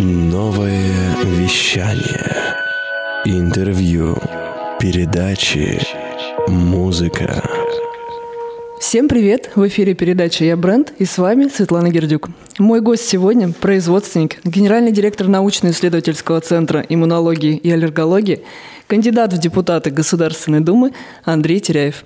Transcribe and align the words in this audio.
Новое 0.00 1.16
вещание. 1.24 2.54
Интервью. 3.24 4.16
Передачи. 4.78 5.80
Музыка. 6.46 7.42
Всем 8.78 9.08
привет! 9.08 9.50
В 9.56 9.66
эфире 9.66 9.94
передача 9.94 10.44
«Я 10.44 10.56
бренд» 10.56 10.92
и 10.98 11.04
с 11.04 11.18
вами 11.18 11.48
Светлана 11.48 11.90
Гердюк. 11.90 12.28
Мой 12.60 12.80
гость 12.80 13.08
сегодня– 13.08 13.52
производственник, 13.60 14.38
генеральный 14.44 14.92
директор 14.92 15.26
научно-исследовательского 15.26 16.40
центра 16.42 16.86
иммунологии 16.88 17.56
и 17.56 17.68
аллергологии, 17.68 18.44
кандидат 18.86 19.32
в 19.32 19.38
депутаты 19.38 19.90
Государственной 19.90 20.60
Думы 20.60 20.92
Андрей 21.24 21.58
Теряев. 21.58 22.04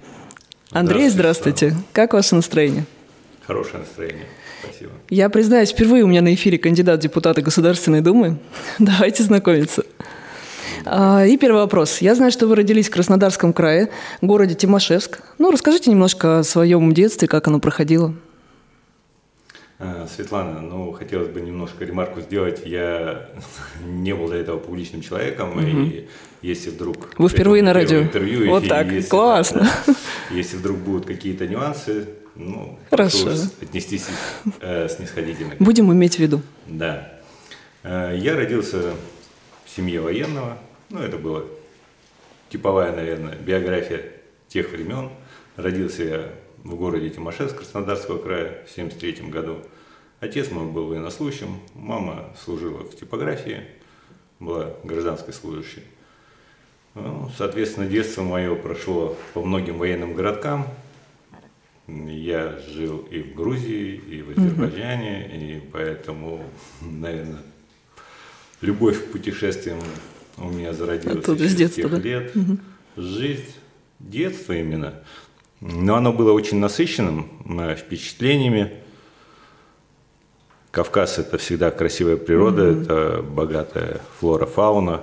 Андрей, 0.70 1.10
здравствуйте. 1.10 1.66
здравствуйте. 1.68 1.88
Как 1.92 2.14
ваше 2.14 2.36
настроение? 2.36 2.86
Хорошее 3.46 3.80
настроение. 3.80 4.24
Спасибо. 4.62 4.92
Я 5.10 5.28
признаюсь, 5.28 5.70
впервые 5.70 6.04
у 6.04 6.06
меня 6.06 6.22
на 6.22 6.32
эфире 6.34 6.58
кандидат 6.58 7.00
в 7.00 7.02
депутаты 7.02 7.42
Государственной 7.42 8.00
Думы. 8.00 8.38
Давайте 8.78 9.22
знакомиться. 9.22 9.84
А, 10.84 11.24
и 11.24 11.36
первый 11.36 11.58
вопрос. 11.62 11.98
Я 11.98 12.14
знаю, 12.14 12.32
что 12.32 12.46
вы 12.46 12.56
родились 12.56 12.88
в 12.88 12.90
Краснодарском 12.90 13.52
крае, 13.52 13.90
городе 14.20 14.54
Тимошевск. 14.54 15.20
Ну, 15.38 15.50
расскажите 15.50 15.90
немножко 15.90 16.40
о 16.40 16.44
своем 16.44 16.92
детстве, 16.92 17.28
как 17.28 17.48
оно 17.48 17.60
проходило. 17.60 18.14
А, 19.78 20.06
Светлана, 20.14 20.60
ну, 20.60 20.92
хотелось 20.92 21.28
бы 21.28 21.40
немножко 21.40 21.84
ремарку 21.84 22.20
сделать. 22.20 22.62
Я 22.64 23.28
не 23.84 24.14
был 24.14 24.28
до 24.28 24.36
этого 24.36 24.58
публичным 24.58 25.02
человеком, 25.02 25.50
угу. 25.52 25.60
и 25.60 26.08
если 26.40 26.70
вдруг... 26.70 27.10
Вы 27.18 27.28
впервые 27.28 27.62
на 27.62 27.72
радио? 27.72 28.02
Интервью, 28.02 28.48
вот 28.48 28.68
так, 28.68 28.90
если, 28.90 29.08
классно. 29.08 29.68
Да, 29.86 29.94
если 30.30 30.56
вдруг 30.56 30.78
будут 30.78 31.06
какие-то 31.06 31.46
нюансы, 31.46 32.06
ну, 32.34 32.78
Хорошо. 32.90 33.30
отнестись 33.60 34.06
э, 34.60 34.88
снисходительно. 34.88 35.54
Будем 35.58 35.92
иметь 35.92 36.16
в 36.16 36.18
виду. 36.18 36.40
Да. 36.66 37.20
Э, 37.82 38.16
я 38.16 38.36
родился 38.36 38.94
в 39.64 39.70
семье 39.70 40.00
военного, 40.00 40.58
ну, 40.88 41.00
это 41.00 41.18
была 41.18 41.42
типовая, 42.50 42.94
наверное, 42.94 43.36
биография 43.36 44.12
тех 44.48 44.70
времен. 44.70 45.10
Родился 45.56 46.02
я 46.04 46.28
в 46.64 46.74
городе 46.74 47.10
Тимошевск 47.10 47.56
Краснодарского 47.56 48.18
края 48.18 48.64
в 48.66 48.72
1973 48.72 49.28
году. 49.30 49.58
Отец 50.20 50.50
мой 50.50 50.66
был 50.66 50.86
военнослужащим, 50.86 51.60
мама 51.74 52.32
служила 52.44 52.84
в 52.84 52.94
типографии, 52.94 53.64
была 54.38 54.70
гражданской 54.84 55.34
служащей. 55.34 55.82
Ну, 56.94 57.30
соответственно, 57.36 57.86
детство 57.86 58.22
мое 58.22 58.54
прошло 58.54 59.16
по 59.34 59.42
многим 59.42 59.78
военным 59.78 60.14
городкам. 60.14 60.66
Я 61.88 62.58
жил 62.68 62.98
и 63.10 63.20
в 63.22 63.34
Грузии, 63.34 63.96
и 63.96 64.22
в 64.22 64.30
Азербайджане, 64.30 65.26
mm 65.26 65.56
и 65.56 65.60
поэтому, 65.72 66.44
наверное, 66.80 67.42
любовь 68.60 69.04
к 69.04 69.12
путешествиям 69.12 69.78
у 70.38 70.48
меня 70.48 70.72
зародилась 70.72 71.18
Оттуда, 71.18 71.48
с 71.48 71.54
детства, 71.54 71.88
да? 71.90 71.98
лет. 71.98 72.34
Угу. 72.36 72.58
Жизнь, 72.96 73.54
детство 73.98 74.52
именно. 74.52 74.94
Но 75.60 75.96
оно 75.96 76.12
было 76.12 76.32
очень 76.32 76.58
насыщенным 76.58 77.28
э, 77.58 77.76
впечатлениями. 77.76 78.72
Кавказ– 80.70 81.18
это 81.18 81.36
всегда 81.38 81.70
красивая 81.70 82.16
природа, 82.16 82.70
угу. 82.70 82.80
это 82.80 83.22
богатая 83.22 84.00
флора, 84.18 84.46
фауна, 84.46 85.02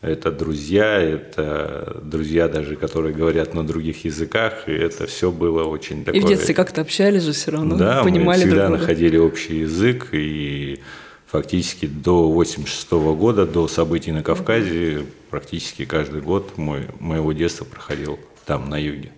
это 0.00 0.30
друзья, 0.30 1.00
это 1.00 2.00
друзья 2.02 2.48
даже, 2.48 2.76
которые 2.76 3.14
говорят 3.14 3.54
на 3.54 3.66
других 3.66 4.04
языках, 4.04 4.68
и 4.68 4.72
это 4.72 5.06
все 5.06 5.30
было 5.30 5.64
очень 5.64 6.04
такое… 6.04 6.20
И 6.20 6.24
в 6.24 6.28
детстве 6.28 6.54
как-то 6.54 6.82
общались 6.82 7.22
же 7.22 7.32
все 7.32 7.52
равно, 7.52 7.76
да, 7.76 8.02
понимали 8.02 8.44
мы 8.44 8.46
всегда 8.46 8.54
друг 8.56 8.66
друга. 8.68 8.80
находили 8.80 9.16
общий 9.16 9.58
язык, 9.60 10.08
и 10.12 10.80
фактически 11.26 11.86
до 11.86 12.30
86 12.30 12.90
года, 12.92 13.46
до 13.46 13.68
событий 13.68 14.12
на 14.12 14.22
Кавказе, 14.22 15.06
практически 15.30 15.84
каждый 15.84 16.20
год 16.20 16.56
мой, 16.56 16.86
моего 17.00 17.32
детства 17.32 17.64
проходил 17.64 18.18
там, 18.44 18.70
на 18.70 18.78
юге. 18.78 19.12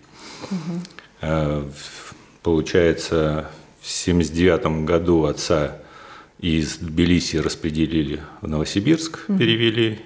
Угу. 0.51 1.71
Получается, 2.41 3.49
в 3.81 3.87
79 3.87 4.85
году 4.85 5.25
отца 5.25 5.77
из 6.39 6.77
Тбилиси 6.77 7.37
распределили 7.37 8.21
в 8.41 8.47
Новосибирск, 8.47 9.25
угу. 9.27 9.37
перевели, 9.37 9.99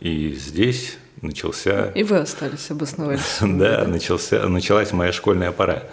и 0.00 0.32
здесь 0.32 0.96
начался... 1.20 1.90
И 1.94 2.02
вы 2.02 2.18
остались, 2.18 2.70
обосновались. 2.70 3.20
Да, 3.40 3.86
начался, 3.86 4.48
началась 4.48 4.92
моя 4.92 5.12
школьная 5.12 5.52
пора. 5.52 5.84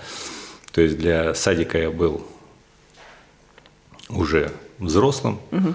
То 0.71 0.81
есть 0.81 0.97
для 0.97 1.33
садика 1.33 1.77
я 1.77 1.91
был 1.91 2.25
уже 4.09 4.51
взрослым. 4.79 5.39
Угу. 5.51 5.73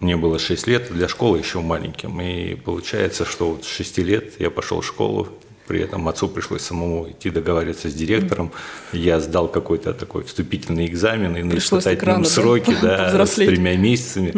Мне 0.00 0.16
было 0.16 0.38
6 0.38 0.66
лет, 0.66 0.92
для 0.92 1.08
школы 1.08 1.38
еще 1.38 1.60
маленьким. 1.60 2.20
И 2.20 2.54
получается, 2.54 3.24
что 3.24 3.50
вот 3.50 3.64
с 3.64 3.68
6 3.68 3.98
лет 3.98 4.40
я 4.40 4.50
пошел 4.50 4.80
в 4.80 4.86
школу, 4.86 5.28
при 5.66 5.80
этом 5.80 6.08
отцу 6.08 6.28
пришлось 6.28 6.62
самому 6.62 7.08
идти 7.10 7.30
договариваться 7.30 7.88
с 7.88 7.94
директором. 7.94 8.52
Я 8.92 9.20
сдал 9.20 9.48
какой-то 9.48 9.94
такой 9.94 10.24
вступительный 10.24 10.86
экзамен 10.86 11.36
и 11.36 11.42
на 11.42 11.50
пришлось 11.52 11.82
испытательном 11.82 12.24
сроке, 12.24 12.76
да, 12.82 13.12
да 13.16 13.26
с 13.26 13.34
тремя 13.34 13.76
месяцами, 13.76 14.34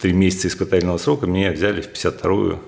три 0.00 0.12
месяца 0.12 0.48
испытательного 0.48 0.98
срока 0.98 1.26
меня 1.26 1.52
взяли 1.52 1.82
в 1.82 1.92
52-ю 1.92 2.58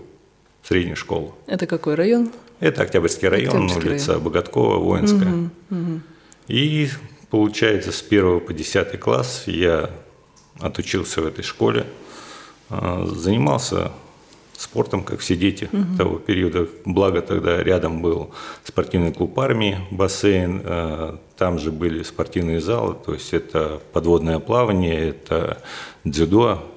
среднюю 0.67 0.97
школу. 0.97 1.37
Это 1.47 1.67
какой 1.67 1.95
район? 1.95 2.31
Это 2.61 2.83
Октябрьский 2.83 3.29
район, 3.29 3.67
Октябрьский 3.67 3.91
улица 3.91 4.09
район. 4.13 4.25
Богаткова, 4.25 4.79
Воинская. 4.79 5.29
Угу, 5.29 5.51
угу. 5.71 6.01
И 6.49 6.89
получается 7.31 7.93
с 7.93 8.03
1 8.03 8.41
по 8.41 8.53
10 8.53 8.99
класс 8.99 9.45
я 9.47 9.91
отучился 10.61 11.21
в 11.21 11.27
этой 11.27 11.43
школе, 11.43 11.87
а, 12.71 13.07
занимался 13.07 13.93
спортом, 14.57 15.03
как 15.03 15.21
все 15.21 15.37
дети 15.37 15.69
угу. 15.71 15.97
того 15.99 16.19
периода. 16.19 16.69
Благо 16.85 17.21
тогда 17.23 17.63
рядом 17.63 18.01
был 18.01 18.31
спортивный 18.63 19.13
клуб 19.13 19.39
армии, 19.39 19.79
бассейн, 19.91 20.63
а, 20.65 21.19
там 21.37 21.59
же 21.59 21.73
были 21.73 22.03
спортивные 22.03 22.61
залы, 22.61 22.97
то 23.05 23.15
есть 23.15 23.35
это 23.35 23.81
подводное 23.93 24.39
плавание, 24.39 25.09
это 25.09 25.61
дзюдо. 26.05 26.71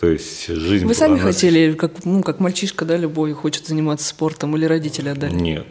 То 0.00 0.08
есть 0.08 0.46
жизнь 0.48 0.86
Вы 0.86 0.94
сами 0.94 1.18
хотели, 1.18 1.72
как, 1.72 2.04
ну, 2.04 2.22
как 2.22 2.38
мальчишка, 2.38 2.84
да, 2.84 2.96
любой 2.96 3.32
хочет 3.32 3.66
заниматься 3.66 4.06
спортом, 4.06 4.56
или 4.56 4.66
родители 4.66 5.08
отдали? 5.08 5.34
Нет. 5.34 5.66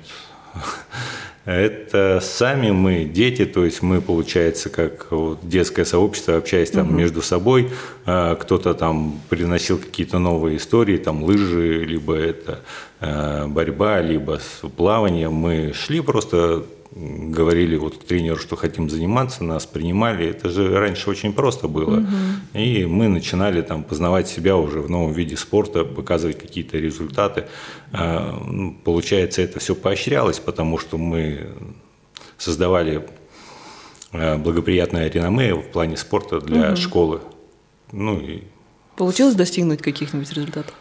Это 1.45 2.21
сами 2.23 2.71
мы, 2.71 3.05
дети, 3.05 3.45
то 3.45 3.65
есть 3.65 3.83
мы, 3.83 4.01
получается, 4.01 4.69
как 4.69 5.11
вот 5.11 5.47
детское 5.47 5.85
сообщество, 5.85 6.37
общаясь 6.37 6.71
там 6.71 6.87
угу. 6.87 6.95
между 6.95 7.21
собой, 7.21 7.69
а, 8.07 8.33
кто-то 8.33 8.73
там 8.73 9.21
приносил 9.29 9.77
какие-то 9.77 10.17
новые 10.17 10.57
истории, 10.57 10.97
там 10.97 11.23
лыжи, 11.23 11.85
либо 11.85 12.15
это 12.15 12.61
а, 12.99 13.47
борьба, 13.47 14.01
либо 14.01 14.39
плавание. 14.75 15.29
Мы 15.29 15.71
шли 15.75 16.01
просто 16.01 16.65
говорили 16.91 17.75
вот 17.75 18.05
тренеру, 18.05 18.37
что 18.37 18.55
хотим 18.55 18.89
заниматься, 18.89 19.43
нас 19.43 19.65
принимали. 19.65 20.27
Это 20.27 20.49
же 20.49 20.77
раньше 20.77 21.09
очень 21.09 21.33
просто 21.33 21.67
было. 21.67 21.99
Угу. 21.99 22.59
И 22.59 22.85
мы 22.85 23.07
начинали 23.07 23.61
там 23.61 23.83
познавать 23.83 24.27
себя 24.27 24.55
уже 24.55 24.79
в 24.79 24.89
новом 24.89 25.11
виде 25.11 25.35
спорта, 25.35 25.83
показывать 25.83 26.39
какие-то 26.39 26.77
результаты. 26.77 27.47
А, 27.91 28.39
ну, 28.45 28.77
получается, 28.83 29.41
это 29.41 29.59
все 29.59 29.75
поощрялось, 29.75 30.39
потому 30.39 30.77
что 30.77 30.97
мы 30.97 31.49
создавали 32.37 33.05
а, 34.11 34.37
благоприятное 34.37 35.09
реноме 35.09 35.53
в 35.53 35.71
плане 35.71 35.97
спорта 35.97 36.39
для 36.39 36.69
угу. 36.69 36.75
школы. 36.77 37.21
Ну, 37.91 38.19
и... 38.19 38.43
Получилось 38.95 39.35
достигнуть 39.35 39.81
каких-нибудь 39.81 40.31
результатов? 40.31 40.73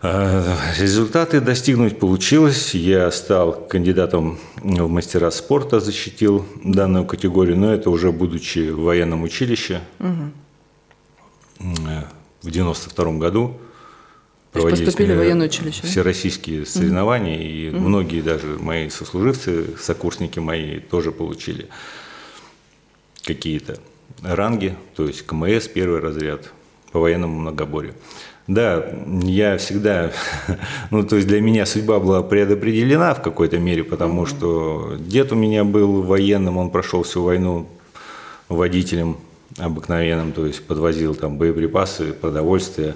Э, 0.00 0.56
результаты 0.78 1.40
достигнуть 1.40 1.98
получилось. 1.98 2.74
Я 2.74 3.10
стал 3.10 3.52
кандидатом 3.52 4.38
в 4.56 4.88
мастера 4.88 5.30
спорта, 5.30 5.80
защитил 5.80 6.46
данную 6.62 7.04
категорию, 7.04 7.56
но 7.56 7.72
это 7.72 7.90
уже 7.90 8.12
будучи 8.12 8.70
в 8.70 8.82
военном 8.82 9.24
училище 9.24 9.80
угу. 9.98 10.30
в 12.42 12.50
92 12.50 13.12
году. 13.14 13.58
Проводились 14.52 14.86
поступили 14.86 15.14
в 15.14 15.18
военное 15.18 15.48
училище? 15.48 15.82
Всероссийские 15.84 16.64
соревнования, 16.64 17.36
угу. 17.36 17.44
и 17.44 17.70
угу. 17.70 17.88
многие 17.88 18.22
даже 18.22 18.46
мои 18.46 18.88
сослуживцы, 18.90 19.76
сокурсники 19.80 20.38
мои 20.38 20.78
тоже 20.78 21.10
получили 21.10 21.68
какие-то 23.24 23.78
ранги, 24.22 24.76
то 24.94 25.06
есть 25.06 25.22
КМС, 25.26 25.66
первый 25.66 26.00
разряд 26.00 26.52
по 26.92 27.00
военному 27.00 27.38
многоборью. 27.38 27.94
Да, 28.48 28.82
я 29.24 29.58
всегда, 29.58 30.10
ну 30.90 31.02
то 31.02 31.16
есть 31.16 31.28
для 31.28 31.42
меня 31.42 31.66
судьба 31.66 32.00
была 32.00 32.22
предопределена 32.22 33.12
в 33.12 33.20
какой-то 33.20 33.58
мере, 33.58 33.84
потому 33.84 34.24
что 34.24 34.96
дед 34.98 35.32
у 35.32 35.34
меня 35.34 35.64
был 35.64 36.00
военным, 36.00 36.56
он 36.56 36.70
прошел 36.70 37.02
всю 37.02 37.22
войну 37.22 37.68
водителем 38.48 39.18
обыкновенным, 39.58 40.32
то 40.32 40.46
есть 40.46 40.66
подвозил 40.66 41.14
там 41.14 41.36
боеприпасы, 41.36 42.14
продовольствие. 42.14 42.94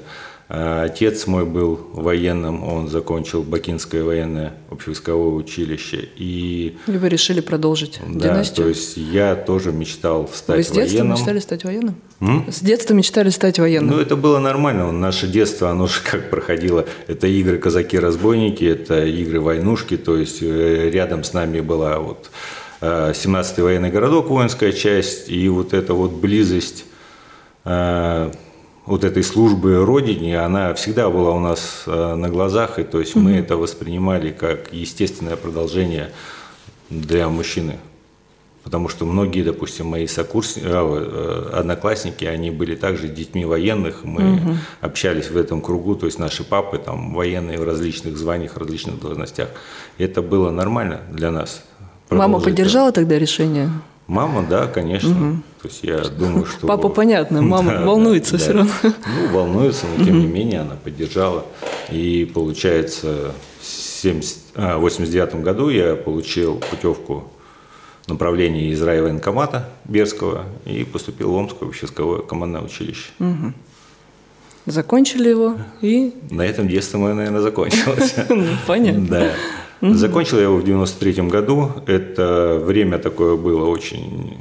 А 0.55 0.83
отец 0.83 1.27
мой 1.27 1.47
был 1.47 1.81
военным, 1.95 2.63
он 2.63 2.87
закончил 2.89 3.43
Бакинское 3.43 4.05
военное 4.05 4.53
общевойсковое 4.71 5.33
училище. 5.33 6.11
И, 6.19 6.77
и 6.87 6.91
вы 6.91 7.09
решили 7.09 7.41
продолжить 7.41 8.01
да, 8.07 8.29
династию? 8.29 8.65
то 8.65 8.69
есть 8.69 8.99
я 8.99 9.35
тоже 9.35 9.73
мечтал 9.73 10.29
стать 10.31 10.59
вы 10.59 10.63
с 10.63 10.71
детства 10.71 10.99
военным. 10.99 11.17
мечтали 11.17 11.39
стать 11.39 11.65
военным? 11.65 11.95
М? 12.21 12.53
С 12.53 12.61
детства 12.61 12.93
мечтали 12.93 13.31
стать 13.31 13.59
военным? 13.59 13.97
Ну, 13.97 14.03
это 14.03 14.15
было 14.15 14.41
нормально. 14.41 14.93
Наше 14.93 15.27
детство, 15.27 15.71
оно 15.71 15.87
же 15.87 16.01
как 16.05 16.29
проходило. 16.29 16.85
Это 17.07 17.27
игры 17.29 17.57
«Казаки-разбойники», 17.57 18.65
это 18.65 19.07
игры 19.07 19.41
«Войнушки». 19.41 19.97
То 19.97 20.19
есть 20.19 20.43
э, 20.43 20.91
рядом 20.91 21.25
с 21.25 21.33
нами 21.33 21.61
была 21.61 21.99
вот 21.99 22.31
17-й 22.83 23.63
военный 23.63 23.91
городок, 23.91 24.29
воинская 24.29 24.73
часть, 24.73 25.31
и 25.31 25.49
вот 25.49 25.73
эта 25.73 25.95
вот 25.95 26.13
близость 26.13 26.85
э, 27.65 28.33
вот 28.87 29.05
этой 29.05 29.23
службы 29.23 29.85
Родине, 29.85 30.41
она 30.41 30.75
всегда 30.75 31.09
была 31.09 31.31
у 31.31 31.41
нас 31.41 31.85
э, 31.87 32.15
на 32.15 32.29
глазах, 32.29 32.79
и 32.79 32.85
то 32.85 32.99
есть 32.99 33.15
мы 33.15 33.33
это 33.37 33.57
воспринимали 33.57 34.33
как 34.33 34.73
естественное 34.73 35.37
продолжение 35.37 36.11
для 36.91 37.29
мужчины. 37.29 37.79
Потому 38.65 38.89
что 38.89 39.05
многие, 39.05 39.43
допустим, 39.43 39.87
мои 39.87 40.07
сокурсники, 40.07 40.67
э, 40.67 41.51
одноклассники, 41.53 42.25
они 42.25 42.51
были 42.51 42.75
также 42.75 43.09
детьми 43.09 43.45
военных, 43.45 44.05
мы 44.05 44.35
угу. 44.35 44.57
общались 44.81 45.31
в 45.31 45.37
этом 45.37 45.61
кругу, 45.61 45.95
то 45.95 46.07
есть 46.07 46.19
наши 46.19 46.45
папы 46.45 46.79
там 46.79 47.15
военные 47.15 47.59
в 47.59 47.65
различных 47.65 48.17
званиях, 48.17 48.55
в 48.55 48.59
различных 48.59 49.01
должностях. 49.01 49.49
Это 49.99 50.23
было 50.23 50.51
нормально 50.51 51.03
для 51.11 51.31
нас. 51.31 51.65
Мама 52.11 52.41
поддержала 52.41 52.93
тогда 52.93 53.19
решение? 53.19 53.71
Мама, 54.07 54.45
да, 54.49 54.67
конечно. 54.67 55.11
Угу. 55.11 55.37
То 55.63 55.69
есть 55.69 55.81
я 55.83 55.99
думаю, 56.01 56.45
что... 56.45 56.67
Папа, 56.67 56.89
понятно, 56.89 57.41
мама 57.43 57.73
да, 57.73 57.85
волнуется 57.87 58.33
да, 58.33 58.39
все 58.39 58.53
да. 58.53 58.59
равно. 58.59 58.73
Ну, 58.83 59.29
волнуется, 59.33 59.87
но 59.97 60.05
тем 60.05 60.19
не 60.19 60.27
менее 60.27 60.61
она 60.61 60.77
поддержала. 60.77 61.45
И 61.91 62.31
получается, 62.35 63.33
в 63.61 63.67
70, 63.67 64.39
а, 64.57 64.79
89 64.79 65.37
году 65.37 65.69
я 65.69 65.95
получил 65.95 66.57
путевку 66.71 67.25
направления 68.09 68.71
из 68.71 68.83
райвоенкомата 68.83 69.69
Берского 69.85 70.47
и 70.65 70.85
поступил 70.85 71.33
в 71.33 71.37
Омское 71.37 71.69
общесковое 71.69 72.23
командное 72.23 72.63
училище. 72.63 73.11
Угу. 73.21 73.53
Закончили 74.67 75.29
его 75.29 75.57
и... 75.81 76.15
На 76.31 76.43
этом 76.43 76.69
детство 76.69 76.99
мое, 76.99 77.15
наверное, 77.15 77.41
закончилось. 77.41 78.15
Ну, 78.29 78.47
понятно. 78.67 79.07
Да. 79.07 79.33
Закончил 79.83 80.39
я 80.39 80.45
его 80.45 80.57
в 80.57 80.65
93 80.65 81.29
году. 81.29 81.73
Это 81.87 82.61
время 82.65 82.99
такое 82.99 83.37
было 83.37 83.67
очень, 83.67 84.39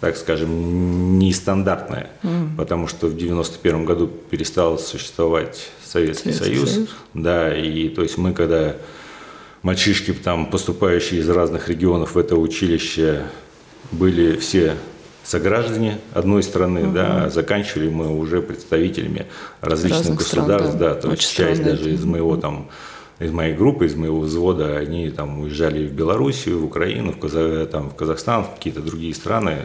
так 0.00 0.16
скажем, 0.16 1.18
нестандартное, 1.18 2.10
потому 2.56 2.88
что 2.88 3.08
в 3.08 3.16
91 3.16 3.84
году 3.84 4.06
перестал 4.30 4.78
существовать 4.78 5.68
Советский, 5.84 6.32
Советский 6.32 6.44
Союз. 6.62 6.70
Союз. 6.72 6.88
Да, 7.12 7.54
и 7.54 7.88
то 7.88 8.02
есть 8.02 8.16
мы 8.16 8.32
когда 8.32 8.74
мальчишки 9.62 10.12
там 10.12 10.46
поступающие 10.46 11.20
из 11.20 11.28
разных 11.28 11.68
регионов 11.68 12.14
в 12.14 12.18
это 12.18 12.36
училище 12.36 13.24
были 13.92 14.36
все 14.36 14.76
сограждане 15.24 15.98
одной 16.12 16.42
страны, 16.42 16.90
да, 16.92 17.24
а 17.24 17.30
заканчивали 17.30 17.88
мы 17.88 18.16
уже 18.16 18.42
представителями 18.42 19.26
различных 19.60 20.00
Разных 20.00 20.20
стран, 20.22 20.46
государств, 20.46 20.78
да. 20.78 20.94
да, 20.94 21.00
то 21.00 21.08
Очень 21.08 21.22
есть 21.22 21.34
часть 21.34 21.60
странно 21.60 21.76
даже 21.76 21.92
из 21.92 22.04
моего 22.04 22.36
там 22.36 22.68
из 23.24 23.32
моей 23.32 23.54
группы, 23.54 23.86
из 23.86 23.94
моего 23.94 24.20
взвода, 24.20 24.76
они 24.76 25.08
там 25.10 25.40
уезжали 25.40 25.86
в 25.86 25.92
Белоруссию, 25.92 26.60
в 26.60 26.64
Украину, 26.64 27.12
в, 27.12 27.18
Каза- 27.18 27.66
там, 27.66 27.90
в 27.90 27.94
Казахстан, 27.94 28.44
в 28.44 28.54
какие-то 28.54 28.80
другие 28.82 29.14
страны 29.14 29.56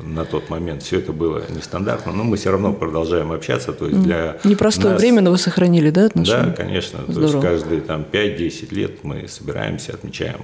на 0.00 0.24
тот 0.24 0.48
момент. 0.50 0.82
Все 0.82 0.98
это 0.98 1.12
было 1.12 1.42
нестандартно, 1.50 2.12
но 2.12 2.24
мы 2.24 2.36
все 2.36 2.50
равно 2.50 2.72
продолжаем 2.72 3.30
общаться. 3.32 3.72
То 3.72 3.86
есть 3.86 4.02
для 4.02 4.38
Непростое 4.44 4.94
нас- 4.94 5.00
время, 5.02 5.20
но 5.20 5.30
вы 5.30 5.38
сохранили, 5.38 5.90
да, 5.90 6.06
отношения? 6.06 6.46
Да, 6.46 6.52
конечно. 6.52 6.98
То 7.00 7.04
есть 7.06 7.14
Здорово. 7.20 7.42
каждые 7.42 7.80
там 7.82 8.04
5-10 8.10 8.72
лет 8.74 9.04
мы 9.04 9.28
собираемся, 9.28 9.92
отмечаем 9.92 10.40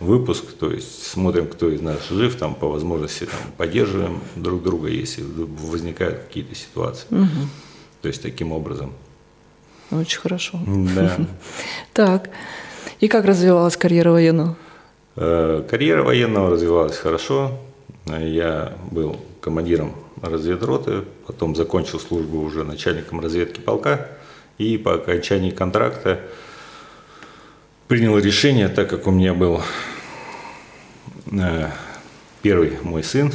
выпуск, 0.00 0.44
то 0.58 0.70
есть 0.70 1.06
смотрим, 1.06 1.46
кто 1.46 1.70
из 1.70 1.80
нас 1.80 2.08
жив, 2.10 2.34
там 2.34 2.54
по 2.56 2.68
возможности 2.68 3.24
там, 3.24 3.38
поддерживаем 3.56 4.18
друг 4.36 4.62
друга, 4.62 4.88
если 4.88 5.22
возникают 5.70 6.18
какие-то 6.28 6.54
ситуации. 6.54 7.06
То 8.02 8.08
есть 8.08 8.20
таким 8.20 8.50
образом. 8.52 8.92
Очень 9.92 10.20
хорошо. 10.20 10.58
Да. 10.66 11.16
Так, 11.92 12.30
и 13.00 13.08
как 13.08 13.24
развивалась 13.26 13.76
карьера 13.76 14.10
военного? 14.10 14.56
Э, 15.16 15.62
Карьера 15.68 16.02
военного 16.02 16.50
развивалась 16.50 16.96
хорошо. 16.96 17.58
Я 18.06 18.72
был 18.90 19.20
командиром 19.40 19.94
разведроты, 20.22 21.02
потом 21.26 21.54
закончил 21.54 22.00
службу 22.00 22.40
уже 22.40 22.64
начальником 22.64 23.20
разведки 23.20 23.60
полка. 23.60 24.08
И 24.58 24.78
по 24.78 24.94
окончании 24.94 25.50
контракта 25.50 26.20
принял 27.88 28.18
решение, 28.18 28.68
так 28.68 28.88
как 28.88 29.06
у 29.06 29.10
меня 29.10 29.34
был 29.34 29.60
э, 31.30 31.68
первый 32.40 32.78
мой 32.82 33.02
сын, 33.02 33.32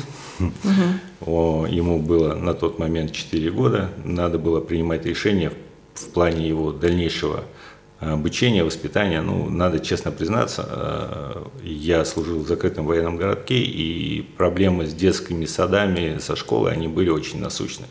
о, 1.22 1.66
ему 1.68 2.00
было 2.00 2.36
на 2.36 2.54
тот 2.54 2.80
момент 2.80 3.12
4 3.12 3.52
года, 3.52 3.90
надо 4.04 4.38
было 4.40 4.62
принимать 4.62 5.06
решение 5.06 5.50
в, 5.50 5.54
в 5.98 6.10
плане 6.10 6.48
его 6.48 6.72
дальнейшего 6.72 7.44
обучения, 8.00 8.64
воспитания. 8.64 9.22
Ну, 9.22 9.50
надо 9.50 9.80
честно 9.80 10.12
признаться, 10.12 10.66
э, 10.70 11.44
я 11.64 12.06
служил 12.06 12.40
в 12.44 12.48
закрытом 12.48 12.86
военном 12.86 13.18
городке, 13.18 13.56
и 13.58 14.22
проблемы 14.38 14.86
с 14.86 14.94
детскими 14.94 15.46
садами, 15.46 16.20
со 16.20 16.36
школой, 16.36 16.74
они 16.74 16.88
были 16.88 17.10
очень 17.10 17.42
насущны. 17.42 17.86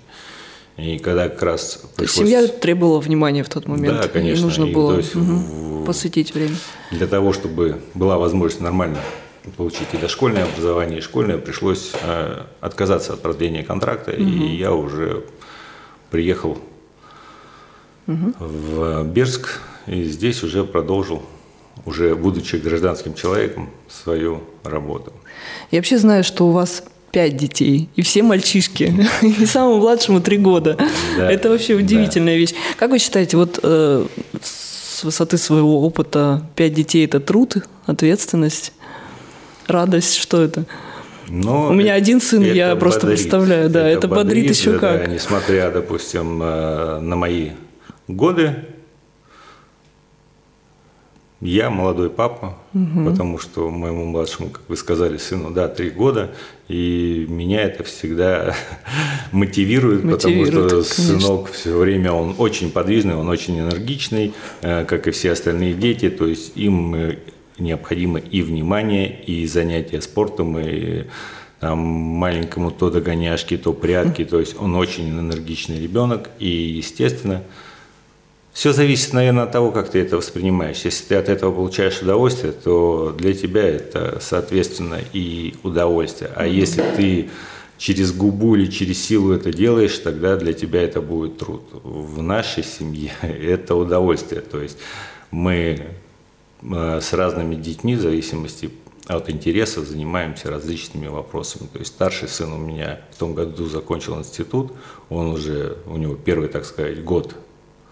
И 0.77 0.99
когда 0.99 1.29
как 1.29 1.43
раз 1.43 1.75
То 1.97 2.03
есть 2.03 2.15
пришлось- 2.15 2.17
семья 2.29 2.47
требовала 2.47 3.01
внимания 3.01 3.43
в 3.43 3.49
тот 3.49 3.67
момент. 3.67 4.01
Да, 4.03 4.09
конечно. 4.09 4.41
И 4.43 4.45
нужно 4.45 4.65
И, 4.67 4.73
было 4.73 4.97
есть, 4.99 5.15
в- 5.15 5.85
посвятить 5.87 6.35
время. 6.35 6.55
Для 6.93 7.07
того, 7.07 7.33
чтобы 7.33 7.81
была 7.95 8.19
возможность 8.19 8.61
нормально 8.61 8.99
получить 9.57 9.89
и 9.93 9.97
дошкольное 9.97 10.45
образование, 10.45 10.99
и 10.99 11.01
школьное, 11.03 11.39
пришлось 11.39 11.93
э, 12.03 12.43
отказаться 12.61 13.15
от 13.15 13.23
продления 13.23 13.63
контракта, 13.65 14.11
и 14.13 14.23
я 14.57 14.73
уже 14.73 15.25
приехал 16.11 16.59
в 18.07 19.05
Берск, 19.05 19.61
и 19.87 20.05
здесь 20.05 20.43
уже 20.43 20.65
продолжил, 20.65 21.23
уже 21.85 22.15
будучи 22.15 22.57
гражданским 22.57 23.15
человеком, 23.15 23.71
свою 23.89 24.43
работу. 24.65 25.13
Я 25.71 25.79
вообще 25.79 25.99
знаю, 25.99 26.25
что 26.25 26.47
у 26.49 26.53
вас 26.53 26.85
пять 27.13 27.37
детей, 27.37 27.89
и 27.97 28.03
все 28.03 28.23
мальчишки, 28.23 28.95
и 29.23 29.47
самому 29.47 29.79
младшему 29.79 30.21
три 30.21 30.39
года. 30.39 30.77
Да, 31.17 31.31
Это 31.31 31.49
вообще 31.49 31.75
да. 31.75 31.83
удивительная 31.83 32.37
вещь. 32.37 32.55
Как 32.77 32.91
вы 32.91 32.99
считаете, 32.99 33.37
вот 33.37 33.59
э, 33.63 34.07
с 34.43 35.05
высоты 35.05 35.39
своего 35.39 35.83
опыта 35.83 36.47
пять 36.57 36.75
детей– 36.75 37.05
это 37.07 37.21
труд, 37.21 37.57
ответственность, 37.87 38.73
радость, 39.67 40.17
что 40.17 40.43
это? 40.43 40.67
Но 41.29 41.69
У 41.69 41.73
меня 41.73 41.95
один 41.95 42.21
сын, 42.21 42.43
это 42.43 42.55
я 42.55 42.77
просто 42.77 43.07
представляю, 43.07 43.69
да, 43.69 43.89
это 43.89 44.07
бодрит 44.09 44.51
еще 44.51 44.73
да, 44.73 44.79
как. 44.79 45.07
да, 45.07 45.07
несмотря, 45.07 45.71
допустим, 45.71 46.41
э, 46.43 47.01
на 47.01 47.17
мои 47.17 47.51
годы, 48.09 48.65
я 51.43 51.69
молодой 51.69 52.09
папа, 52.09 52.57
потому 52.73 53.39
что 53.39 53.69
моему 53.69 54.07
младшему, 54.07 54.49
как 54.49 54.63
вы 54.69 54.77
сказали, 54.77 55.19
сыну, 55.19 55.51
да, 55.51 55.69
три 55.69 55.91
года, 55.91 56.31
и 56.69 57.27
меня 57.29 57.63
это 57.63 57.85
всегда 57.85 58.55
мотивирует, 59.33 60.03
Мотивирует, 60.05 60.71
потому 60.71 60.83
что 60.85 60.97
конечно. 60.97 61.19
сынок 61.19 61.51
все 61.53 61.77
время, 61.77 62.13
он 62.13 62.35
очень 62.39 62.71
подвижный, 62.71 63.15
он 63.17 63.29
очень 63.29 63.61
энергичный, 63.61 64.33
э, 64.63 64.87
как 64.87 65.09
и 65.09 65.11
все 65.11 65.33
остальные 65.33 65.75
дети, 65.75 66.09
то 66.09 66.27
есть 66.27 66.53
им 66.57 66.95
э, 66.95 67.19
необходимо 67.59 68.19
и 68.19 68.41
внимание, 68.41 69.23
и 69.25 69.47
занятия 69.47 70.01
спортом, 70.01 70.59
и 70.59 71.05
там 71.61 71.79
маленькому 71.79 72.71
то 72.71 72.91
догоняшки, 72.91 73.57
то 73.57 73.73
прятки, 73.73 74.25
то 74.25 74.41
есть 74.41 74.57
он 74.59 74.75
очень 74.75 75.09
энергичный 75.11 75.81
ребенок, 75.81 76.31
и, 76.39 76.49
естественно, 76.49 77.43
все 78.57 78.73
зависит, 78.73 79.13
наверное, 79.13 79.45
от 79.45 79.53
того, 79.53 79.71
как 79.71 79.91
ты 79.91 80.01
это 80.01 80.17
воспринимаешь. 80.17 80.81
Если 80.87 81.05
ты 81.05 81.17
от 81.17 81.29
этого 81.29 81.53
получаешь 81.53 82.01
удовольствие, 82.01 82.55
то 82.55 83.15
для 83.15 83.35
тебя 83.35 83.63
это, 83.63 84.17
соответственно, 84.23 84.99
и 85.13 85.57
удовольствие. 85.63 86.31
А 86.35 86.47
если 86.47 86.83
ты 86.97 87.29
через 87.77 88.15
губу 88.15 88.55
или 88.57 88.65
через 88.71 89.05
силу 89.05 89.35
это 89.35 89.53
делаешь, 89.53 89.99
тогда 89.99 90.37
для 90.37 90.55
тебя 90.55 90.81
это 90.81 91.03
будет 91.03 91.37
труд. 91.37 91.65
В 91.85 92.23
нашей 92.23 92.65
семье 92.65 93.13
это 93.21 93.75
удовольствие. 93.75 94.41
То 94.41 94.63
есть 94.63 94.79
мы 95.31 95.89
э, 96.63 97.01
с 97.03 97.13
разными 97.13 97.57
детьми, 97.57 97.95
в 97.95 98.01
зависимости 98.01 98.71
от 99.07 99.29
интереса, 99.29 99.85
занимаемся 99.85 100.49
различными 100.49 101.09
вопросами. 101.09 101.69
То 101.71 101.81
есть 101.81 101.93
старший 101.93 102.29
сын 102.29 102.51
у 102.55 102.59
меня 102.59 103.01
в 103.11 103.19
том 103.19 103.35
году 103.35 103.67
закончил 103.67 104.19
институт, 104.19 104.73
он 105.11 105.27
уже, 105.27 105.77
у 105.85 105.99
него 105.99 106.15
первый, 106.15 106.49
так 106.49 106.65
сказать, 106.65 107.05
год 107.05 107.37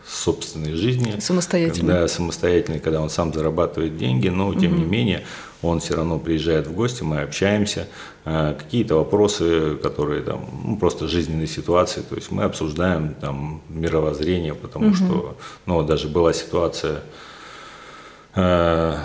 собственной 0.07 0.75
жизни. 0.75 1.19
Самостоятельный. 1.21 1.95
Да, 1.95 2.09
самостоятельный, 2.09 2.81
когда 2.81 3.01
он 3.01 3.11
сам 3.11 3.33
зарабатывает 3.33 3.97
деньги, 3.97 4.29
но 4.29 4.55
тем 4.55 4.77
не 4.79 4.85
менее 4.85 5.25
он 5.63 5.81
все 5.81 5.95
равно 5.95 6.19
приезжает 6.19 6.67
в 6.67 6.75
гости, 6.75 7.03
мы 7.03 7.23
общаемся, 7.23 7.89
э, 8.25 8.55
какие-то 8.59 8.97
вопросы, 8.97 9.77
которые 9.77 10.23
там, 10.23 10.49
ну, 10.65 10.77
просто 10.77 11.09
жизненные 11.09 11.47
ситуации, 11.47 12.03
то 12.03 12.15
есть 12.17 12.31
мы 12.31 12.43
обсуждаем 12.43 13.15
там 13.15 13.63
мировоззрение, 13.69 14.55
потому 14.55 14.89
угу. 14.89 14.95
что, 14.95 15.39
ну, 15.67 15.83
даже 15.83 16.09
была 16.09 16.33
ситуация 16.33 17.01
э, 18.35 18.97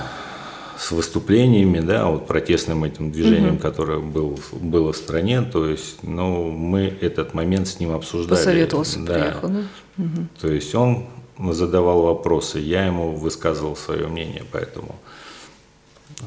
с 0.79 0.91
выступлениями, 0.91 1.79
да, 1.79 2.05
вот 2.05 2.25
протестным 2.25 2.85
этим 2.85 3.11
движением, 3.11 3.55
угу. 3.55 3.61
которое 3.61 3.99
был, 3.99 4.39
было 4.53 4.93
в 4.93 4.97
стране, 4.97 5.41
то 5.41 5.65
есть, 5.65 6.03
ну, 6.03 6.51
мы 6.51 6.93
этот 7.01 7.33
момент 7.33 7.67
с 7.67 7.79
ним 7.79 7.91
обсуждали. 7.91 8.37
Посоветовался, 8.37 8.99
да. 8.99 9.13
приехал, 9.13 9.49
да? 9.49 9.63
Угу. 9.97 10.27
То 10.39 10.47
есть 10.51 10.73
он 10.73 11.05
задавал 11.37 12.03
вопросы, 12.03 12.59
я 12.59 12.85
ему 12.85 13.11
высказывал 13.11 13.75
свое 13.75 14.07
мнение, 14.07 14.45
поэтому, 14.49 14.95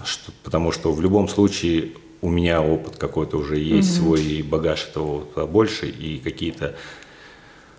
что, 0.05 0.33
потому 0.43 0.71
что 0.71 0.93
в 0.93 1.01
любом 1.01 1.29
случае 1.29 1.93
у 2.21 2.29
меня 2.29 2.61
опыт 2.61 2.99
какой-то 2.99 3.39
уже 3.39 3.59
есть, 3.59 3.99
угу. 3.99 4.17
свой 4.17 4.23
и 4.23 4.43
багаж 4.43 4.87
этого 4.87 5.21
побольше, 5.21 5.89
и 5.89 6.19
какие-то 6.19 6.75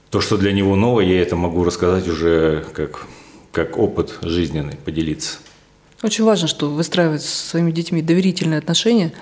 то, 0.10 0.22
что 0.22 0.38
для 0.38 0.52
него 0.52 0.76
новое, 0.76 1.06
я 1.06 1.22
это 1.22 1.36
могу 1.36 1.64
рассказать 1.64 2.08
уже 2.08 2.66
как, 2.74 3.06
как 3.52 3.78
опыт 3.78 4.18
жизненный, 4.24 4.76
поделиться. 4.76 5.38
Очень 6.04 6.26
важно, 6.26 6.50
что 6.50 6.70
выстраивать 6.70 7.24
с 7.24 7.50
своими 7.50 7.72
детьми 7.72 8.02
доверительные 8.02 8.60
отношения. 8.60 9.14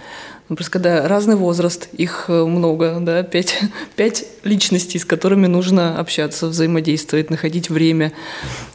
Ну, 0.50 0.55
просто 0.57 0.71
когда 0.73 1.07
разный 1.07 1.35
возраст, 1.35 1.88
их 1.93 2.25
э, 2.27 2.43
много, 2.43 2.97
да, 3.00 3.23
пять, 3.23 3.57
пять 3.95 4.25
личностей, 4.43 5.00
с 5.00 5.05
которыми 5.05 5.47
нужно 5.47 5.97
общаться, 5.97 6.47
взаимодействовать, 6.47 7.29
находить 7.29 7.69
время, 7.69 8.11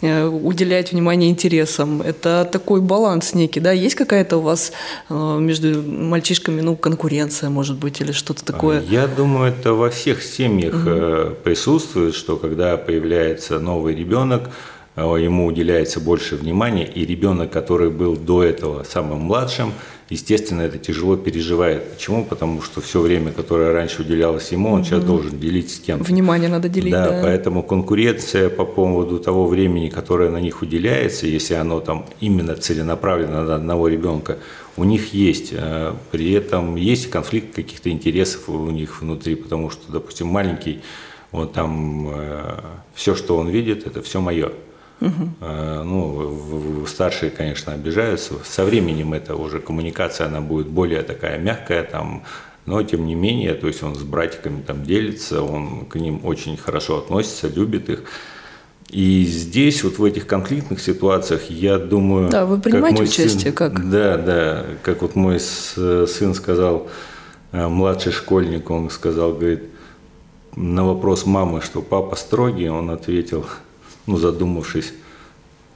э, 0.00 0.24
уделять 0.24 0.92
внимание 0.92 1.28
интересам. 1.28 2.00
Это 2.00 2.48
такой 2.50 2.80
баланс 2.80 3.34
некий, 3.34 3.60
да. 3.60 3.72
Есть 3.72 3.96
какая-то 3.96 4.38
у 4.38 4.40
вас 4.40 4.72
э, 5.10 5.38
между 5.38 5.82
мальчишками, 5.82 6.62
ну, 6.62 6.76
конкуренция, 6.76 7.50
может 7.50 7.76
быть, 7.76 8.00
или 8.00 8.12
что-то 8.12 8.42
такое? 8.42 8.82
Я 8.88 9.06
думаю, 9.06 9.50
это 9.50 9.74
во 9.74 9.90
всех 9.90 10.22
семьях 10.22 10.74
угу. 10.74 11.34
присутствует, 11.44 12.14
что 12.14 12.36
когда 12.36 12.76
появляется 12.76 13.58
новый 13.58 13.94
ребенок, 13.94 14.50
ему 14.96 15.46
уделяется 15.46 16.00
больше 16.00 16.36
внимания, 16.36 16.86
и 16.86 17.04
ребенок, 17.04 17.50
который 17.50 17.90
был 17.90 18.16
до 18.16 18.42
этого 18.42 18.82
самым 18.84 19.20
младшим, 19.20 19.72
естественно, 20.08 20.62
это 20.62 20.78
тяжело 20.78 21.16
переживает. 21.16 21.92
Почему? 21.94 22.24
Потому 22.24 22.62
что 22.62 22.80
все 22.80 23.00
время, 23.00 23.32
которое 23.32 23.72
раньше 23.72 24.02
уделялось 24.02 24.52
ему, 24.52 24.70
он 24.70 24.80
угу. 24.80 24.84
сейчас 24.84 25.04
должен 25.04 25.38
делить 25.38 25.70
с 25.70 25.80
кем-то. 25.80 26.04
Внимание 26.04 26.48
надо 26.48 26.68
делить, 26.68 26.92
да, 26.92 27.10
да. 27.10 27.20
поэтому 27.22 27.62
конкуренция 27.62 28.48
по 28.48 28.64
поводу 28.64 29.18
того 29.18 29.46
времени, 29.46 29.88
которое 29.88 30.30
на 30.30 30.40
них 30.40 30.62
уделяется, 30.62 31.26
если 31.26 31.54
оно 31.54 31.80
там 31.80 32.06
именно 32.20 32.54
целенаправленно 32.56 33.44
на 33.44 33.56
одного 33.56 33.88
ребенка, 33.88 34.38
у 34.76 34.84
них 34.84 35.12
есть. 35.12 35.50
Э, 35.52 35.94
при 36.10 36.32
этом 36.32 36.76
есть 36.76 37.10
конфликт 37.10 37.54
каких-то 37.54 37.90
интересов 37.90 38.48
у 38.48 38.70
них 38.70 39.00
внутри, 39.02 39.34
потому 39.34 39.70
что, 39.70 39.90
допустим, 39.90 40.28
маленький, 40.28 40.80
вот 41.32 41.52
там 41.52 42.08
э, 42.10 42.60
все, 42.94 43.14
что 43.14 43.36
он 43.36 43.48
видит, 43.48 43.86
это 43.86 44.02
все 44.02 44.20
мое. 44.20 44.52
Угу. 45.00 45.44
Ну, 45.84 46.86
старшие, 46.86 47.30
конечно, 47.30 47.74
обижаются. 47.74 48.34
Со 48.44 48.64
временем 48.64 49.12
это 49.12 49.36
уже 49.36 49.60
коммуникация, 49.60 50.26
она 50.26 50.40
будет 50.40 50.68
более 50.68 51.02
такая 51.02 51.38
мягкая, 51.38 51.82
там, 51.84 52.22
но 52.64 52.82
тем 52.82 53.06
не 53.06 53.14
менее, 53.14 53.54
то 53.54 53.66
есть 53.66 53.82
он 53.82 53.94
с 53.94 54.02
братиками 54.02 54.62
там 54.62 54.84
делится, 54.84 55.42
он 55.42 55.86
к 55.86 55.96
ним 55.96 56.20
очень 56.24 56.56
хорошо 56.56 56.98
относится, 56.98 57.48
любит 57.48 57.90
их. 57.90 58.04
И 58.88 59.24
здесь, 59.24 59.82
вот 59.82 59.98
в 59.98 60.04
этих 60.04 60.26
конфликтных 60.26 60.80
ситуациях, 60.80 61.50
я 61.50 61.76
думаю... 61.78 62.28
Да, 62.28 62.46
вы 62.46 62.58
принимаете 62.58 62.98
как 62.98 63.08
участие, 63.08 63.28
сын, 63.28 63.52
как? 63.52 63.90
Да, 63.90 64.16
да, 64.16 64.64
как 64.82 65.02
вот 65.02 65.16
мой 65.16 65.40
сын 65.40 66.34
сказал, 66.34 66.88
э, 67.52 67.66
младший 67.66 68.12
школьник, 68.12 68.70
он 68.70 68.90
сказал, 68.90 69.32
говорит, 69.32 69.64
на 70.54 70.86
вопрос 70.86 71.26
мамы, 71.26 71.60
что 71.62 71.82
папа 71.82 72.14
строгий, 72.16 72.68
он 72.68 72.90
ответил, 72.90 73.44
ну, 74.06 74.16
задумавшись, 74.16 74.92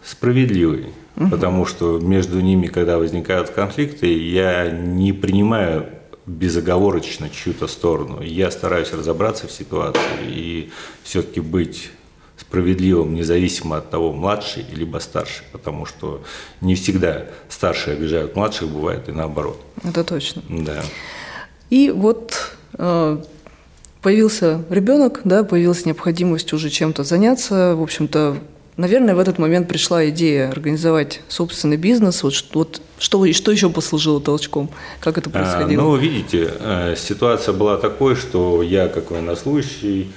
справедливый. 0.05 0.87
Угу. 1.17 1.31
Потому 1.31 1.67
что 1.67 1.99
между 1.99 2.41
ними, 2.41 2.67
когда 2.67 2.99
возникают 2.99 3.51
конфликты, 3.51 4.07
я 4.07 4.71
не 4.71 5.13
принимаю 5.13 5.87
безоговорочно 6.27 7.29
чью-то 7.29 7.67
сторону. 7.67 8.23
Я 8.23 8.51
стараюсь 8.51 8.93
разобраться 8.93 9.49
в 9.49 9.53
ситуации 9.53 10.01
и 10.29 10.71
все-таки 11.03 11.41
быть 11.41 11.91
справедливым, 12.39 13.15
независимо 13.15 13.79
от 13.79 13.91
того, 13.91 14.13
младший 14.13 14.65
либо 14.73 14.99
старший, 14.99 15.45
потому 15.53 15.87
что 15.87 16.23
не 16.61 16.75
всегда 16.75 17.27
старшие 17.49 17.97
обижают 17.97 18.37
младших, 18.37 18.69
бывает 18.69 19.09
и 19.09 19.13
наоборот. 19.13 19.61
Это 19.85 20.05
точно. 20.05 20.43
Да. 20.49 20.83
И 21.69 21.91
вот 21.91 22.57
э, 22.79 23.23
Появился 24.03 24.65
ребенок, 24.71 25.21
да, 25.25 25.45
появилась 25.45 25.85
необходимость 25.85 26.53
уже 26.53 26.71
чем-то 26.71 27.05
заняться. 27.05 27.75
В 27.77 27.83
общем-то, 27.83 28.39
наверное, 28.79 29.15
в 29.15 29.19
этот 29.19 29.39
момент 29.39 29.69
пришла 29.69 30.09
идея 30.09 30.49
организовать 30.49 31.21
собственный 31.29 31.77
бизнес. 31.77 32.23
Вот, 32.23 32.35
вот 32.55 32.81
что, 32.99 33.31
что 33.33 33.53
еще 33.53 33.69
послужило 33.69 34.21
толчком? 34.21 34.71
Как 35.01 35.19
это 35.19 35.29
происходило? 35.29 35.83
А, 35.83 35.87
ну, 35.87 35.97
видите, 35.97 36.51
э, 36.59 36.95
ситуация 36.97 37.53
была 37.53 37.77
такой, 37.77 38.17
что 38.17 38.63
я, 38.63 38.89
как 38.89 39.11
военнослужащий, 39.11 40.11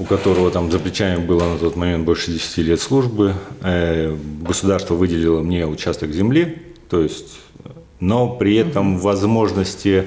у 0.00 0.04
которого 0.04 0.50
там 0.50 0.72
за 0.72 0.80
плечами 0.80 1.24
было 1.24 1.44
на 1.44 1.58
тот 1.58 1.76
момент 1.76 2.04
больше 2.04 2.32
10 2.32 2.58
лет 2.58 2.80
службы, 2.80 3.34
э, 3.62 4.16
государство 4.40 4.94
выделило 4.94 5.40
мне 5.40 5.66
участок 5.66 6.12
земли, 6.12 6.62
то 6.88 7.00
есть, 7.00 7.38
но 8.00 8.28
при 8.28 8.56
этом 8.56 8.98
возможности 8.98 10.06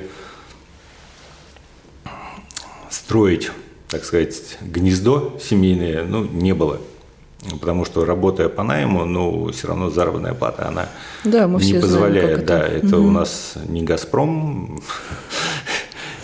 строить, 2.93 3.51
так 3.89 4.05
сказать, 4.05 4.57
гнездо 4.62 5.38
семейное, 5.41 6.03
ну, 6.03 6.23
не 6.23 6.53
было. 6.53 6.79
Потому 7.59 7.83
что 7.83 8.05
работая 8.05 8.47
по 8.47 8.63
найму, 8.63 9.03
ну, 9.03 9.51
все 9.51 9.67
равно 9.67 9.89
заработная 9.89 10.33
плата, 10.33 10.67
она 10.67 10.88
да, 11.25 11.47
мы 11.47 11.62
не 11.62 11.73
позволяет. 11.73 12.45
Знаем, 12.45 12.45
да, 12.45 12.67
это, 12.67 12.88
это 12.88 12.97
угу. 13.00 13.07
у 13.07 13.12
нас 13.12 13.55
не 13.67 13.83
Газпром. 13.83 14.81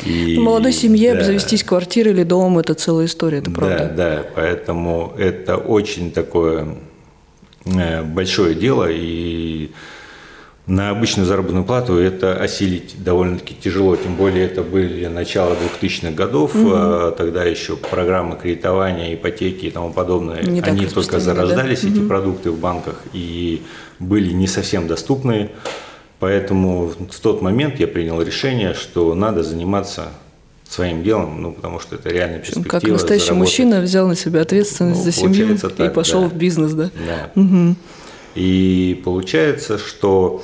И, 0.05 0.39
молодой 0.39 0.71
семье 0.71 1.13
да, 1.13 1.19
обзавестись 1.19 1.63
квартирой 1.63 2.13
или 2.13 2.23
домом– 2.23 2.57
это 2.59 2.73
целая 2.73 3.07
история, 3.07 3.39
это 3.39 3.51
правда. 3.51 3.77
Да, 3.77 4.15
да, 4.17 4.25
поэтому 4.33 5.13
это 5.17 5.57
очень 5.57 6.11
такое 6.11 6.77
э, 7.65 8.01
большое 8.03 8.55
дело, 8.55 8.88
и 8.89 9.71
на 10.69 10.91
обычную 10.91 11.25
заработную 11.25 11.65
плату 11.65 11.97
это 11.97 12.35
осилить 12.35 13.03
довольно-таки 13.03 13.55
тяжело, 13.55 13.95
тем 13.95 14.15
более 14.15 14.45
это 14.45 14.61
были 14.61 15.07
начало 15.07 15.55
2000-х 15.81 16.11
годов, 16.11 16.55
угу. 16.55 17.11
тогда 17.17 17.43
еще 17.43 17.75
программы 17.75 18.38
кредитования, 18.38 19.15
ипотеки 19.15 19.65
и 19.65 19.71
тому 19.71 19.91
подобное, 19.91 20.43
не 20.43 20.61
они 20.61 20.85
только 20.85 21.19
зарождались, 21.19 21.81
да? 21.81 21.89
эти 21.89 21.97
угу. 21.97 22.07
продукты 22.07 22.51
в 22.51 22.59
банках, 22.59 23.01
и 23.13 23.63
были 23.97 24.31
не 24.31 24.45
совсем 24.45 24.88
доступны, 24.88 25.49
поэтому 26.19 26.85
в 26.88 27.19
тот 27.19 27.41
момент 27.41 27.79
я 27.79 27.88
принял 27.88 28.21
решение, 28.21 28.75
что 28.75 29.15
надо 29.15 29.41
заниматься 29.41 30.09
своим 30.69 31.01
делом, 31.01 31.41
ну, 31.41 31.51
потому 31.51 31.79
что 31.79 31.95
это 31.95 32.09
реальная 32.09 32.38
перспектива. 32.38 32.69
Как 32.69 32.83
настоящий 32.83 33.25
заработать. 33.25 33.49
мужчина 33.49 33.81
взял 33.81 34.07
на 34.07 34.15
себя 34.15 34.41
ответственность 34.41 34.99
ну, 34.99 35.05
за 35.05 35.11
семью 35.11 35.57
так, 35.57 35.79
и 35.79 35.89
пошел 35.91 36.21
да. 36.21 36.27
в 36.27 36.35
бизнес, 36.35 36.73
да? 36.73 36.91
Да. 37.07 37.41
Угу. 37.41 37.75
И 38.36 39.01
получается, 39.03 39.77
что 39.77 40.43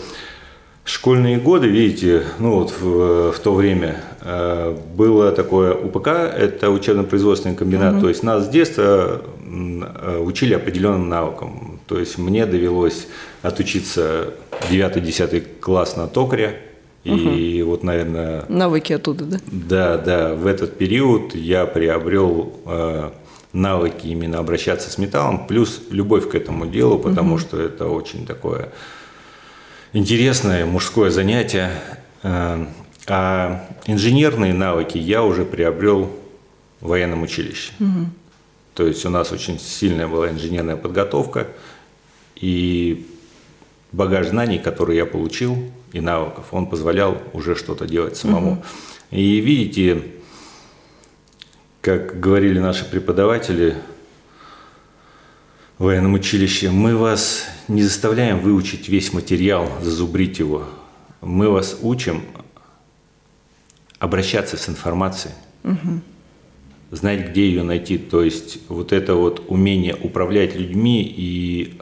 школьные 0.85 1.37
годы, 1.37 1.67
видите, 1.67 2.23
ну 2.39 2.59
вот 2.59 2.73
в, 2.79 3.31
в 3.31 3.39
то 3.39 3.53
время 3.53 4.01
э, 4.21 4.77
было 4.95 5.31
такое 5.31 5.73
УПК, 5.73 6.07
это 6.07 6.69
учебно-производственный 6.69 7.55
комбинат, 7.55 7.95
угу. 7.95 8.01
то 8.01 8.09
есть 8.09 8.23
нас 8.23 8.45
с 8.45 8.47
детства 8.47 9.21
э, 9.43 10.19
учили 10.19 10.53
определенным 10.53 11.09
навыкам. 11.09 11.79
То 11.87 11.99
есть 11.99 12.17
мне 12.17 12.45
довелось 12.45 13.07
отучиться 13.41 14.33
9-10 14.69 15.59
класс 15.59 15.97
на 15.97 16.07
токаря, 16.07 16.55
и 17.03 17.61
угу. 17.61 17.71
вот, 17.71 17.83
наверное... 17.83 18.45
Навыки 18.49 18.93
оттуда, 18.93 19.25
да? 19.25 19.37
Да, 19.51 19.97
да. 19.97 20.33
В 20.33 20.47
этот 20.47 20.77
период 20.77 21.35
я 21.35 21.67
приобрел 21.67 22.53
э, 22.65 23.09
навыки 23.55 24.07
именно 24.07 24.39
обращаться 24.39 24.91
с 24.91 24.97
металлом, 24.97 25.47
плюс 25.47 25.81
любовь 25.89 26.29
к 26.29 26.35
этому 26.35 26.67
делу, 26.67 26.99
потому 26.99 27.35
угу. 27.35 27.39
что 27.39 27.59
это 27.59 27.87
очень 27.87 28.25
такое 28.25 28.69
интересное 29.93 30.65
мужское 30.65 31.09
занятие. 31.09 31.71
Э, 32.21 32.65
а 33.07 33.67
инженерные 33.85 34.53
навыки 34.53 34.97
я 34.97 35.23
уже 35.23 35.45
приобрел 35.45 36.11
в 36.81 36.87
военном 36.87 37.23
училище. 37.23 37.71
Угу. 37.79 38.05
То 38.73 38.87
есть 38.87 39.05
у 39.05 39.09
нас 39.09 39.31
очень 39.31 39.59
сильная 39.59 40.07
была 40.07 40.29
инженерная 40.29 40.75
подготовка, 40.75 41.47
и 42.35 43.07
багаж 43.91 44.27
знаний, 44.27 44.59
который 44.59 44.97
я 44.97 45.05
получил, 45.05 45.57
и 45.93 46.01
навыков, 46.01 46.47
он 46.51 46.67
позволял 46.67 47.17
уже 47.31 47.55
что-то 47.55 47.85
делать 47.85 48.17
самому. 48.17 48.51
Угу. 48.51 48.63
И 49.11 49.39
видите, 49.39 50.03
как 51.85 52.19
говорили 52.19 52.57
наши 52.57 52.83
преподаватели 52.83 53.75
в 55.77 55.83
военном 55.83 56.15
училище, 56.15 56.71
мы 56.71 56.97
вас 56.97 57.45
не 57.67 57.83
заставляем 57.83 58.39
выучить 58.39 58.89
весь 58.89 59.13
материал, 59.13 59.69
зазубрить 59.83 60.39
его. 60.39 60.65
мы 61.21 61.47
вас 61.47 61.77
учим 61.83 62.23
обращаться 63.99 64.57
с 64.57 64.67
информацией, 64.67 65.35
угу. 65.63 66.01
знать, 66.89 67.29
где 67.29 67.45
ее 67.49 67.61
найти. 67.61 67.99
То 67.99 68.23
есть 68.23 68.67
вот 68.67 68.91
это 68.91 69.13
вот 69.13 69.45
умение 69.47 69.95
управлять 69.95 70.55
людьми 70.55 71.03
и 71.03 71.77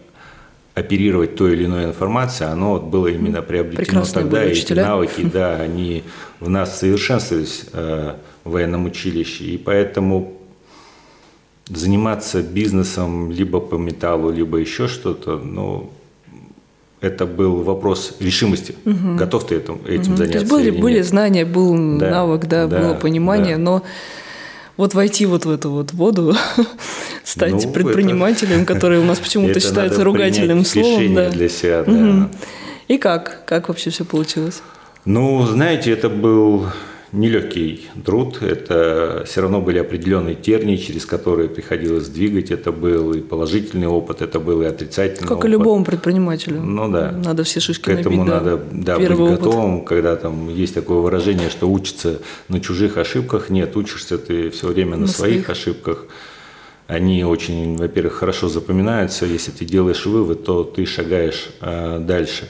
оперировать 0.73 1.37
той 1.37 1.53
или 1.53 1.63
иной 1.63 1.85
информацией, 1.85 2.49
оно 2.49 2.71
вот 2.71 2.83
было 2.83 3.07
именно 3.07 3.41
приобретено 3.41 4.01
Прекрасные 4.01 4.23
тогда, 4.23 4.43
и 4.43 4.51
эти 4.51 4.73
навыки, 4.73 5.21
да, 5.31 5.55
они 5.55 6.03
в 6.41 6.49
нас 6.49 6.79
совершенствовались 6.79 7.67
э, 7.71 8.15
в 8.43 8.51
военном 8.51 8.85
училище, 8.85 9.45
и 9.45 9.57
поэтому 9.57 10.33
заниматься 11.67 12.41
бизнесом 12.41 13.31
либо 13.31 13.59
по 13.59 13.75
металлу, 13.75 14.31
либо 14.31 14.57
еще 14.57 14.87
что-то, 14.87 15.37
ну, 15.37 15.89
это 17.01 17.25
был 17.25 17.63
вопрос 17.63 18.15
решимости. 18.19 18.75
Угу. 18.85 19.15
Готов 19.17 19.47
ты 19.47 19.55
этим, 19.55 19.81
этим 19.87 20.13
угу. 20.13 20.17
заняться? 20.17 20.31
То 20.31 20.39
есть 20.39 20.51
были, 20.51 20.69
были 20.71 20.97
нет? 20.97 21.05
знания, 21.05 21.45
был 21.45 21.97
Да, 21.97 22.09
навык, 22.09 22.45
да, 22.45 22.67
да, 22.67 22.79
было 22.79 22.93
понимание, 22.93 23.57
да. 23.57 23.61
но 23.61 23.83
вот 24.77 24.93
войти 24.93 25.25
вот 25.25 25.45
в 25.45 25.49
эту 25.49 25.69
вот 25.69 25.93
воду, 25.93 26.35
стать 27.23 27.65
Ну, 27.65 27.71
предпринимателем, 27.71 28.65
который 28.65 28.99
у 28.99 29.03
нас 29.03 29.19
почему-то 29.19 29.51
Это 29.57 29.59
считается 29.59 30.03
ругательным 30.03 30.65
словом. 30.65 31.13
Да. 31.13 31.29
для 31.29 31.49
себя, 31.49 31.83
да. 31.83 31.91
Мгм. 31.91 32.31
И 32.87 32.97
как? 32.97 33.43
Как 33.45 33.67
вообще 33.67 33.89
все 33.89 34.05
получилось? 34.05 34.61
Ну, 35.05 35.45
знаете, 35.45 35.91
это 35.91 36.09
был 36.09 36.67
нелегкий 37.13 37.87
труд. 38.03 38.41
Это 38.41 39.23
все 39.25 39.41
равно 39.41 39.61
были 39.61 39.77
определенные 39.77 40.35
тернии, 40.35 40.75
через 40.77 41.05
которые 41.05 41.47
приходилось 41.47 42.09
двигать. 42.09 42.51
Это 42.51 42.71
был 42.71 43.13
и 43.13 43.21
положительный 43.21 43.87
опыт, 43.87 44.21
это 44.21 44.39
был 44.39 44.61
и 44.63 44.65
отрицательный 44.65 45.27
Как 45.27 45.37
опыт. 45.37 45.45
и 45.45 45.51
любому 45.51 45.85
предпринимателю. 45.85 46.61
Ну 46.61 46.91
да. 46.91 47.11
Надо 47.11 47.43
все 47.43 47.59
шишки 47.59 47.85
К 47.85 47.89
этому 47.89 48.23
набить, 48.25 48.33
надо 48.33 48.61
да, 48.71 48.97
быть 48.99 49.11
опыт. 49.11 49.39
готовым, 49.39 49.85
когда 49.85 50.15
там 50.15 50.49
есть 50.49 50.73
такое 50.73 50.97
выражение, 50.97 51.49
что 51.49 51.69
учится 51.69 52.19
на 52.49 52.59
чужих 52.59 52.97
ошибках. 52.97 53.49
Нет, 53.49 53.77
учишься 53.77 54.17
ты 54.17 54.49
все 54.49 54.67
время 54.67 54.95
на, 54.95 55.01
На 55.01 55.07
своих 55.07 55.45
своих. 55.45 55.49
ошибках. 55.49 56.05
Они 56.87 57.23
очень, 57.23 57.77
во-первых, 57.77 58.13
хорошо 58.15 58.49
запоминаются. 58.49 59.25
Если 59.25 59.51
ты 59.51 59.63
делаешь 59.65 60.05
вывод, 60.05 60.43
то 60.43 60.63
ты 60.63 60.85
шагаешь 60.85 61.49
э, 61.61 61.99
дальше. 61.99 62.49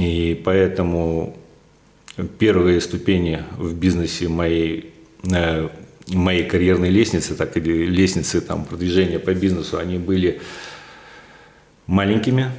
И 0.00 0.40
поэтому 0.44 1.36
первые 2.38 2.80
ступени 2.80 3.42
в 3.56 3.74
бизнесе 3.74 4.28
моей, 4.28 4.92
э, 5.24 5.68
моей 6.08 6.44
карьерной 6.44 6.90
лестницы, 6.90 7.34
так 7.34 7.56
или 7.56 7.86
лестницы 7.86 8.40
там, 8.40 8.64
продвижения 8.64 9.18
по 9.18 9.32
бизнесу, 9.34 9.78
они 9.78 9.98
были 9.98 10.40
маленькими. 11.86 12.50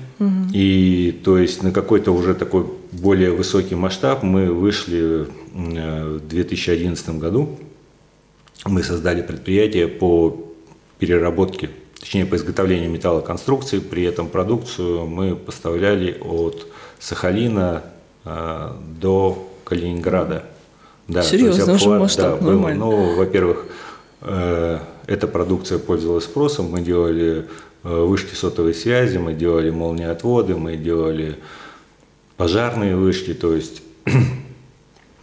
И 0.53 1.19
то 1.23 1.37
есть 1.37 1.63
на 1.63 1.71
какой-то 1.71 2.11
уже 2.11 2.33
такой 2.33 2.65
более 2.91 3.31
высокий 3.31 3.75
масштаб 3.75 4.23
мы 4.23 4.53
вышли 4.53 5.27
э, 5.53 6.17
в 6.17 6.27
2011 6.27 7.09
году. 7.19 7.59
Мы 8.65 8.83
создали 8.83 9.21
предприятие 9.21 9.89
по 9.89 10.45
переработке, 10.99 11.69
точнее 11.99 12.25
по 12.25 12.35
изготовлению 12.35 12.89
металлоконструкций. 12.89 13.81
При 13.81 14.03
этом 14.03 14.29
продукцию 14.29 15.05
мы 15.07 15.35
поставляли 15.35 16.17
от 16.21 16.67
Сахалина 16.99 17.83
до 18.25 19.49
Калининграда. 19.65 20.45
Да, 21.07 21.15
то 21.15 21.19
есть 21.19 21.31
Серьезно, 21.31 21.63
уже 21.63 21.73
обхват, 21.73 21.99
масштаб, 21.99 22.39
да, 22.39 22.45
был. 22.45 22.51
нормально. 22.53 22.85
Ну, 22.85 23.15
во-первых, 23.15 23.65
э, 24.21 24.79
эта 25.07 25.27
продукция 25.27 25.79
пользовалась 25.79 26.23
спросом. 26.23 26.67
Мы 26.67 26.81
делали 26.81 27.45
э, 27.83 28.03
вышки 28.03 28.33
сотовой 28.35 28.73
связи, 28.73 29.17
мы 29.17 29.33
делали 29.33 29.69
молниеотводы, 29.69 30.55
мы 30.55 30.77
делали 30.77 31.35
пожарные 32.37 32.95
вышки, 32.95 33.33
то 33.33 33.53
есть 33.53 33.83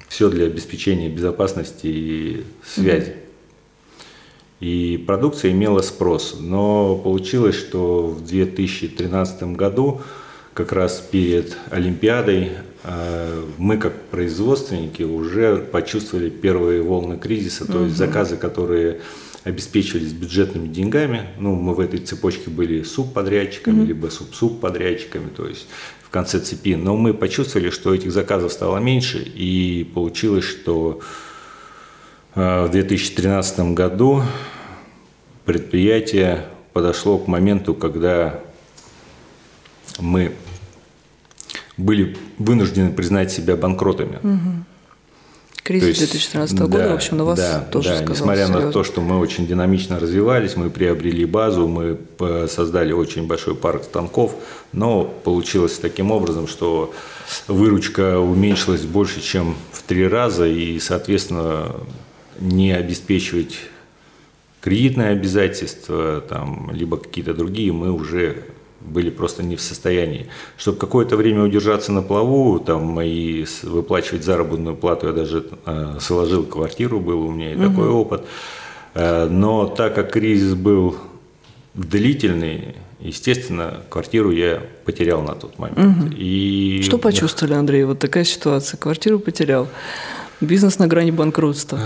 все 0.08 0.28
для 0.28 0.46
обеспечения 0.46 1.08
безопасности 1.08 1.86
и 1.86 2.44
связи. 2.64 3.14
И 4.60 5.02
продукция 5.06 5.52
имела 5.52 5.80
спрос. 5.80 6.36
Но 6.38 6.94
получилось, 6.96 7.56
что 7.56 8.08
в 8.08 8.26
2013 8.26 9.42
году, 9.54 10.02
как 10.52 10.72
раз 10.72 11.02
перед 11.10 11.56
Олимпиадой, 11.70 12.50
э, 12.50 12.69
мы 13.58 13.76
как 13.76 14.00
производственники 14.04 15.02
уже 15.02 15.58
почувствовали 15.58 16.30
первые 16.30 16.82
волны 16.82 17.18
кризиса, 17.18 17.70
то 17.70 17.84
есть 17.84 17.96
заказы, 17.96 18.36
которые 18.36 19.00
обеспечивались 19.44 20.12
бюджетными 20.12 20.68
деньгами. 20.68 21.28
Ну, 21.38 21.54
мы 21.54 21.74
в 21.74 21.80
этой 21.80 21.98
цепочке 22.00 22.50
были 22.50 22.82
субподрядчиками, 22.82 23.84
либо 23.84 24.08
суб-субподрядчиками, 24.08 25.28
то 25.28 25.46
есть 25.46 25.66
в 26.02 26.10
конце 26.10 26.40
цепи. 26.40 26.74
Но 26.74 26.96
мы 26.96 27.14
почувствовали, 27.14 27.70
что 27.70 27.94
этих 27.94 28.12
заказов 28.12 28.52
стало 28.52 28.78
меньше, 28.78 29.18
и 29.18 29.88
получилось, 29.94 30.44
что 30.44 31.00
э, 32.34 32.64
в 32.66 32.70
2013 32.70 33.60
году 33.74 34.22
предприятие 35.44 36.46
подошло 36.72 37.18
к 37.18 37.26
моменту, 37.26 37.74
когда 37.74 38.40
мы 39.98 40.32
были 41.80 42.16
вынуждены 42.38 42.92
признать 42.92 43.32
себя 43.32 43.56
банкротами. 43.56 44.18
Кризис 45.62 45.84
То 45.84 45.88
есть, 45.88 46.00
2014 46.00 46.58
года, 46.60 46.78
да, 46.78 46.88
в 46.88 46.94
общем, 46.94 47.16
на 47.18 47.24
вас 47.24 47.38
да, 47.38 47.60
тоже 47.60 47.90
да, 47.90 47.96
сказал 47.96 48.14
Несмотря 48.14 48.48
на 48.48 48.54
серьезно. 48.54 48.72
то, 48.72 48.82
что 48.82 49.00
мы 49.00 49.18
очень 49.18 49.46
динамично 49.46 50.00
развивались, 50.00 50.56
мы 50.56 50.70
приобрели 50.70 51.24
базу, 51.24 51.68
мы 51.68 51.98
э, 52.18 52.46
создали 52.50 52.92
очень 52.92 53.26
большой 53.26 53.54
парк 53.54 53.84
станков, 53.84 54.34
но 54.72 55.04
получилось 55.04 55.78
таким 55.78 56.10
образом, 56.10 56.48
что 56.48 56.92
выручка 57.46 58.18
уменьшилась 58.18 58.82
больше, 58.82 59.20
чем 59.20 59.54
в 59.70 59.82
три 59.82 60.08
раза, 60.08 60.46
и, 60.46 60.78
соответственно, 60.80 61.76
не 62.40 62.72
обеспечивать 62.72 63.58
кредитные 64.60 65.10
обязательства, 65.10 66.20
там, 66.26 66.70
либо 66.72 66.96
какие-то 66.96 67.34
другие, 67.34 67.72
мы 67.72 67.92
уже 67.92 68.44
были 68.80 69.10
просто 69.10 69.42
не 69.42 69.56
в 69.56 69.60
состоянии. 69.60 70.26
Чтобы 70.56 70.78
какое-то 70.78 71.16
время 71.16 71.42
удержаться 71.42 71.92
на 71.92 72.02
плаву, 72.02 72.58
там, 72.58 73.00
и 73.00 73.44
выплачивать 73.62 74.24
заработную 74.24 74.76
плату, 74.76 75.08
я 75.08 75.12
даже 75.12 75.44
э, 75.66 75.98
сложил 76.00 76.44
квартиру, 76.44 77.00
был 77.00 77.22
у 77.22 77.30
меня 77.30 77.52
и 77.52 77.56
такой 77.56 77.88
опыт. 77.88 78.24
Э, 78.94 79.26
но 79.26 79.66
так 79.66 79.94
как 79.94 80.12
кризис 80.12 80.54
был 80.54 80.96
длительный, 81.74 82.74
естественно, 83.00 83.82
квартиру 83.88 84.30
я 84.30 84.62
потерял 84.84 85.22
на 85.22 85.34
тот 85.34 85.58
момент. 85.58 86.14
И 86.16 86.80
Что 86.82 86.98
почувствовали, 86.98 87.54
Андрей? 87.54 87.84
Вот 87.84 87.98
такая 87.98 88.24
ситуация. 88.24 88.78
Квартиру 88.78 89.18
потерял. 89.18 89.68
Бизнес 90.40 90.78
на 90.78 90.86
грани 90.86 91.10
банкротства. 91.10 91.78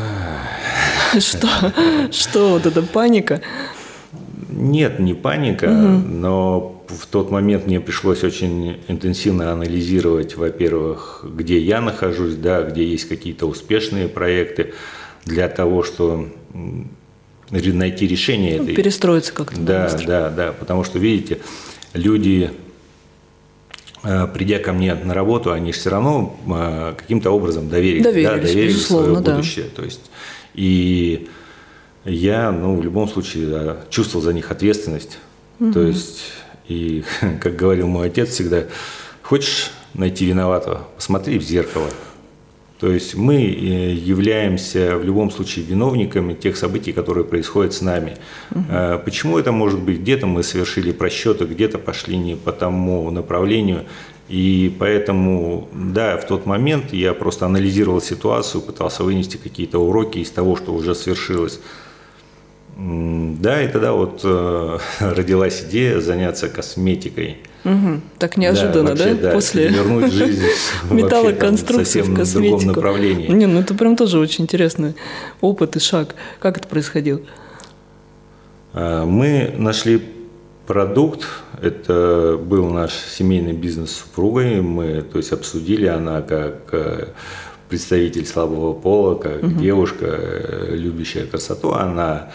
Что? 1.19 1.49
Что? 2.13 2.51
Вот 2.51 2.67
эта 2.67 2.83
паника? 2.83 3.41
Нет, 4.49 5.01
не 5.01 5.15
паника, 5.15 5.69
но 5.69 6.74
в 6.89 7.07
тот 7.07 7.31
момент 7.31 7.67
мне 7.67 7.81
пришлось 7.81 8.23
очень 8.25 8.79
интенсивно 8.89 9.53
анализировать, 9.53 10.37
во-первых, 10.37 11.25
где 11.29 11.59
я 11.59 11.81
нахожусь, 11.81 12.35
да, 12.35 12.63
где 12.63 12.85
есть 12.85 13.09
какие-то 13.09 13.47
успешные 13.47 14.09
проекты, 14.09 14.75
для 15.25 15.49
того, 15.49 15.83
что 15.83 16.29
м, 16.53 16.91
ре- 17.51 17.73
найти 17.73 18.07
решение 18.07 18.59
Ну, 18.59 18.65
этой 18.65 18.75
Перестроиться 18.77 19.33
как-то. 19.33 19.59
Да, 19.61 19.85
быстро. 19.85 20.07
да, 20.07 20.31
да, 20.31 20.53
потому 20.53 20.85
что, 20.85 20.99
видите, 20.99 21.39
люди, 21.95 22.51
э, 24.03 24.27
придя 24.35 24.59
ко 24.59 24.73
мне 24.73 24.95
на 24.95 25.15
работу, 25.15 25.53
они 25.53 25.73
все 25.73 25.91
равно 25.91 26.39
э, 26.47 26.95
каким-то 26.99 27.31
образом 27.31 27.69
доверились, 27.69 28.05
да, 28.05 28.11
Доверились, 28.13 28.51
доверили 28.53 28.69
безусловно, 28.73 29.07
свое 29.15 29.25
да. 29.25 29.35
будущее. 29.37 29.65
То 29.75 29.83
есть, 29.85 30.11
и 30.55 31.29
я, 32.05 32.53
ну, 32.53 32.77
в 32.77 32.85
любом 32.85 33.09
случае, 33.09 33.47
да, 33.47 33.77
чувствовал 33.91 34.23
за 34.25 34.33
них 34.35 34.51
ответственность. 34.51 35.19
То 35.73 35.81
есть, 35.83 36.21
и, 36.69 37.05
как 37.41 37.57
говорил 37.57 37.87
мой 37.87 38.09
отец 38.09 38.31
всегда, 38.31 38.65
хочешь 39.23 39.71
найти 39.95 40.27
виноватого, 40.27 40.89
посмотри 40.97 41.39
в 41.39 41.43
зеркало. 41.43 41.89
То 42.81 42.91
есть 42.91 43.15
мы 43.15 43.37
э, 43.37 43.93
являемся 43.95 44.97
в 44.99 45.05
любом 45.05 45.31
случае 45.31 45.65
виновниками 45.65 46.35
тех 46.35 46.57
событий, 46.57 46.93
которые 46.93 47.25
происходят 47.25 47.73
с 47.73 47.81
нами. 47.81 48.17
Э, 48.51 48.99
Почему 49.03 49.39
это 49.39 49.53
может 49.53 49.81
быть? 49.81 50.01
Где-то 50.01 50.27
мы 50.27 50.43
совершили 50.43 50.93
просчеты, 50.93 51.47
где-то 51.47 51.79
пошли 51.79 52.17
не 52.17 52.35
по 52.35 52.53
тому 52.53 53.11
направлению. 53.11 53.85
И 54.29 54.75
поэтому, 54.79 55.69
да, 55.73 56.17
в 56.17 56.27
тот 56.27 56.47
момент 56.47 56.93
я 56.93 57.15
просто 57.15 57.47
анализировал 57.47 58.01
ситуацию, 58.01 58.61
пытался 58.61 59.05
вынести 59.05 59.37
какие-то 59.37 59.79
уроки 59.79 60.19
из 60.19 60.31
того, 60.31 60.57
что 60.57 60.73
уже 60.73 60.95
свершилось. 60.95 61.61
Да, 62.77 63.63
и 63.63 63.69
тогда 63.69 63.93
вот 63.93 64.21
э, 64.25 64.79
родилась 65.01 65.65
идея 65.69 66.01
заняться 66.01 66.49
косметикой. 66.49 67.39
Мгм. 67.63 68.03
Так 68.19 68.37
неожиданно, 68.37 68.91
вообще, 68.91 69.15
да? 69.15 69.31
После 69.31 69.69
вернуть 69.69 70.13
жизнь 70.13 70.45
металлоконструкции 70.91 72.01
в 72.01 72.05
в 72.05 72.07
другом 72.07 72.25
косметику. 72.25 72.67
направлении. 72.67 73.29
Не, 73.29 73.47
ну 73.47 73.61
это 73.61 73.75
прям 73.75 73.97
тоже 73.97 74.19
очень 74.19 74.45
интересный 74.45 74.95
опыт 75.41 75.77
и 75.77 75.81
шаг. 75.81 76.15
Как 76.41 76.59
это 76.59 76.69
происходило? 76.69 77.21
А, 78.73 79.07
Мы 79.07 79.55
нашли 79.57 80.03
Продукт– 80.67 81.27
это 81.63 82.41
был 82.43 82.71
наш 82.71 82.93
семейный 82.95 83.53
бизнес 83.53 83.91
с 83.91 83.97
супругой. 83.97 84.63
Мы 84.63 85.03
то 85.03 85.19
есть, 85.19 85.31
обсудили, 85.31 85.87
она 85.87 86.23
как 86.23 86.73
э, 86.73 87.09
представитель 87.69 88.25
слабого 88.25 88.73
пола, 88.73 89.15
как 89.15 89.43
угу. 89.43 89.61
девушка, 89.61 90.07
э, 90.07 90.75
любящая 90.75 91.27
красоту, 91.27 91.73
она 91.73 92.31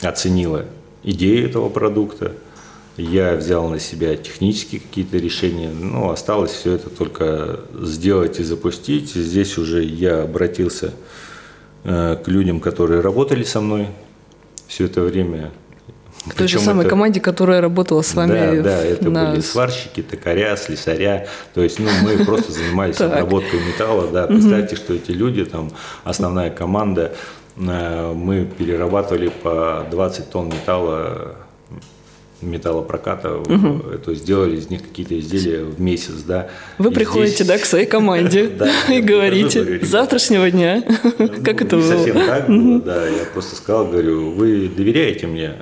оценила 0.00 0.66
идею 1.02 1.48
этого 1.48 1.68
продукта. 1.68 2.32
Я 2.96 3.36
взял 3.36 3.68
на 3.68 3.78
себя 3.78 4.16
технические 4.16 4.80
какие-то 4.80 5.18
решения. 5.18 5.70
Ну, 5.70 6.10
осталось 6.10 6.50
все 6.50 6.72
это 6.72 6.90
только 6.90 7.60
сделать 7.80 8.40
и 8.40 8.44
запустить. 8.44 9.10
Здесь 9.10 9.56
уже 9.56 9.84
я 9.84 10.22
обратился 10.22 10.92
к 11.84 12.22
людям, 12.26 12.60
которые 12.60 13.00
работали 13.00 13.44
со 13.44 13.60
мной 13.60 13.88
все 14.66 14.86
это 14.86 15.02
время 15.02 15.52
к 16.26 16.34
той 16.34 16.48
же 16.48 16.58
самой 16.58 16.82
это... 16.82 16.90
команде, 16.90 17.20
которая 17.20 17.60
работала 17.60 18.02
с 18.02 18.14
вами. 18.14 18.56
Да, 18.56 18.62
да, 18.62 18.84
это 18.84 19.10
на... 19.10 19.30
были 19.30 19.40
сварщики, 19.40 20.02
токаря, 20.02 20.56
слесаря. 20.56 21.26
То 21.54 21.62
есть, 21.62 21.78
ну, 21.78 21.88
мы 22.02 22.24
просто 22.24 22.52
занимались 22.52 23.00
обработкой 23.00 23.60
металла. 23.60 24.08
Да, 24.08 24.26
представьте, 24.26 24.76
что 24.76 24.94
эти 24.94 25.12
люди, 25.12 25.44
там, 25.44 25.70
основная 26.04 26.50
команда, 26.50 27.14
мы 27.58 28.44
перерабатывали 28.44 29.28
по 29.28 29.86
20 29.90 30.30
тонн 30.30 30.48
металла 30.48 31.36
металлопроката, 32.40 33.36
угу. 33.36 33.82
то 34.04 34.10
есть 34.10 34.22
сделали 34.22 34.56
из 34.56 34.70
них 34.70 34.82
какие-то 34.82 35.18
изделия 35.18 35.64
в 35.64 35.80
месяц, 35.80 36.22
да. 36.26 36.48
Вы 36.78 36.90
и 36.90 36.94
приходите, 36.94 37.44
здесь... 37.44 37.46
да, 37.48 37.58
к 37.58 37.64
своей 37.64 37.86
команде 37.86 38.50
и 38.88 39.00
говорите, 39.00 39.80
завтрашнего 39.82 40.50
дня, 40.50 40.82
как 41.44 41.62
это 41.62 41.76
было? 41.76 41.86
совсем 41.86 42.16
так 42.16 42.46
было, 42.46 42.80
да, 42.80 43.08
я 43.08 43.24
просто 43.32 43.56
сказал, 43.56 43.86
говорю, 43.86 44.30
вы 44.30 44.68
доверяете 44.68 45.26
мне? 45.26 45.54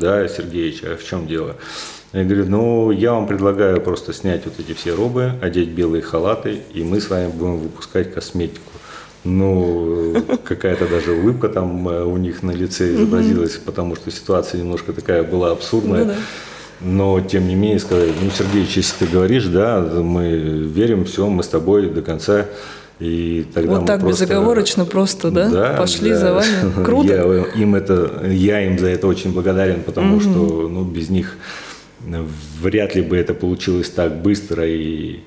Да, 0.00 0.28
Сергеевич, 0.28 0.82
а 0.84 0.96
в 0.96 1.04
чем 1.04 1.26
дело? 1.26 1.56
Я 2.12 2.24
говорю, 2.24 2.46
ну, 2.46 2.90
я 2.90 3.12
вам 3.12 3.28
предлагаю 3.28 3.80
просто 3.80 4.12
снять 4.12 4.44
вот 4.44 4.54
эти 4.58 4.72
все 4.72 4.94
робы, 4.94 5.32
одеть 5.40 5.68
белые 5.68 6.02
халаты, 6.02 6.58
и 6.74 6.82
мы 6.82 7.00
с 7.00 7.08
вами 7.08 7.28
будем 7.28 7.58
выпускать 7.58 8.12
косметику. 8.12 8.69
Ну, 9.22 10.14
какая-то 10.44 10.86
даже 10.88 11.12
улыбка 11.12 11.48
там 11.48 11.86
э, 11.88 12.04
у 12.04 12.16
них 12.16 12.42
на 12.42 12.52
лице 12.52 12.94
изобразилась, 12.94 13.56
потому 13.56 13.94
что 13.94 14.10
ситуация 14.10 14.60
немножко 14.60 14.92
такая 14.92 15.22
была 15.22 15.50
абсурдная. 15.50 16.04
Ну, 16.04 16.10
да. 16.12 16.16
Но, 16.80 17.20
тем 17.20 17.46
не 17.46 17.54
менее, 17.54 17.78
сказали, 17.78 18.12
ну, 18.22 18.30
Сергей, 18.30 18.66
если 18.74 19.04
ты 19.04 19.12
говоришь, 19.12 19.44
да, 19.44 19.80
мы 19.80 20.30
верим, 20.30 21.04
все, 21.04 21.28
мы 21.28 21.42
с 21.42 21.48
тобой 21.48 21.90
до 21.90 22.00
конца. 22.00 22.46
И 22.98 23.46
тогда 23.54 23.76
вот 23.76 23.86
так 23.86 24.00
просто, 24.00 24.24
безоговорочно 24.24 24.84
просто, 24.84 25.30
да? 25.30 25.48
да 25.50 25.76
Пошли 25.76 26.10
да. 26.10 26.18
за 26.18 26.34
вами. 26.34 26.84
Круто. 26.84 27.08
Я 27.08 27.62
им, 27.62 27.74
это, 27.74 28.26
я 28.26 28.66
им 28.66 28.78
за 28.78 28.88
это 28.88 29.06
очень 29.06 29.32
благодарен, 29.32 29.82
потому 29.82 30.16
угу. 30.16 30.20
что 30.22 30.68
ну, 30.68 30.84
без 30.84 31.10
них 31.10 31.36
вряд 32.60 32.94
ли 32.94 33.02
бы 33.02 33.16
это 33.16 33.34
получилось 33.34 33.90
так 33.90 34.22
быстро 34.22 34.66
и 34.66 35.20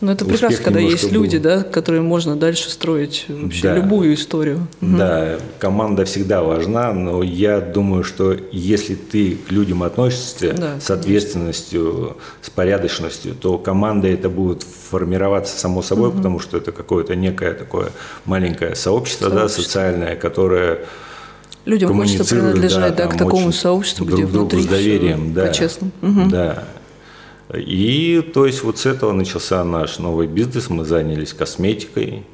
ну, 0.00 0.12
это 0.12 0.24
прекрасно, 0.24 0.62
когда 0.62 0.80
есть 0.80 1.04
был. 1.04 1.22
люди, 1.22 1.38
да, 1.38 1.62
которые 1.62 2.02
можно 2.02 2.36
дальше 2.36 2.70
строить 2.70 3.26
вообще 3.28 3.62
да. 3.62 3.76
любую 3.76 4.14
историю. 4.14 4.68
Да, 4.80 5.34
угу. 5.34 5.42
команда 5.58 6.04
всегда 6.04 6.42
важна, 6.42 6.92
но 6.92 7.22
я 7.22 7.60
думаю, 7.60 8.04
что 8.04 8.36
если 8.52 8.94
ты 8.94 9.36
к 9.36 9.50
людям 9.50 9.82
относишься 9.82 10.52
да, 10.52 10.80
с 10.80 10.90
ответственностью, 10.90 11.92
конечно. 11.92 12.14
с 12.42 12.50
порядочностью, 12.50 13.34
то 13.34 13.58
команда 13.58 14.08
это 14.08 14.28
будет 14.28 14.62
формироваться 14.62 15.58
само 15.58 15.82
собой, 15.82 16.08
угу. 16.10 16.18
потому 16.18 16.38
что 16.38 16.56
это 16.56 16.72
какое-то 16.72 17.16
некое 17.16 17.54
такое 17.54 17.90
маленькое 18.24 18.74
сообщество, 18.74 19.28
сообщество. 19.28 19.30
да, 19.30 19.48
социальное, 19.48 20.16
которое 20.16 20.80
Людям 21.64 21.94
хочется 21.98 22.24
принадлежать 22.24 22.96
да, 22.96 23.06
да, 23.06 23.10
к 23.10 23.18
такому 23.18 23.52
сообществу, 23.52 24.06
друг 24.06 24.20
где 24.20 24.26
внутри 24.26 24.62
с 24.62 24.66
доверием, 24.66 25.34
да, 25.34 25.46
по-честному. 25.46 25.92
Угу. 26.02 26.30
Да. 26.30 26.64
И 27.54 28.22
то 28.34 28.44
есть 28.44 28.62
вот 28.62 28.78
с 28.78 28.86
этого 28.86 29.12
начался 29.12 29.64
наш 29.64 29.98
новый 29.98 30.26
бизнес. 30.26 30.68
Мы 30.68 30.84
занялись 30.84 31.32
косметикой. 31.32 32.24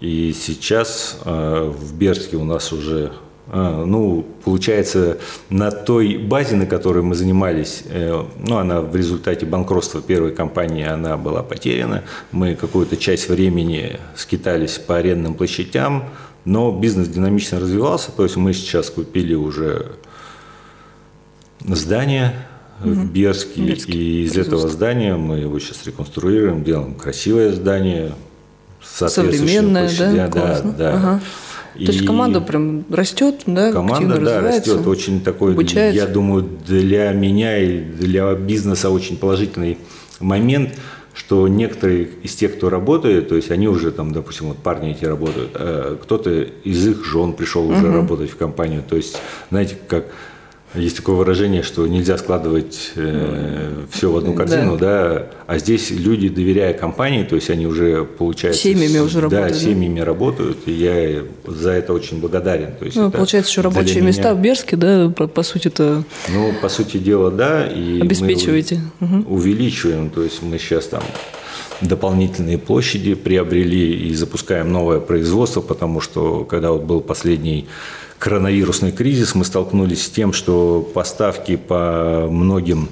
И 0.00 0.32
сейчас 0.32 1.18
э, 1.24 1.72
в 1.76 1.96
Берске 1.96 2.36
у 2.36 2.44
нас 2.44 2.72
уже, 2.72 3.12
э, 3.48 3.84
ну, 3.84 4.24
получается, 4.44 5.18
на 5.50 5.72
той 5.72 6.16
базе, 6.16 6.54
на 6.54 6.66
которой 6.66 7.02
мы 7.02 7.16
занимались, 7.16 7.82
э, 7.86 8.24
ну, 8.38 8.58
она 8.58 8.80
в 8.80 8.94
результате 8.94 9.44
банкротства 9.44 10.00
первой 10.00 10.32
компании, 10.32 10.86
она 10.86 11.16
была 11.16 11.42
потеряна. 11.42 12.04
Мы 12.30 12.54
какую-то 12.54 12.96
часть 12.96 13.28
времени 13.28 13.98
скитались 14.14 14.78
по 14.78 14.96
арендным 14.96 15.34
площадям, 15.34 16.04
но 16.44 16.70
бизнес 16.70 17.08
динамично 17.08 17.58
развивался. 17.58 18.12
То 18.12 18.22
есть 18.22 18.36
мы 18.36 18.52
сейчас 18.52 18.90
купили 18.90 19.34
уже 19.34 19.96
здание, 21.66 22.46
в 22.80 23.10
Берске. 23.10 23.62
Берске. 23.62 23.92
И 23.92 24.22
из 24.24 24.36
этого 24.36 24.68
здания 24.68 25.16
мы 25.16 25.38
его 25.38 25.58
сейчас 25.58 25.84
реконструируем, 25.86 26.64
делаем 26.64 26.94
красивое 26.94 27.52
здание, 27.52 28.12
современное, 28.82 29.90
да, 29.98 30.28
да, 30.28 30.60
да. 30.62 30.94
Ага. 30.94 31.20
И 31.74 31.86
То 31.86 31.92
есть 31.92 32.04
команда 32.04 32.40
прям 32.40 32.84
растет, 32.90 33.42
да? 33.46 33.72
Команда, 33.72 34.18
да, 34.18 34.40
растет. 34.40 34.86
Очень 34.86 35.20
такой, 35.20 35.52
обучается. 35.52 36.00
я 36.00 36.06
думаю, 36.06 36.48
для 36.66 37.12
меня 37.12 37.58
и 37.58 37.78
для 37.80 38.34
бизнеса 38.34 38.90
очень 38.90 39.16
положительный 39.16 39.78
момент, 40.18 40.74
что 41.14 41.46
некоторые 41.46 42.08
из 42.22 42.34
тех, 42.34 42.56
кто 42.56 42.68
работает, 42.70 43.28
то 43.28 43.36
есть 43.36 43.50
они 43.50 43.68
уже 43.68 43.92
там, 43.92 44.12
допустим, 44.12 44.48
вот 44.48 44.58
парни 44.58 44.90
эти 44.90 45.04
работают, 45.04 45.50
а 45.54 45.96
кто-то 46.02 46.30
из 46.64 46.86
их 46.86 47.04
жен 47.04 47.32
пришел 47.32 47.68
уже 47.68 47.86
угу. 47.86 47.96
работать 47.96 48.30
в 48.30 48.36
компанию. 48.36 48.82
То 48.88 48.96
есть, 48.96 49.16
знаете, 49.50 49.76
как 49.88 50.06
есть 50.74 50.96
такое 50.96 51.16
выражение, 51.16 51.62
что 51.62 51.86
нельзя 51.86 52.18
складывать 52.18 52.92
э, 52.94 53.84
все 53.90 54.10
в 54.10 54.16
одну 54.16 54.34
корзину, 54.34 54.76
да. 54.76 55.08
да, 55.08 55.26
а 55.46 55.58
здесь 55.58 55.90
люди, 55.90 56.28
доверяя 56.28 56.74
компании, 56.74 57.24
то 57.24 57.36
есть 57.36 57.48
они 57.48 57.66
уже 57.66 58.04
получают... 58.04 58.56
Семьями 58.56 58.98
уже 58.98 59.20
работают. 59.20 59.52
Да, 59.52 59.58
семьями 59.58 60.00
работают, 60.00 60.58
и 60.66 60.72
я 60.72 61.22
за 61.46 61.70
это 61.70 61.94
очень 61.94 62.20
благодарен. 62.20 62.74
То 62.78 62.84
есть 62.84 62.96
ну, 62.96 63.10
получается, 63.10 63.50
еще 63.50 63.62
рабочие 63.62 64.02
места 64.02 64.34
в 64.34 64.40
Берске, 64.40 64.76
да, 64.76 65.08
по, 65.08 65.26
по 65.26 65.42
сути 65.42 65.68
это. 65.68 66.04
Ну, 66.28 66.52
по 66.60 66.68
сути 66.68 66.98
дела, 66.98 67.30
да. 67.30 67.66
И 67.66 68.00
Обеспечиваете. 68.00 68.80
Мы 69.00 69.22
увеличиваем, 69.22 70.10
то 70.10 70.22
есть 70.22 70.42
мы 70.42 70.58
сейчас 70.58 70.86
там 70.86 71.02
дополнительные 71.80 72.58
площади 72.58 73.14
приобрели 73.14 74.08
и 74.08 74.14
запускаем 74.14 74.72
новое 74.72 75.00
производство, 75.00 75.60
потому 75.60 76.00
что 76.00 76.44
когда 76.44 76.72
вот 76.72 76.82
был 76.82 77.00
последний 77.00 77.68
коронавирусный 78.18 78.92
кризис, 78.92 79.34
мы 79.34 79.44
столкнулись 79.44 80.06
с 80.06 80.10
тем, 80.10 80.32
что 80.32 80.82
поставки 80.94 81.56
по 81.56 82.26
многим 82.30 82.88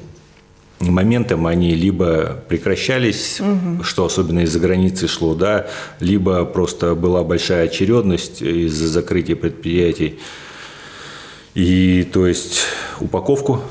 моментам 0.80 1.46
они 1.46 1.74
либо 1.74 2.42
прекращались, 2.48 3.40
угу. 3.40 3.82
что 3.82 4.04
особенно 4.04 4.40
из-за 4.40 4.60
границы 4.60 5.08
шло, 5.08 5.34
да, 5.34 5.66
либо 6.00 6.44
просто 6.44 6.94
была 6.94 7.24
большая 7.24 7.64
очередность 7.64 8.42
из-за 8.42 8.88
закрытия 8.88 9.36
предприятий. 9.36 10.18
И 11.54 12.06
то 12.12 12.26
есть 12.26 12.64
упаковку 13.00 13.62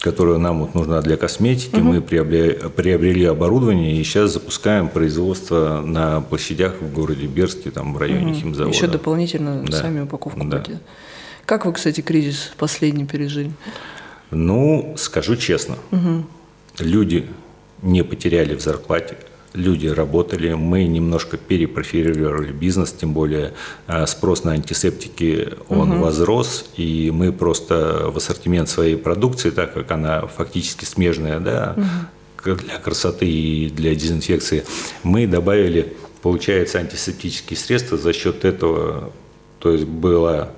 которая 0.00 0.38
нам 0.38 0.60
вот 0.60 0.74
нужна 0.74 1.02
для 1.02 1.16
косметики. 1.16 1.76
Угу. 1.76 1.84
Мы 1.84 2.00
приобрели, 2.00 3.24
оборудование 3.24 3.96
и 3.96 4.02
сейчас 4.02 4.32
запускаем 4.32 4.88
производство 4.88 5.82
на 5.82 6.22
площадях 6.22 6.80
в 6.80 6.92
городе 6.92 7.26
Берске, 7.26 7.70
там 7.70 7.94
в 7.94 7.98
районе 7.98 8.32
угу. 8.32 8.40
химзавода. 8.40 8.74
Еще 8.74 8.86
дополнительно 8.86 9.62
да. 9.64 9.76
сами 9.76 10.00
упаковку 10.00 10.40
да. 10.44 10.58
будете. 10.58 10.80
Как 11.44 11.66
вы, 11.66 11.72
кстати, 11.72 12.00
кризис 12.00 12.52
последний 12.56 13.04
пережили? 13.04 13.52
Ну, 14.30 14.94
скажу 14.96 15.36
честно, 15.36 15.76
угу. 15.90 16.24
люди 16.78 17.26
не 17.82 18.02
потеряли 18.02 18.54
в 18.54 18.60
зарплате, 18.60 19.16
люди 19.54 19.86
работали, 19.86 20.52
мы 20.54 20.84
немножко 20.84 21.36
перепрофилировали 21.36 22.52
бизнес, 22.52 22.92
тем 22.92 23.12
более 23.12 23.52
а, 23.86 24.06
спрос 24.06 24.44
на 24.44 24.52
антисептики, 24.52 25.48
он 25.68 25.92
угу. 25.92 26.04
возрос, 26.04 26.66
и 26.76 27.10
мы 27.12 27.32
просто 27.32 28.10
в 28.12 28.16
ассортимент 28.16 28.68
своей 28.68 28.96
продукции, 28.96 29.50
так 29.50 29.74
как 29.74 29.90
она 29.90 30.26
фактически 30.26 30.84
смежная, 30.84 31.40
да, 31.40 31.74
угу. 31.76 32.56
для 32.56 32.78
красоты 32.78 33.26
и 33.26 33.70
для 33.70 33.94
дезинфекции, 33.94 34.64
мы 35.02 35.26
добавили, 35.26 35.94
получается, 36.22 36.78
антисептические 36.78 37.56
средства 37.56 37.98
за 37.98 38.12
счет 38.12 38.44
этого, 38.44 39.12
то 39.58 39.72
есть 39.72 39.84
была 39.84 40.50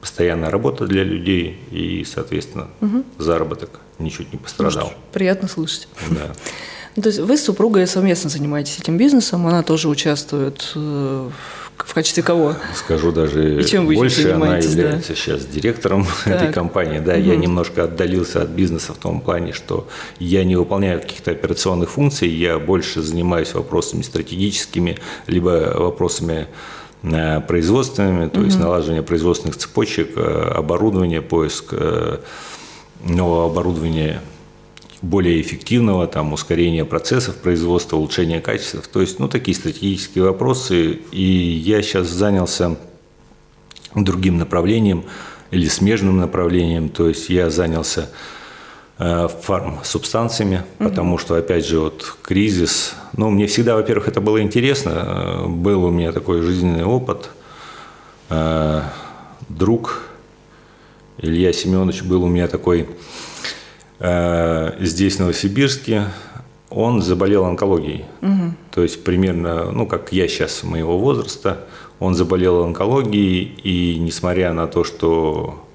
постоянная 0.00 0.50
работа 0.50 0.86
для 0.86 1.02
людей 1.02 1.58
и, 1.70 2.04
соответственно, 2.04 2.68
угу. 2.80 3.04
заработок 3.18 3.80
ничуть 3.98 4.32
не 4.32 4.38
пострадал. 4.38 4.92
Ну, 4.94 4.98
приятно 5.12 5.48
слышать. 5.48 5.88
Да. 6.10 6.32
Ну, 6.96 7.02
то 7.02 7.08
есть 7.08 7.20
вы 7.20 7.36
с 7.36 7.44
супругой 7.44 7.86
совместно 7.86 8.30
занимаетесь 8.30 8.78
этим 8.78 8.96
бизнесом, 8.96 9.46
она 9.46 9.62
тоже 9.62 9.88
участвует 9.88 10.72
э, 10.74 11.28
в 11.76 11.94
качестве 11.94 12.22
кого? 12.22 12.54
Скажу 12.74 13.12
даже 13.12 13.60
И 13.60 13.64
чем 13.66 13.86
вы 13.86 13.96
больше, 13.96 14.30
она 14.30 14.56
является 14.56 15.12
да? 15.12 15.14
сейчас 15.14 15.44
директором 15.44 16.06
так. 16.24 16.42
этой 16.42 16.52
компании. 16.54 16.98
Да, 16.98 17.12
угу. 17.12 17.20
я 17.20 17.36
немножко 17.36 17.84
отдалился 17.84 18.42
от 18.42 18.48
бизнеса 18.48 18.94
в 18.94 18.96
том 18.96 19.20
плане, 19.20 19.52
что 19.52 19.86
я 20.18 20.42
не 20.44 20.56
выполняю 20.56 21.00
каких-то 21.00 21.32
операционных 21.32 21.90
функций, 21.90 22.30
я 22.30 22.58
больше 22.58 23.02
занимаюсь 23.02 23.52
вопросами 23.52 24.00
стратегическими, 24.00 24.98
либо 25.26 25.74
вопросами 25.76 26.48
производственными, 27.46 28.28
то 28.28 28.40
есть 28.40 28.58
налаживание 28.58 29.02
производственных 29.02 29.56
цепочек, 29.56 30.16
оборудование, 30.16 31.20
поиск 31.22 31.72
нового 33.04 33.46
оборудования 33.46 34.22
более 35.02 35.40
эффективного, 35.40 36.06
там, 36.06 36.32
ускорения 36.32 36.84
процессов 36.84 37.36
производства, 37.36 37.96
улучшения 37.96 38.40
качества. 38.40 38.82
То 38.90 39.00
есть, 39.00 39.18
ну, 39.18 39.28
такие 39.28 39.54
стратегические 39.54 40.24
вопросы. 40.24 41.00
И 41.12 41.22
я 41.22 41.82
сейчас 41.82 42.08
занялся 42.08 42.76
другим 43.94 44.38
направлением 44.38 45.04
или 45.50 45.68
смежным 45.68 46.18
направлением. 46.18 46.88
То 46.88 47.08
есть, 47.08 47.28
я 47.28 47.50
занялся 47.50 48.10
э, 48.98 49.28
фарм-субстанциями, 49.42 50.62
угу. 50.78 50.88
потому 50.88 51.18
что, 51.18 51.34
опять 51.36 51.66
же, 51.66 51.80
вот 51.80 52.16
кризис. 52.22 52.94
Ну, 53.16 53.30
мне 53.30 53.46
всегда, 53.46 53.76
во-первых, 53.76 54.08
это 54.08 54.20
было 54.20 54.42
интересно. 54.42 55.44
Был 55.46 55.84
у 55.84 55.90
меня 55.90 56.12
такой 56.12 56.40
жизненный 56.40 56.84
опыт. 56.84 57.28
Э, 58.30 58.82
друг 59.48 60.02
Илья 61.18 61.52
Семенович 61.52 62.02
был 62.02 62.24
у 62.24 62.28
меня 62.28 62.48
такой 62.48 62.88
Э, 62.88 63.55
здесь, 63.98 65.16
в 65.16 65.20
Новосибирске, 65.20 66.04
он 66.70 67.02
заболел 67.02 67.44
онкологией. 67.44 68.04
Угу. 68.20 68.54
То 68.72 68.82
есть 68.82 69.02
примерно, 69.04 69.70
ну, 69.70 69.86
как 69.86 70.12
я 70.12 70.28
сейчас 70.28 70.62
моего 70.62 70.98
возраста, 70.98 71.66
он 71.98 72.14
заболел 72.14 72.62
онкологией, 72.64 73.44
и 73.62 73.98
несмотря 73.98 74.52
на 74.52 74.66
то, 74.66 74.84
что 74.84 75.66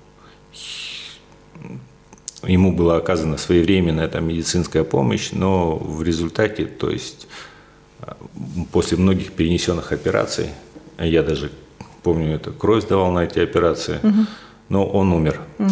ему 2.44 2.72
была 2.72 2.98
оказана 2.98 3.38
своевременная 3.38 4.08
там, 4.08 4.28
медицинская 4.28 4.84
помощь, 4.84 5.32
но 5.32 5.76
в 5.76 6.04
результате, 6.04 6.66
то 6.66 6.90
есть 6.90 7.28
после 8.72 8.98
многих 8.98 9.32
перенесенных 9.32 9.92
операций, 9.92 10.50
я 11.00 11.24
даже 11.24 11.52
помню, 12.04 12.36
это 12.36 12.52
кровь 12.52 12.84
сдавал 12.84 13.12
на 13.12 13.24
эти 13.24 13.40
операции, 13.40 14.00
угу. 14.04 14.26
но 14.70 14.86
он 14.86 15.14
умер. 15.14 15.40
Угу. 15.60 15.72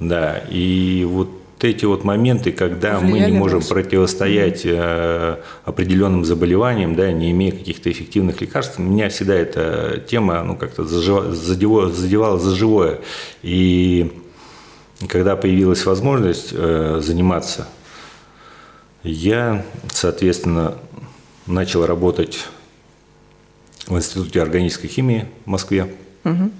Да, 0.00 0.38
и 0.50 1.04
вот 1.08 1.28
эти 1.64 1.84
вот 1.84 2.04
моменты, 2.04 2.52
когда 2.52 3.00
мы 3.00 3.20
не 3.20 3.32
можем 3.32 3.62
противостоять 3.62 4.62
э, 4.64 5.36
определенным 5.64 6.24
заболеваниям, 6.24 6.94
да, 6.94 7.12
не 7.12 7.30
имея 7.30 7.52
каких-то 7.52 7.90
эффективных 7.90 8.40
лекарств, 8.40 8.78
меня 8.78 9.08
всегда 9.08 9.34
эта 9.34 10.02
тема 10.08 10.42
ну, 10.42 10.56
как-то 10.56 10.84
задевала, 10.84 11.90
задевала 11.90 12.38
за 12.38 12.54
живое. 12.54 13.00
И 13.42 14.12
когда 15.08 15.36
появилась 15.36 15.84
возможность 15.86 16.50
э, 16.52 17.00
заниматься, 17.02 17.68
я, 19.02 19.64
соответственно, 19.92 20.76
начал 21.46 21.86
работать 21.86 22.46
в 23.86 23.96
Институте 23.96 24.42
органической 24.42 24.88
химии 24.88 25.26
в 25.44 25.48
Москве. 25.48 25.94
Угу. 26.24 26.50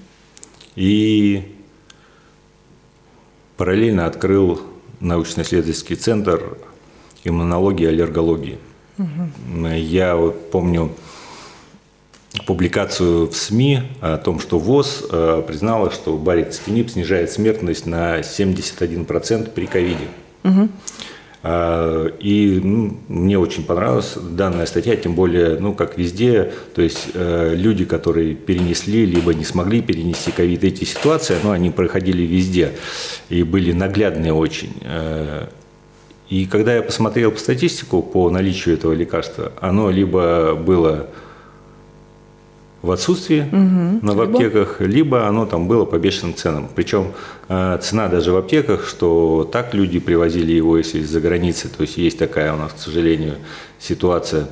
И 0.77 1.57
параллельно 3.57 4.07
открыл 4.07 4.70
научно-исследовательский 5.01 5.97
центр 5.97 6.57
иммунологии 7.25 7.85
и 7.85 7.89
аллергологии. 7.89 8.59
Угу. 8.99 9.67
Я 9.67 10.17
вот 10.17 10.51
помню 10.51 10.93
публикацию 12.47 13.27
в 13.29 13.37
СМИ 13.37 13.83
о 14.01 14.19
том, 14.19 14.41
что 14.41 14.59
ВОЗ 14.59 15.05
э, 15.11 15.43
признала, 15.47 15.91
что 15.91 16.17
барицетинип 16.17 16.91
снижает 16.91 17.31
смертность 17.31 17.87
на 17.87 18.21
71% 18.21 19.51
при 19.51 19.67
ковиде. 19.67 20.09
Угу. 20.45 20.69
А, 21.43 22.07
и 22.19 22.61
ну, 22.63 22.99
мне 23.09 23.39
очень 23.39 23.65
понравилась 23.65 24.15
данная 24.17 24.67
статья, 24.67 24.95
тем 24.97 25.15
более, 25.15 25.59
ну, 25.59 25.75
как 25.75 25.97
везде, 25.97 26.53
то 26.75 26.83
есть 26.83 27.09
э, 27.15 27.55
люди, 27.55 27.87
которые 27.87 28.35
перенесли, 28.35 29.07
либо 29.07 29.33
не 29.33 29.45
смогли 29.45 29.81
перенести 29.81 30.33
ковид, 30.33 30.65
эти 30.65 30.85
ситуации, 30.85 31.37
ну, 31.43 31.51
они 31.51 31.71
проходили 31.71 32.23
везде 32.23 32.73
и 33.31 33.43
были 33.43 33.73
наглядные 33.73 34.35
очень. 34.35 34.75
Э, 34.83 35.47
и 36.29 36.45
когда 36.47 36.75
я 36.75 36.83
посмотрел 36.83 37.33
по 37.33 37.39
статистику 37.41 38.03
по 38.03 38.31
наличию 38.31 38.75
этого 38.75 38.93
лекарства, 38.93 39.53
оно 39.61 39.91
либо 39.91 40.55
было 40.55 41.09
в 42.83 42.91
отсутствии 42.91 43.41
угу. 43.41 44.07
на, 44.07 44.15
в 44.15 44.21
аптеках, 44.21 44.81
либо 44.81 45.27
оно 45.27 45.47
там 45.47 45.69
было 45.69 45.85
по 45.85 45.99
бешеным 45.99 46.35
ценам. 46.35 46.69
Причем 46.75 47.13
э, 47.49 47.79
цена 47.83 48.09
даже 48.09 48.33
в 48.33 48.37
аптеках, 48.37 48.87
что 48.87 49.49
так 49.51 49.75
люди 49.75 49.99
привозили 49.99 50.53
его, 50.53 50.79
если 50.79 51.01
из-за 51.01 51.21
границы, 51.21 51.69
то 51.69 51.83
есть 51.83 51.99
есть 51.99 52.19
такая 52.19 52.55
у 52.55 52.57
нас, 52.57 52.73
к 52.73 52.79
сожалению, 52.79 53.35
ситуация. 53.79 54.49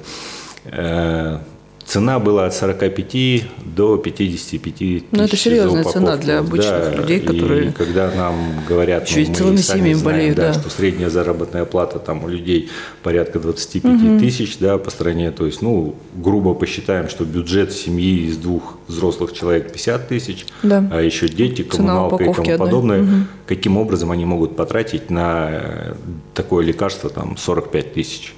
Цена 1.88 2.18
была 2.18 2.44
от 2.44 2.54
45 2.54 3.44
до 3.64 3.96
55 3.96 4.74
тысяч 4.74 5.04
Ну, 5.10 5.22
это 5.22 5.36
серьезная 5.38 5.84
цена 5.84 6.18
для 6.18 6.40
обычных 6.40 6.70
да, 6.70 6.94
людей, 6.94 7.20
которые... 7.20 7.68
И 7.70 7.72
когда 7.72 8.10
нам 8.14 8.34
говорят, 8.68 9.08
ну, 9.10 9.26
мы 9.26 9.34
целыми 9.34 9.56
сами 9.56 9.94
знаем, 9.94 10.00
болеют, 10.04 10.36
да, 10.36 10.52
да. 10.52 10.60
что 10.60 10.68
средняя 10.68 11.08
заработная 11.08 11.64
плата 11.64 11.98
там 11.98 12.24
у 12.24 12.28
людей 12.28 12.68
порядка 13.02 13.40
25 13.40 13.84
угу. 13.84 14.18
тысяч 14.18 14.58
да, 14.58 14.76
по 14.76 14.90
стране, 14.90 15.30
то 15.30 15.46
есть, 15.46 15.62
ну, 15.62 15.94
грубо 16.14 16.52
посчитаем, 16.52 17.08
что 17.08 17.24
бюджет 17.24 17.72
семьи 17.72 18.26
из 18.26 18.36
двух 18.36 18.76
взрослых 18.86 19.32
человек 19.32 19.72
50 19.72 20.08
тысяч, 20.08 20.44
да. 20.62 20.86
а 20.92 21.00
еще 21.00 21.26
дети, 21.26 21.62
коммуналка 21.62 22.22
и 22.22 22.34
тому 22.34 22.58
подобное, 22.58 23.02
угу. 23.02 23.12
каким 23.46 23.78
образом 23.78 24.10
они 24.10 24.26
могут 24.26 24.56
потратить 24.56 25.08
на 25.08 25.94
такое 26.34 26.66
лекарство 26.66 27.08
там 27.08 27.38
45 27.38 27.94
тысяч? 27.94 28.34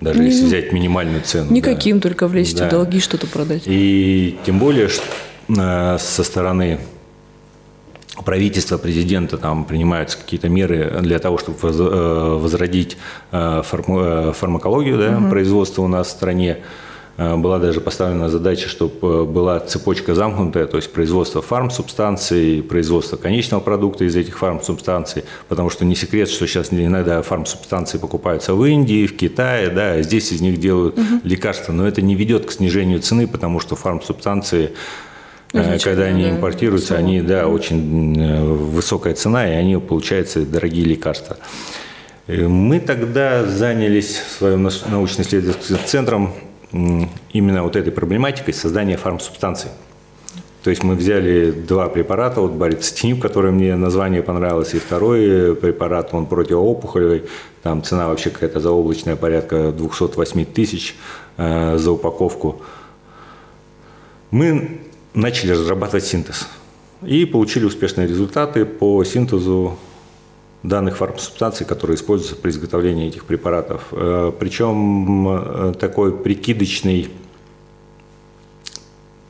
Даже 0.00 0.22
если 0.22 0.46
взять 0.46 0.72
минимальную 0.72 1.22
цену. 1.22 1.52
Никаким, 1.52 1.98
да. 1.98 2.08
только 2.08 2.26
влезть 2.26 2.56
да. 2.56 2.66
в 2.66 2.70
долги 2.70 3.00
что-то 3.00 3.26
продать. 3.26 3.62
И 3.66 4.38
тем 4.44 4.58
более 4.58 4.88
что, 4.88 5.04
э, 5.48 5.98
со 5.98 6.24
стороны 6.24 6.80
правительства, 8.24 8.78
президента 8.78 9.38
там 9.38 9.64
принимаются 9.64 10.18
какие-то 10.18 10.48
меры 10.48 10.98
для 11.00 11.18
того, 11.18 11.38
чтобы 11.38 11.58
э, 11.62 12.38
возродить 12.38 12.96
э, 13.32 13.62
фармакологию, 13.64 14.98
да, 14.98 15.18
угу. 15.18 15.30
производство 15.30 15.82
у 15.82 15.88
нас 15.88 16.08
в 16.08 16.10
стране. 16.10 16.58
Э, 17.20 17.36
была 17.36 17.58
даже 17.58 17.82
поставлена 17.82 18.30
задача, 18.30 18.66
чтобы 18.70 18.94
э, 19.02 19.24
была 19.24 19.60
цепочка 19.60 20.14
замкнутая, 20.14 20.66
то 20.66 20.78
есть 20.78 20.90
производство 20.90 21.42
фармсубстанций, 21.42 22.62
производство 22.62 23.18
конечного 23.18 23.60
продукта 23.60 24.04
из 24.04 24.16
этих 24.16 24.38
фармсубстанций, 24.38 25.24
потому 25.46 25.68
что 25.68 25.84
не 25.84 25.94
секрет, 25.94 26.30
что 26.30 26.46
сейчас 26.46 26.72
иногда 26.72 27.20
фармсубстанции 27.20 27.98
покупаются 27.98 28.54
в 28.54 28.64
Индии, 28.64 29.06
в 29.06 29.18
Китае, 29.18 29.68
да, 29.68 29.92
а 29.92 30.02
здесь 30.02 30.32
из 30.32 30.40
них 30.40 30.58
делают 30.58 30.98
угу. 30.98 31.20
лекарства, 31.22 31.74
но 31.74 31.86
это 31.86 32.00
не 32.00 32.14
ведет 32.14 32.46
к 32.46 32.52
снижению 32.52 33.00
цены, 33.00 33.28
потому 33.28 33.60
что 33.60 33.76
фармсубстанции 33.76 34.70
Изначально, 35.52 35.74
э, 35.74 35.78
когда 35.80 36.04
они 36.04 36.22
да, 36.22 36.30
импортируются, 36.30 36.96
они, 36.96 37.20
да, 37.20 37.48
очень 37.48 38.54
высокая 38.54 39.12
цена, 39.12 39.46
и 39.46 39.52
они, 39.52 39.76
получаются, 39.76 40.46
дорогие 40.46 40.86
лекарства. 40.86 41.36
Мы 42.28 42.80
тогда 42.80 43.44
занялись 43.44 44.22
своим 44.38 44.62
научно-исследовательским 44.62 45.78
центром 45.84 46.32
именно 46.72 47.62
вот 47.62 47.76
этой 47.76 47.92
проблематикой 47.92 48.54
создания 48.54 48.96
фармсубстанций. 48.96 49.70
То 50.62 50.68
есть 50.68 50.82
мы 50.82 50.94
взяли 50.94 51.50
два 51.50 51.88
препарата, 51.88 52.40
вот 52.40 52.52
барицетинип, 52.52 53.20
который 53.22 53.50
мне 53.50 53.76
название 53.76 54.22
понравилось, 54.22 54.74
и 54.74 54.78
второй 54.78 55.56
препарат, 55.56 56.12
он 56.12 56.26
противоопухолевый, 56.26 57.24
там 57.62 57.82
цена 57.82 58.08
вообще 58.08 58.28
какая-то 58.28 58.60
заоблачная, 58.60 59.16
порядка 59.16 59.72
208 59.72 60.44
тысяч 60.44 60.96
э, 61.38 61.78
за 61.78 61.92
упаковку. 61.92 62.60
Мы 64.30 64.80
начали 65.14 65.52
разрабатывать 65.52 66.04
синтез 66.04 66.46
и 67.02 67.24
получили 67.24 67.64
успешные 67.64 68.06
результаты 68.06 68.66
по 68.66 69.02
синтезу 69.04 69.78
данных 70.62 70.98
фармсубстанций, 70.98 71.66
которые 71.66 71.96
используются 71.96 72.36
при 72.36 72.50
изготовлении 72.50 73.08
этих 73.08 73.24
препаратов. 73.24 73.84
Э, 73.92 74.32
Причем 74.38 75.28
э, 75.28 75.74
такой 75.78 76.16
прикидочный, 76.16 77.08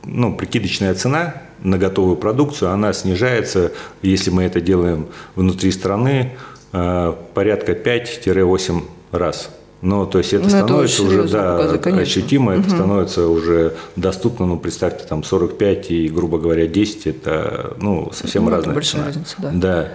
ну, 0.03 0.35
прикидочная 0.35 0.93
цена 0.93 1.35
на 1.61 1.77
готовую 1.77 2.17
продукцию, 2.17 2.71
она 2.71 2.91
снижается, 2.91 3.71
если 4.01 4.29
мы 4.29 4.43
это 4.43 4.59
делаем 4.59 5.07
внутри 5.35 5.71
страны, 5.71 6.33
э, 6.73 7.13
порядка 7.33 7.73
5-8 7.73 8.83
раз. 9.11 9.49
Но 9.81 10.05
то 10.05 10.19
есть 10.19 10.33
это 10.33 10.43
ну, 10.43 10.49
становится 10.49 11.03
это 11.03 11.11
уже 11.11 11.23
да, 11.29 11.57
показы, 11.57 12.01
ощутимо, 12.01 12.53
угу. 12.53 12.61
это 12.61 12.69
становится 12.69 13.27
уже 13.27 13.73
доступно, 13.95 14.45
ну 14.45 14.59
представьте, 14.59 15.05
там 15.07 15.23
45 15.23 15.91
и, 15.91 16.07
грубо 16.07 16.37
говоря, 16.37 16.67
10, 16.67 17.07
это 17.07 17.75
ну, 17.79 18.11
совсем 18.13 18.45
ну, 18.45 18.51
разная 18.51 18.75
большая 18.75 19.01
цена. 19.01 19.05
разница, 19.07 19.35
да. 19.39 19.51
Да. 19.53 19.91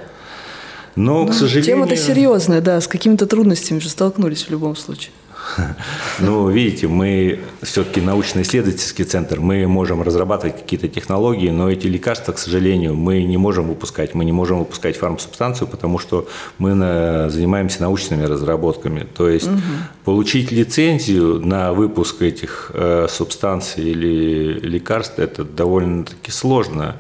Но, 0.97 1.27
да. 1.27 1.33
к 1.33 1.35
сожалению... 1.35 1.87
Тема-то 1.87 1.97
серьезная, 1.97 2.61
да, 2.61 2.81
с 2.81 2.89
какими-то 2.89 3.27
трудностями 3.27 3.79
же 3.79 3.89
столкнулись 3.89 4.45
в 4.45 4.51
любом 4.51 4.77
случае. 4.77 5.13
Ну, 6.19 6.49
видите, 6.49 6.89
мы 6.89 7.41
все-таки 7.63 8.01
научно-исследовательский 8.01 9.05
центр, 9.05 9.41
мы 9.41 9.67
можем 9.67 10.03
разрабатывать 10.03 10.57
какие-то 10.57 10.89
технологии, 10.89 11.51
но 11.51 11.71
эти 11.71 11.87
лекарства, 11.87 12.33
к 12.33 12.39
сожалению, 12.39 12.95
мы 12.95 13.23
не 13.23 13.37
можем 13.37 13.69
выпускать. 13.69 14.15
Мы 14.15 14.25
не 14.25 14.33
можем 14.33 14.61
выпускать 14.61 14.97
фармсубстанцию, 14.97 15.69
потому 15.69 15.99
что 15.99 16.27
мы 16.59 16.75
на, 16.75 17.29
занимаемся 17.29 17.83
научными 17.83 18.25
разработками. 18.25 19.07
То 19.15 19.29
есть 19.29 19.49
угу. 19.49 19.61
получить 20.05 20.51
лицензию 20.51 21.41
на 21.41 21.73
выпуск 21.73 22.23
этих 22.23 22.71
э, 22.75 23.07
субстанций 23.11 23.85
или 23.85 24.59
лекарств, 24.61 25.19
это 25.19 25.45
довольно-таки 25.45 26.31
сложно. 26.31 26.97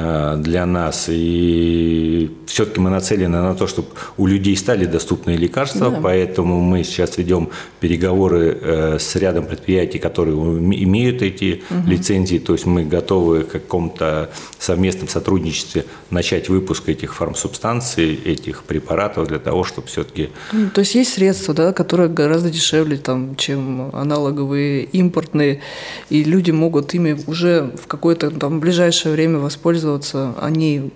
Э, 0.00 0.36
для 0.36 0.64
нас. 0.64 1.06
И 1.08 2.30
все-таки 2.46 2.78
мы 2.78 2.90
нацелены 2.90 3.42
на 3.42 3.54
то, 3.54 3.66
чтобы 3.66 3.88
у 4.16 4.26
людей 4.26 4.56
стали 4.56 4.84
доступны 4.84 5.32
лекарства, 5.32 5.90
да. 5.90 5.98
поэтому 6.00 6.60
мы 6.60 6.84
сейчас 6.84 7.18
ведем 7.18 7.48
переговоры 7.80 8.58
э, 8.60 8.98
с 9.00 9.16
рядом 9.16 9.46
предприятий, 9.46 9.98
которые 9.98 10.36
имеют 10.36 11.22
эти 11.22 11.62
угу. 11.70 11.88
лицензии, 11.88 12.38
то 12.38 12.52
есть 12.52 12.66
мы 12.66 12.84
готовы 12.84 13.42
к 13.42 13.50
какому-то 13.50 14.30
совместном 14.58 15.08
сотрудничестве 15.08 15.84
начать 16.10 16.48
выпуск 16.48 16.88
этих 16.88 17.14
фармсубстанций, 17.14 18.14
этих 18.24 18.62
препаратов 18.62 19.26
для 19.26 19.40
того, 19.40 19.64
чтобы 19.64 19.88
все-таки... 19.88 20.28
Ну, 20.52 20.70
то 20.70 20.80
есть 20.80 20.94
есть 20.94 21.14
средства, 21.14 21.54
да, 21.54 21.72
которые 21.72 22.08
гораздо 22.08 22.50
дешевле, 22.50 22.98
там, 22.98 23.34
чем 23.34 23.90
аналоговые, 23.92 24.84
импортные, 24.84 25.60
и 26.08 26.22
люди 26.22 26.52
могут 26.52 26.94
ими 26.94 27.18
уже 27.26 27.72
в 27.82 27.88
какое-то 27.88 28.30
там 28.30 28.60
ближайшее 28.60 29.12
время 29.12 29.38
воспользоваться 29.38 29.87
пользоваться, 29.88 30.34
они... 30.40 30.90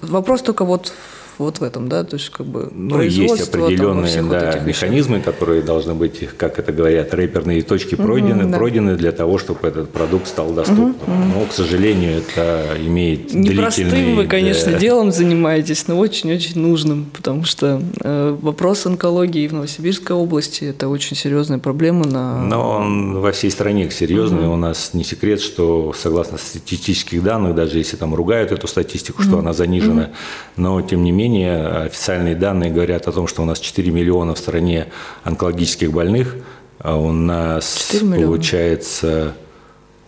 Вопрос 0.00 0.42
только 0.42 0.64
вот 0.64 0.92
вот 1.38 1.58
в 1.58 1.62
этом, 1.62 1.88
да, 1.88 2.04
то 2.04 2.16
есть 2.16 2.30
как 2.30 2.46
бы 2.46 2.68
ну, 2.72 3.00
есть 3.00 3.48
определенные 3.48 4.14
там, 4.14 4.28
да, 4.28 4.58
механизмы, 4.60 5.20
которые 5.20 5.62
должны 5.62 5.94
быть, 5.94 6.28
как 6.36 6.58
это 6.58 6.72
говорят, 6.72 7.12
рэперные 7.14 7.62
точки 7.62 7.94
пройдены, 7.94 8.42
mm-hmm, 8.42 8.50
да. 8.50 8.58
пройдены 8.58 8.96
для 8.96 9.12
того, 9.12 9.38
чтобы 9.38 9.68
этот 9.68 9.90
продукт 9.90 10.28
стал 10.28 10.52
доступным. 10.52 10.94
Mm-hmm. 11.06 11.34
Но, 11.34 11.46
к 11.46 11.52
сожалению, 11.52 12.18
это 12.18 12.66
имеет 12.78 13.34
Непростым 13.34 13.88
длительный... 13.88 14.14
вы, 14.14 14.26
конечно, 14.26 14.72
да. 14.72 14.78
делом 14.78 15.12
занимаетесь, 15.12 15.88
но 15.88 15.98
очень-очень 15.98 16.60
нужным, 16.60 17.06
потому 17.14 17.44
что 17.44 17.80
э, 18.00 18.36
вопрос 18.40 18.86
онкологии 18.86 19.46
в 19.48 19.52
Новосибирской 19.52 20.16
области– 20.16 20.64
это 20.66 20.88
очень 20.88 21.16
серьезная 21.16 21.58
проблема. 21.58 22.06
На... 22.06 22.42
Но 22.42 22.70
он 22.70 23.20
во 23.20 23.32
всей 23.32 23.50
стране 23.50 23.90
серьезный. 23.90 24.44
Mm-hmm. 24.44 24.54
У 24.54 24.56
нас 24.56 24.94
не 24.94 25.04
секрет, 25.04 25.40
что 25.40 25.92
согласно 25.96 26.38
статистических 26.38 27.22
данных, 27.22 27.54
даже 27.54 27.78
если 27.78 27.96
там 27.96 28.14
ругают 28.14 28.52
эту 28.52 28.66
статистику, 28.66 29.22
mm-hmm. 29.22 29.26
что 29.28 29.38
она 29.38 29.52
занижена, 29.52 30.02
mm-hmm. 30.02 30.14
но 30.56 30.82
тем 30.82 31.04
не 31.04 31.12
менее 31.12 31.25
менее, 31.28 31.66
официальные 31.66 32.34
данные 32.34 32.70
говорят 32.70 33.08
о 33.08 33.12
том, 33.12 33.26
что 33.26 33.42
у 33.42 33.44
нас 33.44 33.58
4 33.58 33.90
миллиона 33.90 34.34
в 34.34 34.38
стране 34.38 34.86
онкологических 35.24 35.92
больных, 35.92 36.36
а 36.78 36.96
у 36.96 37.12
нас 37.12 37.92
получается 37.92 39.34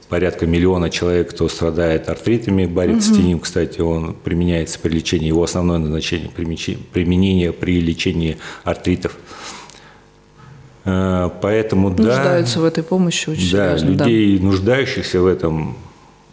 порядка 0.09 0.47
миллиона 0.47 0.91
человек, 0.91 1.31
кто 1.31 1.49
страдает 1.49 2.09
артритами. 2.09 2.67
Барицетинин, 2.67 3.37
угу. 3.37 3.43
кстати, 3.43 3.81
он 3.81 4.15
применяется 4.15 4.79
при 4.79 4.91
лечении, 4.91 5.27
его 5.27 5.43
основное 5.43 5.79
назначение 5.79 6.31
применение 6.31 7.53
при 7.53 7.81
лечении 7.81 8.39
артритов. 8.65 9.17
А, 10.85 11.29
поэтому 11.43 11.91
нуждаются 11.91 12.57
да, 12.57 12.61
в 12.61 12.65
этой 12.65 12.85
помощи 12.85 13.29
очень 13.29 13.53
да, 13.53 13.77
серьезно. 13.77 14.05
Людей, 14.05 14.39
да. 14.39 14.45
нуждающихся 14.45 15.21
в 15.21 15.27
этом 15.27 15.77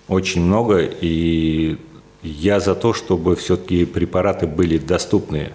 очень 0.08 0.42
много, 0.42 0.80
и 0.80 1.78
я 2.26 2.60
за 2.60 2.76
то, 2.76 2.94
чтобы 2.94 3.36
все-таки 3.36 3.86
препараты 3.86 4.48
были 4.48 4.78
доступны. 4.78 5.52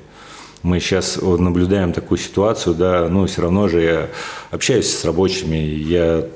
Мы 0.62 0.78
сейчас 0.78 1.16
наблюдаем 1.20 1.92
такую 1.92 2.18
ситуацию, 2.18 2.74
да, 2.74 3.09
ну, 3.09 3.26
все 3.26 3.42
равно 3.42 3.68
же 3.68 3.80
я 3.80 4.09
общаюсь 4.50 4.94
с 4.94 5.04
рабочими, 5.04 5.56
я 5.56 6.26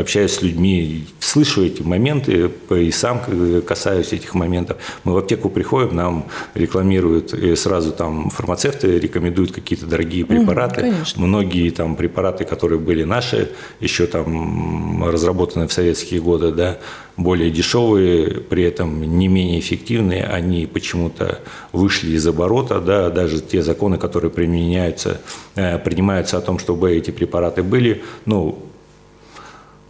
общаюсь 0.00 0.32
с 0.32 0.42
людьми, 0.42 1.06
слышу 1.20 1.64
эти 1.64 1.82
моменты 1.82 2.50
и 2.70 2.90
сам 2.90 3.20
касаюсь 3.66 4.12
этих 4.12 4.34
моментов. 4.34 4.78
Мы 5.04 5.12
в 5.12 5.18
аптеку 5.18 5.48
приходим, 5.48 5.94
нам 5.96 6.26
рекламируют, 6.54 7.34
и 7.34 7.54
сразу 7.56 7.92
там 7.92 8.30
фармацевты 8.30 8.98
рекомендуют 8.98 9.52
какие-то 9.52 9.86
дорогие 9.86 10.24
препараты. 10.24 10.80
Конечно. 10.80 11.26
Многие 11.26 11.70
там 11.70 11.96
препараты, 11.96 12.44
которые 12.44 12.78
были 12.78 13.04
наши, 13.04 13.50
еще 13.80 14.06
там 14.06 15.04
разработаны 15.04 15.68
в 15.68 15.72
советские 15.72 16.20
годы, 16.20 16.52
да, 16.52 16.78
более 17.16 17.50
дешевые, 17.50 18.40
при 18.40 18.64
этом 18.64 19.18
не 19.18 19.28
менее 19.28 19.60
эффективные, 19.60 20.24
они 20.24 20.66
почему-то 20.66 21.40
вышли 21.72 22.12
из 22.12 22.26
оборота, 22.26 22.80
да, 22.80 23.10
даже 23.10 23.40
те 23.40 23.62
законы, 23.62 23.98
которые 23.98 24.30
применяются, 24.30 25.20
э, 25.54 25.78
принимаются 25.78 26.38
о 26.38 26.40
том, 26.40 26.58
чтобы 26.58 26.92
эти 26.92 27.10
препараты 27.10 27.62
были, 27.62 28.02
ну, 28.24 28.69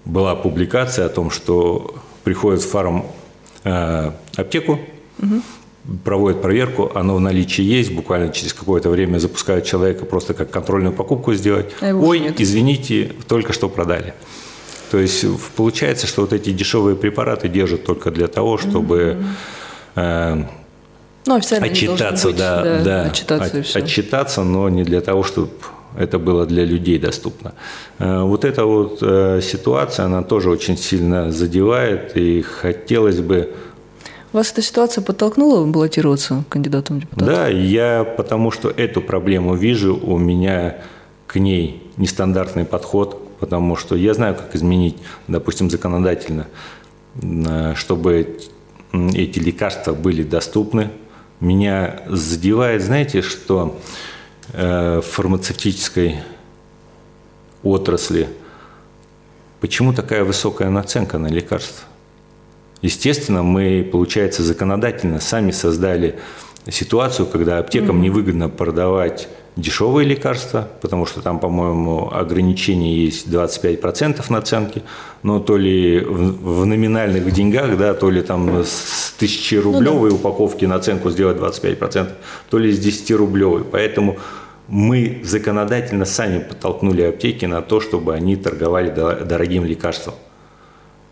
была 0.04 0.34
публикация 0.34 1.06
о 1.06 1.08
том, 1.08 1.30
что 1.30 1.94
приходит 2.24 2.62
в 2.62 2.68
фарм 2.68 3.06
э, 3.64 4.12
аптеку, 4.36 4.78
угу. 5.18 5.42
проводят 6.04 6.42
проверку, 6.42 6.90
оно 6.94 7.16
в 7.16 7.20
наличии 7.20 7.62
есть, 7.62 7.92
буквально 7.92 8.32
через 8.32 8.52
какое-то 8.52 8.90
время 8.90 9.18
запускают 9.18 9.64
человека 9.64 10.04
просто 10.04 10.34
как 10.34 10.50
контрольную 10.50 10.92
покупку 10.92 11.34
сделать. 11.34 11.72
А 11.80 11.94
Ой, 11.94 12.20
нет. 12.20 12.40
извините, 12.40 13.12
только 13.28 13.52
что 13.52 13.68
продали. 13.68 14.14
То 14.90 14.98
есть 14.98 15.24
получается, 15.54 16.06
что 16.06 16.22
вот 16.22 16.32
эти 16.32 16.50
дешевые 16.50 16.96
препараты 16.96 17.48
держат 17.48 17.84
только 17.84 18.10
для 18.10 18.26
того, 18.26 18.58
чтобы 18.58 19.18
э, 19.94 20.44
ну, 21.26 21.34
отчитаться, 21.36 22.28
быть, 22.28 22.36
да, 22.36 22.62
да, 22.62 22.82
да, 22.82 23.02
отчитаться, 23.04 23.58
от, 23.58 23.76
отчитаться, 23.84 24.42
но 24.42 24.68
не 24.68 24.82
для 24.82 25.00
того, 25.00 25.22
чтобы 25.22 25.50
это 25.96 26.18
было 26.18 26.46
для 26.46 26.64
людей 26.64 26.98
доступно. 26.98 27.54
Э, 27.98 28.22
вот 28.22 28.44
эта 28.44 28.64
вот 28.64 28.98
э, 29.02 29.40
ситуация, 29.42 30.06
она 30.06 30.22
тоже 30.22 30.50
очень 30.50 30.76
сильно 30.76 31.32
задевает, 31.32 32.16
и 32.16 32.42
хотелось 32.42 33.20
бы... 33.20 33.54
Вас 34.32 34.52
эта 34.52 34.62
ситуация 34.62 35.02
подтолкнула 35.02 35.64
баллотироваться 35.66 36.44
кандидатом 36.48 36.98
в 36.98 37.00
депутаты? 37.00 37.30
Да, 37.30 37.48
я 37.48 38.04
потому 38.04 38.50
что 38.50 38.70
эту 38.70 39.00
проблему 39.00 39.54
вижу, 39.54 39.96
у 39.96 40.18
меня 40.18 40.76
к 41.26 41.36
ней 41.36 41.82
нестандартный 41.96 42.64
подход, 42.64 43.38
потому 43.40 43.76
что 43.76 43.96
я 43.96 44.14
знаю, 44.14 44.34
как 44.34 44.54
изменить, 44.54 44.96
допустим, 45.26 45.70
законодательно, 45.70 46.46
э, 47.20 47.74
чтобы 47.74 48.38
эти 48.92 49.38
лекарства 49.38 49.92
были 49.92 50.22
доступны. 50.22 50.90
Меня 51.40 52.00
задевает, 52.08 52.82
знаете, 52.82 53.22
что 53.22 53.78
Э, 54.52 55.00
фармацевтической 55.00 56.22
отрасли, 57.62 58.28
почему 59.60 59.92
такая 59.92 60.24
высокая 60.24 60.70
наценка 60.70 61.18
на 61.18 61.28
лекарства? 61.28 61.86
Естественно, 62.82 63.44
мы, 63.44 63.88
получается, 63.90 64.42
законодательно 64.42 65.20
сами 65.20 65.52
создали 65.52 66.18
ситуацию, 66.68 67.28
когда 67.28 67.58
аптекам 67.58 67.98
mm-hmm. 67.98 68.04
невыгодно 68.04 68.48
продавать 68.48 69.28
дешевые 69.56 70.06
лекарства, 70.06 70.68
потому 70.80 71.06
что 71.06 71.20
там, 71.20 71.38
по-моему, 71.38 72.10
ограничение 72.12 73.04
есть 73.04 73.26
25% 73.26 74.24
наценки, 74.30 74.82
но 75.22 75.40
то 75.40 75.56
ли 75.56 76.00
в, 76.00 76.62
в 76.62 76.66
номинальных 76.66 77.30
деньгах, 77.32 77.76
да, 77.76 77.94
то 77.94 78.10
ли 78.10 78.22
там 78.22 78.64
с 78.64 79.14
1000-рублевой 79.18 80.10
ну, 80.10 80.16
да. 80.16 80.16
упаковки 80.16 80.64
наценку 80.64 81.10
сделать 81.10 81.36
25%, 81.36 82.08
то 82.48 82.58
ли 82.58 82.72
с 82.72 82.78
10-рублевой. 82.78 83.64
Поэтому 83.64 84.18
мы 84.68 85.20
законодательно 85.24 86.04
сами 86.04 86.38
подтолкнули 86.38 87.02
аптеки 87.02 87.44
на 87.44 87.60
то, 87.60 87.80
чтобы 87.80 88.14
они 88.14 88.36
торговали 88.36 88.90
дорогим 88.90 89.64
лекарством. 89.64 90.14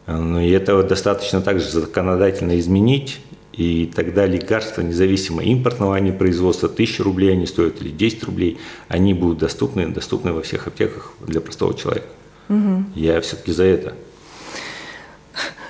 Ну, 0.07 0.41
и 0.41 0.49
это 0.51 0.83
достаточно 0.83 1.43
также 1.43 1.69
законодательно 1.69 2.59
изменить, 2.59 3.21
и 3.59 3.91
тогда 3.93 4.25
лекарства, 4.25 4.83
независимо 4.83 5.43
импортного 5.43 5.97
они 5.97 6.13
производства, 6.13 6.69
1000 6.69 7.03
рублей 7.03 7.33
они 7.33 7.45
стоят 7.45 7.83
или 7.83 7.91
10 7.91 8.23
рублей, 8.23 8.57
они 8.87 9.15
будут 9.15 9.39
доступны, 9.39 9.89
доступны 9.89 10.33
во 10.33 10.43
всех 10.43 10.69
аптеках 10.69 11.13
для 11.27 11.41
простого 11.41 11.75
человека. 11.75 12.07
Угу. 12.49 12.85
Я 12.95 13.21
все-таки 13.21 13.51
за 13.51 13.65
это. 13.65 13.95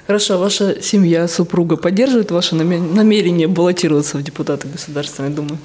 Хорошо, 0.06 0.38
ваша 0.38 0.82
семья, 0.82 1.26
супруга 1.28 1.78
поддерживает 1.78 2.30
ваше 2.30 2.56
намерение 2.56 3.48
баллотироваться 3.48 4.18
в 4.18 4.22
депутаты 4.22 4.68
Государственной 4.68 5.30
Думы? 5.30 5.56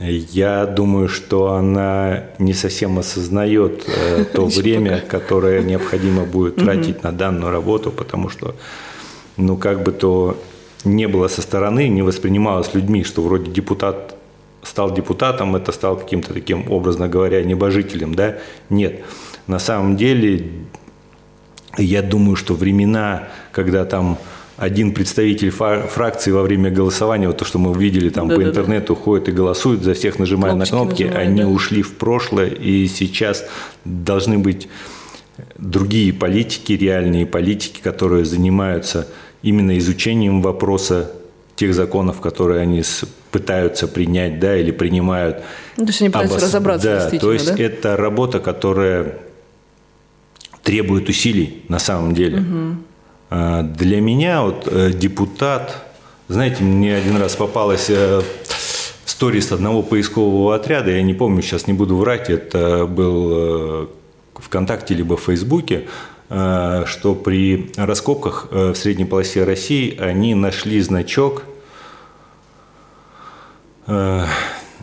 Я 0.00 0.64
думаю, 0.64 1.08
что 1.08 1.52
она 1.52 2.24
не 2.38 2.54
совсем 2.54 2.98
осознает 2.98 3.84
э, 3.88 4.24
то 4.32 4.46
время, 4.46 5.04
которое 5.06 5.62
необходимо 5.62 6.24
будет 6.24 6.56
тратить 6.56 7.02
на 7.02 7.12
данную 7.12 7.52
работу, 7.52 7.90
потому 7.90 8.30
что, 8.30 8.56
ну, 9.36 9.58
как 9.58 9.82
бы 9.82 9.92
то 9.92 10.38
не 10.84 11.06
было 11.08 11.28
со 11.28 11.42
стороны, 11.42 11.88
не 11.88 12.02
воспринималось 12.02 12.74
людьми, 12.74 13.04
что 13.04 13.22
вроде 13.22 13.50
депутат 13.50 14.16
стал 14.62 14.94
депутатом, 14.94 15.56
это 15.56 15.72
стал 15.72 15.96
каким-то 15.96 16.32
таким, 16.32 16.70
образно 16.70 17.08
говоря, 17.08 17.42
небожителем, 17.42 18.14
да? 18.14 18.38
Нет. 18.70 19.00
На 19.46 19.58
самом 19.58 19.96
деле, 19.96 20.50
я 21.78 22.02
думаю, 22.02 22.36
что 22.36 22.54
времена, 22.54 23.28
когда 23.50 23.84
там 23.84 24.18
один 24.56 24.92
представитель 24.92 25.50
фракции 25.50 26.30
во 26.30 26.42
время 26.42 26.70
голосования, 26.70 27.26
вот 27.26 27.38
то, 27.38 27.44
что 27.44 27.58
мы 27.58 27.70
увидели 27.70 28.10
там 28.10 28.28
да, 28.28 28.36
по 28.36 28.40
да, 28.40 28.48
интернету, 28.48 28.94
да. 28.94 29.00
ходят 29.00 29.28
и 29.28 29.32
голосуют, 29.32 29.82
за 29.82 29.94
всех 29.94 30.14
Кнопочки 30.14 30.72
на 30.74 30.84
кнопки, 30.84 31.02
нажимают, 31.04 31.28
они 31.28 31.42
да. 31.42 31.48
ушли 31.48 31.82
в 31.82 31.94
прошлое, 31.96 32.48
и 32.48 32.86
сейчас 32.86 33.44
должны 33.84 34.38
быть 34.38 34.68
другие 35.58 36.12
политики, 36.12 36.74
реальные 36.74 37.26
политики, 37.26 37.80
которые 37.82 38.24
занимаются 38.24 39.08
именно 39.42 39.76
изучением 39.78 40.42
вопроса 40.42 41.12
тех 41.56 41.74
законов, 41.74 42.20
которые 42.20 42.60
они 42.60 42.82
пытаются 43.30 43.88
принять, 43.88 44.40
да, 44.40 44.56
или 44.56 44.70
принимают. 44.70 45.42
Ну, 45.76 45.84
то 45.84 45.90
есть 45.90 46.00
они 46.00 46.10
пытаются 46.10 46.36
обос... 46.36 46.48
разобраться 46.48 46.86
да, 46.86 46.94
действительно, 46.94 47.28
то 47.28 47.32
есть 47.32 47.56
да? 47.56 47.62
это 47.62 47.96
работа, 47.96 48.40
которая 48.40 49.18
требует 50.62 51.08
усилий 51.08 51.64
на 51.68 51.78
самом 51.78 52.14
деле. 52.14 52.38
Угу. 52.38 52.76
Для 53.76 54.00
меня 54.00 54.42
вот 54.42 54.68
э, 54.70 54.92
депутат, 54.92 55.84
знаете, 56.28 56.62
мне 56.62 56.96
один 56.96 57.16
раз 57.16 57.34
попалась 57.34 57.86
э, 57.88 58.22
сторис 59.04 59.52
одного 59.52 59.82
поискового 59.82 60.54
отряда, 60.54 60.90
я 60.90 61.02
не 61.02 61.14
помню, 61.14 61.42
сейчас 61.42 61.66
не 61.66 61.72
буду 61.72 61.96
врать, 61.96 62.28
это 62.28 62.86
был 62.86 63.88
ВКонтакте 64.34 64.94
либо 64.94 65.16
в 65.16 65.22
Фейсбуке, 65.22 65.86
что 66.32 67.14
при 67.14 67.70
раскопках 67.76 68.48
в 68.50 68.74
средней 68.74 69.04
полосе 69.04 69.44
России 69.44 69.98
они 69.98 70.34
нашли 70.34 70.80
значок 70.80 71.42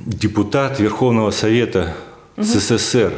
депутат 0.06 0.80
Верховного 0.80 1.32
Совета 1.32 1.93
угу. 2.38 2.43
СССР. 2.43 3.14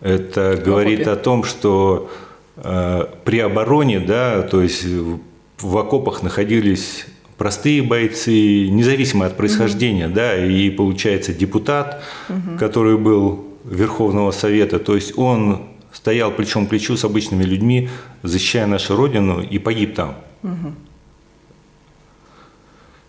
Это 0.00 0.60
говорит 0.62 1.06
о 1.06 1.16
том, 1.16 1.44
что 1.44 2.10
э, 2.56 3.06
при 3.24 3.38
обороне, 3.38 4.00
да, 4.00 4.42
то 4.42 4.60
есть 4.60 4.84
в 4.84 5.78
окопах 5.78 6.22
находились 6.22 7.06
простые 7.38 7.82
бойцы, 7.82 8.68
независимо 8.68 9.26
от 9.26 9.36
происхождения, 9.36 10.06
угу. 10.06 10.14
да, 10.14 10.44
и 10.44 10.70
получается 10.70 11.32
депутат, 11.32 12.02
угу. 12.28 12.58
который 12.58 12.98
был 12.98 13.46
Верховного 13.64 14.30
Совета, 14.30 14.78
то 14.78 14.94
есть 14.94 15.16
он 15.16 15.62
стоял 15.94 16.30
плечом 16.30 16.66
к 16.66 16.70
плечу 16.70 16.96
с 16.96 17.04
обычными 17.04 17.44
людьми, 17.44 17.88
защищая 18.22 18.66
нашу 18.66 18.96
Родину, 18.96 19.40
и 19.40 19.58
погиб 19.58 19.94
там. 19.94 20.16
Угу. 20.42 20.74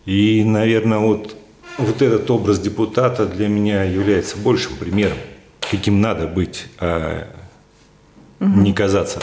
И, 0.05 0.43
наверное, 0.45 0.99
вот 0.99 1.35
вот 1.77 2.01
этот 2.01 2.29
образ 2.31 2.59
депутата 2.59 3.25
для 3.25 3.47
меня 3.47 3.83
является 3.83 4.37
большим 4.37 4.75
примером, 4.75 5.17
каким 5.59 5.99
надо 5.99 6.27
быть, 6.27 6.67
а 6.79 7.27
угу. 8.39 8.61
не 8.61 8.73
казаться. 8.73 9.19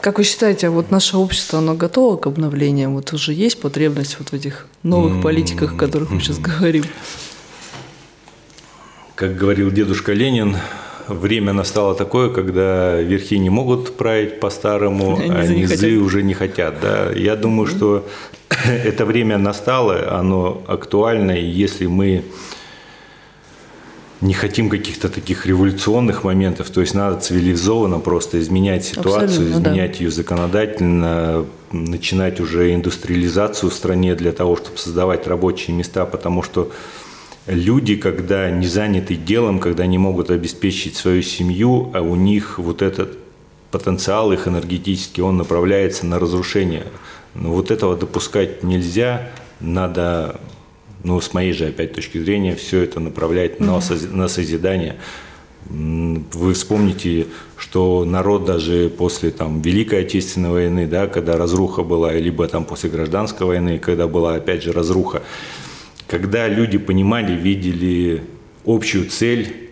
Как 0.00 0.18
вы 0.18 0.24
считаете, 0.24 0.68
вот 0.68 0.90
наше 0.92 1.16
общество, 1.16 1.58
оно 1.58 1.74
готово 1.74 2.16
к 2.16 2.26
обновлению? 2.26 2.92
Вот 2.92 3.12
уже 3.12 3.32
есть 3.32 3.60
потребность 3.60 4.18
вот 4.18 4.28
в 4.28 4.32
этих 4.32 4.68
новых 4.84 5.20
политиках, 5.20 5.74
о 5.74 5.76
которых 5.76 6.10
мы 6.10 6.20
сейчас 6.20 6.38
говорим? 6.38 6.84
Как 9.16 9.34
говорил 9.34 9.70
дедушка 9.70 10.12
Ленин, 10.12 10.58
время 11.08 11.54
настало 11.54 11.94
такое, 11.94 12.28
когда 12.28 13.00
верхи 13.00 13.38
не 13.38 13.48
могут 13.48 13.96
править 13.96 14.40
по-старому, 14.40 15.18
а 15.30 15.46
низы 15.46 15.96
уже 15.96 16.22
не 16.22 16.34
хотят. 16.34 16.80
Да? 16.82 17.12
Я 17.12 17.34
думаю, 17.34 17.66
что 17.66 18.06
это 18.66 19.06
время 19.06 19.38
настало, 19.38 20.18
оно 20.18 20.62
актуально, 20.68 21.30
и 21.30 21.46
если 21.46 21.86
мы 21.86 22.24
не 24.20 24.34
хотим 24.34 24.68
каких-то 24.68 25.08
таких 25.08 25.46
революционных 25.46 26.22
моментов, 26.22 26.68
то 26.68 26.82
есть 26.82 26.92
надо 26.92 27.18
цивилизованно 27.18 28.00
просто 28.00 28.38
изменять 28.38 28.84
ситуацию, 28.84 29.24
Абсолютно, 29.24 29.68
изменять 29.68 29.92
да. 29.92 29.98
ее 30.04 30.10
законодательно, 30.10 31.46
начинать 31.72 32.38
уже 32.38 32.74
индустриализацию 32.74 33.70
в 33.70 33.74
стране 33.74 34.14
для 34.14 34.32
того, 34.32 34.56
чтобы 34.56 34.76
создавать 34.76 35.26
рабочие 35.26 35.74
места, 35.74 36.04
потому 36.04 36.42
что 36.42 36.70
люди, 37.46 37.96
когда 37.96 38.50
не 38.50 38.66
заняты 38.66 39.14
делом, 39.14 39.58
когда 39.58 39.86
не 39.86 39.98
могут 39.98 40.30
обеспечить 40.30 40.96
свою 40.96 41.22
семью, 41.22 41.90
а 41.94 42.00
у 42.00 42.16
них 42.16 42.58
вот 42.58 42.82
этот 42.82 43.18
потенциал 43.70 44.32
их 44.32 44.48
энергетический, 44.48 45.22
он 45.22 45.36
направляется 45.36 46.06
на 46.06 46.18
разрушение. 46.18 46.86
Но 47.34 47.52
вот 47.52 47.70
этого 47.70 47.96
допускать 47.96 48.62
нельзя, 48.62 49.30
надо, 49.60 50.40
ну, 51.04 51.20
с 51.20 51.34
моей 51.34 51.52
же 51.52 51.66
опять 51.66 51.94
точки 51.94 52.18
зрения, 52.18 52.56
все 52.56 52.82
это 52.82 53.00
направлять 53.00 53.60
на, 53.60 53.80
на 54.12 54.28
созидание. 54.28 54.96
Вы 55.68 56.54
вспомните, 56.54 57.26
что 57.56 58.04
народ 58.04 58.44
даже 58.44 58.88
после 58.88 59.30
там, 59.30 59.60
Великой 59.60 60.02
Отечественной 60.02 60.50
войны, 60.50 60.86
да, 60.86 61.08
когда 61.08 61.36
разруха 61.36 61.82
была, 61.82 62.12
либо 62.12 62.46
там 62.46 62.64
после 62.64 62.88
Гражданской 62.88 63.46
войны, 63.46 63.78
когда 63.78 64.06
была 64.06 64.36
опять 64.36 64.62
же 64.62 64.72
разруха, 64.72 65.22
когда 66.06 66.48
люди 66.48 66.78
понимали, 66.78 67.34
видели 67.34 68.22
общую 68.64 69.08
цель, 69.08 69.66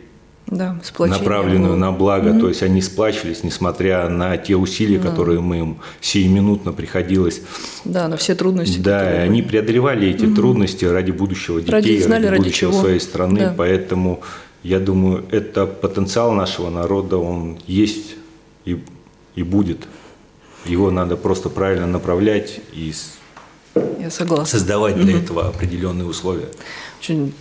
да, 0.46 0.78
направленную 0.98 1.76
на 1.76 1.90
благо. 1.90 2.30
Угу. 2.30 2.40
То 2.40 2.48
есть 2.48 2.62
они 2.62 2.82
сплачивались, 2.82 3.42
несмотря 3.44 4.08
на 4.08 4.36
те 4.36 4.56
усилия, 4.56 4.98
да. 4.98 5.10
которые 5.10 5.40
мы 5.40 5.58
им 5.58 5.78
сиюминутно 6.00 6.72
приходилось. 6.72 7.40
Да, 7.84 8.08
на 8.08 8.16
все 8.16 8.34
трудности. 8.34 8.78
Да, 8.78 9.10
и 9.10 9.26
они 9.26 9.42
преодолевали 9.42 10.08
эти 10.08 10.26
угу. 10.26 10.34
трудности 10.34 10.84
ради 10.84 11.12
будущего 11.12 11.60
детей, 11.60 11.72
ради, 11.72 12.02
знали, 12.02 12.26
ради 12.26 12.42
будущего 12.42 12.72
ради 12.72 12.80
своей 12.80 13.00
страны. 13.00 13.40
Да. 13.40 13.54
Поэтому 13.56 14.20
я 14.62 14.80
думаю, 14.80 15.24
это 15.30 15.66
потенциал 15.66 16.32
нашего 16.32 16.70
народа, 16.70 17.16
он 17.16 17.58
есть 17.66 18.16
и, 18.64 18.82
и 19.34 19.42
будет. 19.42 19.86
Его 20.66 20.90
надо 20.90 21.16
просто 21.16 21.48
правильно 21.48 21.86
направлять 21.86 22.60
и 22.72 22.92
я 23.74 24.10
согласна. 24.10 24.46
создавать 24.46 24.96
для 24.96 25.16
угу. 25.16 25.22
этого 25.22 25.48
определенные 25.48 26.06
условия 26.06 26.48
очень 27.04 27.34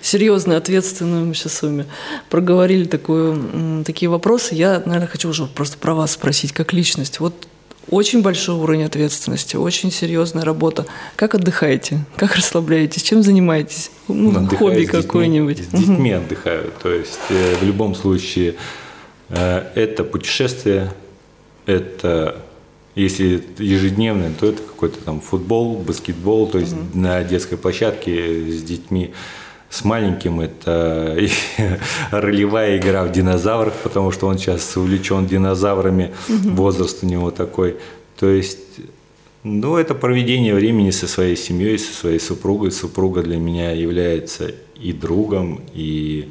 серьезно, 0.00 0.56
ответственно 0.56 1.24
мы 1.24 1.34
сейчас 1.34 1.54
с 1.54 1.62
вами 1.62 1.86
проговорили 2.30 2.84
такую, 2.84 3.84
такие 3.84 4.08
вопросы. 4.08 4.56
Я, 4.56 4.82
наверное, 4.84 5.06
хочу 5.06 5.28
уже 5.28 5.46
просто 5.46 5.78
про 5.78 5.94
вас 5.94 6.12
спросить, 6.12 6.52
как 6.52 6.72
личность. 6.72 7.20
Вот 7.20 7.46
очень 7.90 8.22
большой 8.22 8.56
уровень 8.56 8.84
ответственности, 8.84 9.54
очень 9.54 9.92
серьезная 9.92 10.44
работа. 10.44 10.86
Как 11.14 11.34
отдыхаете? 11.36 12.04
Как 12.16 12.34
расслабляетесь? 12.34 13.02
Чем 13.02 13.22
занимаетесь? 13.22 13.92
Ну, 14.08 14.48
хобби 14.48 14.84
какое-нибудь? 14.84 15.62
С 15.62 15.68
детьми 15.68 16.10
отдыхаю. 16.10 16.72
То 16.82 16.92
есть 16.92 17.20
э, 17.28 17.56
в 17.60 17.62
любом 17.62 17.94
случае 17.94 18.56
э, 19.28 19.62
это 19.76 20.02
путешествие, 20.02 20.92
это 21.66 22.42
если 22.94 23.42
ежедневный, 23.58 24.30
то 24.38 24.46
это 24.46 24.62
какой-то 24.62 24.98
там 25.00 25.20
футбол, 25.20 25.76
баскетбол, 25.76 26.46
то 26.46 26.58
есть 26.58 26.74
угу. 26.74 26.98
на 26.98 27.24
детской 27.24 27.56
площадке 27.56 28.50
с 28.50 28.62
детьми. 28.62 29.12
С 29.68 29.84
маленьким 29.84 30.40
это 30.40 31.18
ролевая 32.12 32.78
игра 32.78 33.04
в 33.04 33.10
динозаврах, 33.10 33.74
потому 33.82 34.12
что 34.12 34.28
он 34.28 34.38
сейчас 34.38 34.76
увлечен 34.76 35.26
динозаврами, 35.26 36.14
угу. 36.28 36.50
возраст 36.50 37.02
у 37.02 37.06
него 37.06 37.32
такой. 37.32 37.76
То 38.16 38.28
есть, 38.28 38.58
ну, 39.42 39.76
это 39.76 39.96
проведение 39.96 40.54
времени 40.54 40.90
со 40.90 41.08
своей 41.08 41.36
семьей, 41.36 41.78
со 41.78 41.92
своей 41.92 42.20
супругой. 42.20 42.70
Супруга 42.70 43.22
для 43.22 43.38
меня 43.38 43.72
является 43.72 44.52
и 44.76 44.92
другом, 44.92 45.62
и 45.74 46.28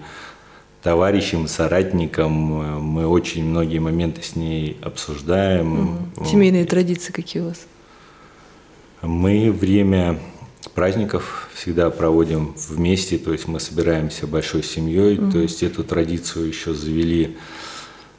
товарищем, 0.83 1.47
соратником. 1.47 2.31
Мы 2.31 3.07
очень 3.07 3.45
многие 3.45 3.79
моменты 3.79 4.21
с 4.21 4.35
ней 4.35 4.77
обсуждаем. 4.81 6.09
Угу. 6.17 6.25
Семейные 6.25 6.65
традиции 6.65 7.11
какие 7.11 7.41
у 7.41 7.47
вас? 7.47 7.65
Мы 9.01 9.51
время 9.51 10.19
праздников 10.75 11.49
всегда 11.53 11.89
проводим 11.89 12.55
вместе, 12.69 13.17
то 13.17 13.31
есть 13.31 13.47
мы 13.47 13.59
собираемся 13.59 14.27
большой 14.27 14.63
семьей, 14.63 15.17
угу. 15.17 15.31
то 15.31 15.39
есть 15.39 15.63
эту 15.63 15.83
традицию 15.83 16.47
еще 16.47 16.73
завели 16.73 17.37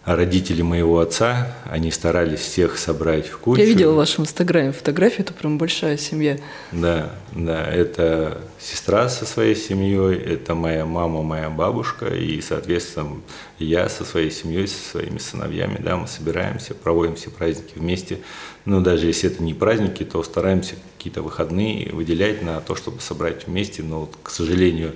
родители 0.04 0.62
моего 0.62 1.00
отца, 1.00 1.54
они 1.64 1.90
старались 1.90 2.40
всех 2.40 2.78
собрать 2.78 3.26
в 3.26 3.38
кучу. 3.38 3.60
Я 3.60 3.66
видела 3.66 3.92
в 3.92 3.96
вашем 3.96 4.24
инстаграме 4.24 4.72
фотографию, 4.72 5.22
это 5.22 5.32
прям 5.32 5.56
большая 5.56 5.96
семья. 5.96 6.38
Да, 6.72 7.10
да, 7.32 7.66
это 7.66 8.40
сестра 8.60 9.08
со 9.08 9.24
своей 9.24 9.56
семьей, 9.56 10.16
это 10.16 10.54
моя 10.54 10.84
мама, 10.84 11.22
моя 11.22 11.48
бабушка, 11.48 12.06
и, 12.06 12.40
соответственно, 12.42 13.22
я 13.58 13.88
со 13.88 14.04
своей 14.04 14.30
семьей, 14.30 14.68
со 14.68 14.90
своими 14.90 15.18
сыновьями, 15.18 15.78
да, 15.82 15.96
мы 15.96 16.06
собираемся, 16.06 16.74
проводим 16.74 17.16
все 17.16 17.30
праздники 17.30 17.72
вместе. 17.76 18.18
Но 18.66 18.80
даже 18.80 19.06
если 19.06 19.30
это 19.30 19.42
не 19.42 19.54
праздники, 19.54 20.04
то 20.04 20.22
стараемся 20.22 20.74
какие-то 20.96 21.22
выходные 21.22 21.90
выделять 21.92 22.42
на 22.42 22.60
то, 22.60 22.74
чтобы 22.74 23.00
собрать 23.00 23.46
вместе, 23.46 23.82
но, 23.82 24.00
вот, 24.00 24.16
к 24.22 24.30
сожалению, 24.30 24.94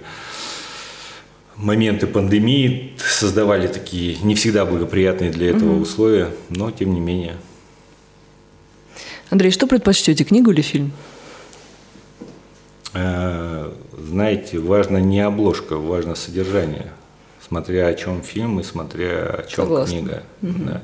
моменты 1.59 2.07
пандемии 2.07 2.93
создавали 2.97 3.67
такие 3.67 4.17
не 4.23 4.35
всегда 4.35 4.65
благоприятные 4.65 5.31
для 5.31 5.51
этого 5.51 5.75
угу. 5.75 5.83
условия, 5.83 6.31
но 6.49 6.71
тем 6.71 6.95
не 6.95 7.01
менее. 7.01 7.37
Андрей, 9.31 9.51
что 9.51 9.67
предпочтете, 9.67 10.25
книгу 10.25 10.51
или 10.53 10.63
фильм? 10.63 10.93
Э, 12.95 13.71
знаете, 13.99 14.59
важно 14.59 14.99
не 14.99 15.21
обложка, 15.21 15.77
важно 15.77 16.15
содержание. 16.15 16.93
Смотря 17.47 17.89
о 17.89 17.95
чем 17.95 18.23
фильм 18.23 18.61
и 18.61 18.63
смотря 18.63 19.25
о 19.25 19.43
чем 19.43 19.65
Согласна. 19.65 19.95
книга. 19.95 20.23
Угу. 20.43 20.65
Да. 20.65 20.83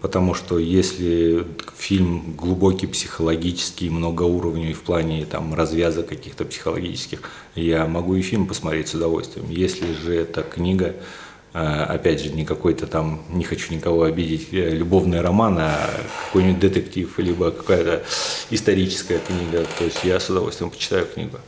Потому 0.00 0.32
что 0.32 0.58
если 0.58 1.46
фильм 1.76 2.34
глубокий, 2.34 2.86
психологический, 2.86 3.90
многоуровневый 3.90 4.72
в 4.72 4.82
плане 4.82 5.26
там, 5.26 5.54
развязок 5.54 6.08
каких-то 6.08 6.46
психологических, 6.46 7.20
я 7.54 7.86
могу 7.86 8.14
и 8.14 8.22
фильм 8.22 8.46
посмотреть 8.46 8.88
с 8.88 8.94
удовольствием. 8.94 9.50
Если 9.50 9.92
же 9.92 10.14
это 10.14 10.42
книга, 10.42 10.96
а, 11.52 11.84
опять 11.84 12.20
же, 12.20 12.30
не 12.30 12.44
какой-то 12.44 12.86
там, 12.86 13.22
не 13.28 13.44
хочу 13.44 13.74
никого 13.74 14.04
обидеть, 14.04 14.48
э, 14.52 14.70
любовный 14.70 15.20
роман, 15.20 15.58
а 15.60 15.90
какой-нибудь 16.26 16.58
детектив, 16.58 17.18
либо 17.18 17.50
какая-то 17.50 18.02
историческая 18.50 19.20
книга, 19.20 19.66
то 19.78 19.84
есть 19.84 20.02
я 20.04 20.18
с 20.18 20.30
удовольствием 20.30 20.70
почитаю 20.70 21.06
книгу. 21.06 21.38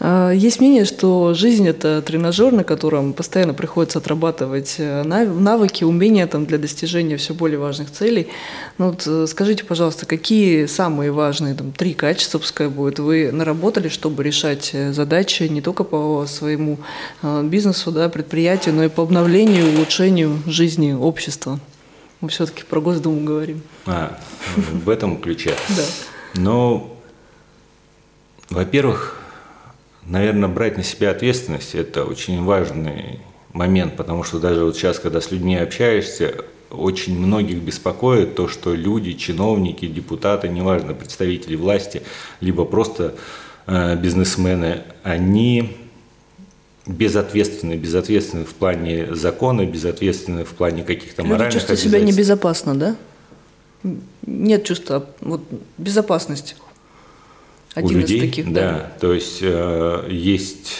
А, 0.00 0.30
есть 0.30 0.60
мнение, 0.60 0.84
что 0.84 1.34
жизнь– 1.34 1.66
это 1.68 2.02
тренажер, 2.02 2.52
на 2.52 2.64
котором 2.64 3.12
постоянно 3.12 3.54
приходится 3.54 3.98
отрабатывать 3.98 4.76
э, 4.78 5.02
навыки, 5.02 5.84
умения 5.84 6.26
там, 6.26 6.46
для 6.46 6.58
достижения 6.58 7.16
все 7.16 7.34
более 7.34 7.58
важных 7.58 7.90
целей. 7.90 8.28
Ну, 8.78 8.90
вот 8.90 9.04
э, 9.06 9.26
скажите, 9.26 9.64
пожалуйста, 9.64 10.06
какие 10.06 10.66
самые 10.66 11.10
важные 11.10 11.54
там, 11.54 11.72
три 11.72 11.94
качества, 11.94 12.38
пускай 12.38 12.68
будет, 12.68 13.00
вы 13.00 13.32
наработали, 13.32 13.88
чтобы 13.88 14.22
решать 14.22 14.70
э, 14.72 14.92
задачи 14.92 15.44
не 15.44 15.60
только 15.60 15.82
по 15.82 16.26
своему 16.26 16.78
бизнесу, 17.42 17.90
да, 17.90 18.08
предприятию, 18.08 18.74
но 18.74 18.84
и 18.84 18.88
по 18.88 19.02
обновлению 19.02 19.74
улучшению 19.74 20.38
жизни 20.46 20.92
общества? 20.92 21.58
Мы 22.20 22.28
все-таки 22.28 22.64
про 22.64 22.80
Госдуму 22.80 23.24
говорим. 23.24 23.62
А, 23.86 24.18
в 24.56 24.88
этом 24.88 25.20
ключе. 25.20 25.54
Да. 25.68 25.82
Ну, 26.34 26.96
во-первых, 28.50 29.17
наверное, 30.08 30.48
брать 30.48 30.76
на 30.76 30.82
себя 30.82 31.10
ответственность– 31.10 31.74
это 31.74 32.04
очень 32.04 32.42
важный 32.42 33.20
момент, 33.52 33.96
потому 33.96 34.24
что 34.24 34.38
даже 34.38 34.64
вот 34.64 34.76
сейчас, 34.76 34.98
когда 34.98 35.20
с 35.20 35.30
людьми 35.30 35.56
общаешься, 35.56 36.44
очень 36.70 37.18
многих 37.18 37.62
беспокоит 37.62 38.34
то, 38.34 38.48
что 38.48 38.74
люди, 38.74 39.12
чиновники, 39.12 39.86
депутаты, 39.86 40.48
неважно, 40.48 40.94
представители 40.94 41.56
власти, 41.56 42.02
либо 42.40 42.64
просто 42.64 43.14
э, 43.66 43.96
бизнесмены, 43.96 44.82
они 45.02 45.76
безответственны, 46.86 47.74
безответственны 47.74 48.44
в 48.44 48.54
плане 48.54 49.14
закона, 49.14 49.64
безответственны 49.64 50.44
в 50.44 50.50
плане 50.50 50.82
каких-то 50.84 51.22
Люди 51.22 51.32
моральных 51.32 51.54
чувствуют 51.54 51.80
себя 51.80 52.00
небезопасно, 52.00 52.74
да? 52.74 52.96
Нет 54.26 54.64
чувства 54.64 55.06
вот, 55.20 55.42
безопасности 55.78 56.54
один 57.78 57.96
у 57.96 58.00
людей, 58.00 58.18
из 58.18 58.22
таких, 58.22 58.52
да. 58.52 58.72
да. 58.72 58.92
То 59.00 59.12
есть 59.12 59.38
э, 59.40 60.08
есть 60.10 60.76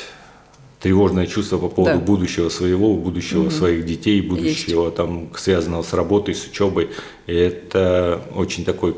тревожное 0.81 1.27
чувство 1.27 1.59
по 1.59 1.69
поводу 1.69 1.99
да. 1.99 2.05
будущего 2.05 2.49
своего, 2.49 2.95
будущего 2.95 3.43
угу. 3.43 3.51
своих 3.51 3.85
детей, 3.85 4.21
будущего 4.21 4.85
есть. 4.85 4.97
там 4.97 5.29
связанного 5.37 5.83
с 5.83 5.93
работой, 5.93 6.35
с 6.35 6.47
учебой. 6.47 6.91
И 7.27 7.35
это 7.35 8.23
очень 8.35 8.65
такой 8.65 8.95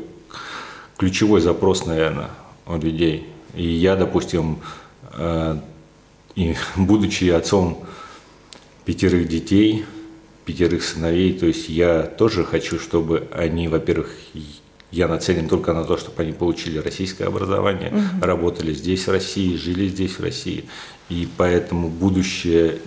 ключевой 0.97 1.41
запрос, 1.41 1.85
наверное, 1.85 2.29
у 2.67 2.77
людей. 2.77 3.27
И 3.55 3.67
я, 3.67 3.95
допустим, 3.95 4.59
э, 5.13 5.57
и, 6.35 6.55
будучи 6.75 7.25
отцом 7.29 7.83
пятерых 8.85 9.27
детей, 9.27 9.85
пятерых 10.45 10.83
сыновей, 10.83 11.33
то 11.33 11.45
есть 11.45 11.69
я 11.69 12.03
тоже 12.03 12.43
хочу, 12.43 12.79
чтобы 12.79 13.27
они, 13.31 13.67
во-первых, 13.67 14.15
я 14.91 15.07
нацелен 15.07 15.47
только 15.47 15.73
на 15.73 15.85
то, 15.85 15.97
чтобы 15.97 16.21
они 16.21 16.33
получили 16.33 16.77
российское 16.77 17.25
образование, 17.25 17.89
угу. 17.91 18.25
работали 18.25 18.73
здесь, 18.73 19.07
в 19.07 19.11
России, 19.11 19.55
жили 19.55 19.87
здесь, 19.87 20.19
в 20.19 20.21
России. 20.21 20.65
И 21.09 21.27
поэтому 21.37 21.87
будущее 21.89 22.79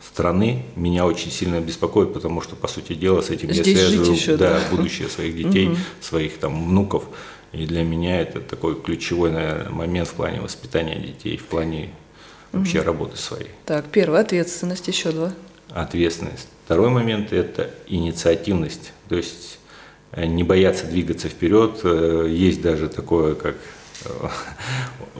страны 0.00 0.64
меня 0.74 1.06
очень 1.06 1.30
сильно 1.30 1.60
беспокоит, 1.60 2.12
потому 2.12 2.40
что, 2.40 2.56
по 2.56 2.66
сути 2.66 2.94
дела, 2.94 3.20
с 3.22 3.30
этим 3.30 3.52
здесь 3.52 3.66
я 3.68 3.76
связываю 3.76 4.12
еще, 4.12 4.36
да, 4.36 4.54
да. 4.54 4.60
будущее 4.76 5.08
своих 5.08 5.36
детей, 5.36 5.68
угу. 5.68 5.76
своих 6.00 6.38
там 6.38 6.68
внуков. 6.68 7.04
И 7.52 7.64
для 7.64 7.82
меня 7.82 8.20
это 8.20 8.40
такой 8.40 8.80
ключевой 8.80 9.30
наверное, 9.30 9.70
момент 9.70 10.08
в 10.08 10.14
плане 10.14 10.40
воспитания 10.40 10.98
детей, 10.98 11.36
в 11.36 11.44
плане 11.44 11.90
вообще 12.50 12.80
угу. 12.80 12.86
работы 12.86 13.16
своей. 13.16 13.50
Так, 13.64 13.86
первая 13.92 14.22
ответственность, 14.22 14.88
еще 14.88 15.12
два. 15.12 15.32
Ответственность. 15.70 16.48
Второй 16.64 16.90
момент– 16.90 17.32
это 17.32 17.70
инициативность. 17.86 18.92
То 19.08 19.16
есть 19.16 19.57
не 20.16 20.42
бояться 20.42 20.86
двигаться 20.86 21.28
вперед. 21.28 21.80
Э, 21.84 22.26
есть 22.28 22.62
даже 22.62 22.88
такое, 22.88 23.34
как 23.34 23.56
э, 24.04 24.10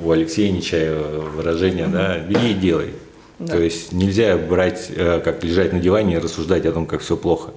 у 0.02 0.10
Алексея 0.10 0.50
Нечаева 0.50 1.20
выражение, 1.20 1.86
mm-hmm. 1.86 1.92
да, 1.92 2.18
бери 2.18 2.50
и 2.52 2.54
делай. 2.54 2.94
Да. 3.38 3.54
То 3.54 3.62
есть 3.62 3.92
нельзя 3.92 4.36
брать, 4.36 4.90
как 4.96 5.44
лежать 5.44 5.72
на 5.72 5.78
диване 5.78 6.16
и 6.16 6.18
рассуждать 6.18 6.66
о 6.66 6.72
том, 6.72 6.86
как 6.86 7.02
все 7.02 7.16
плохо. 7.16 7.52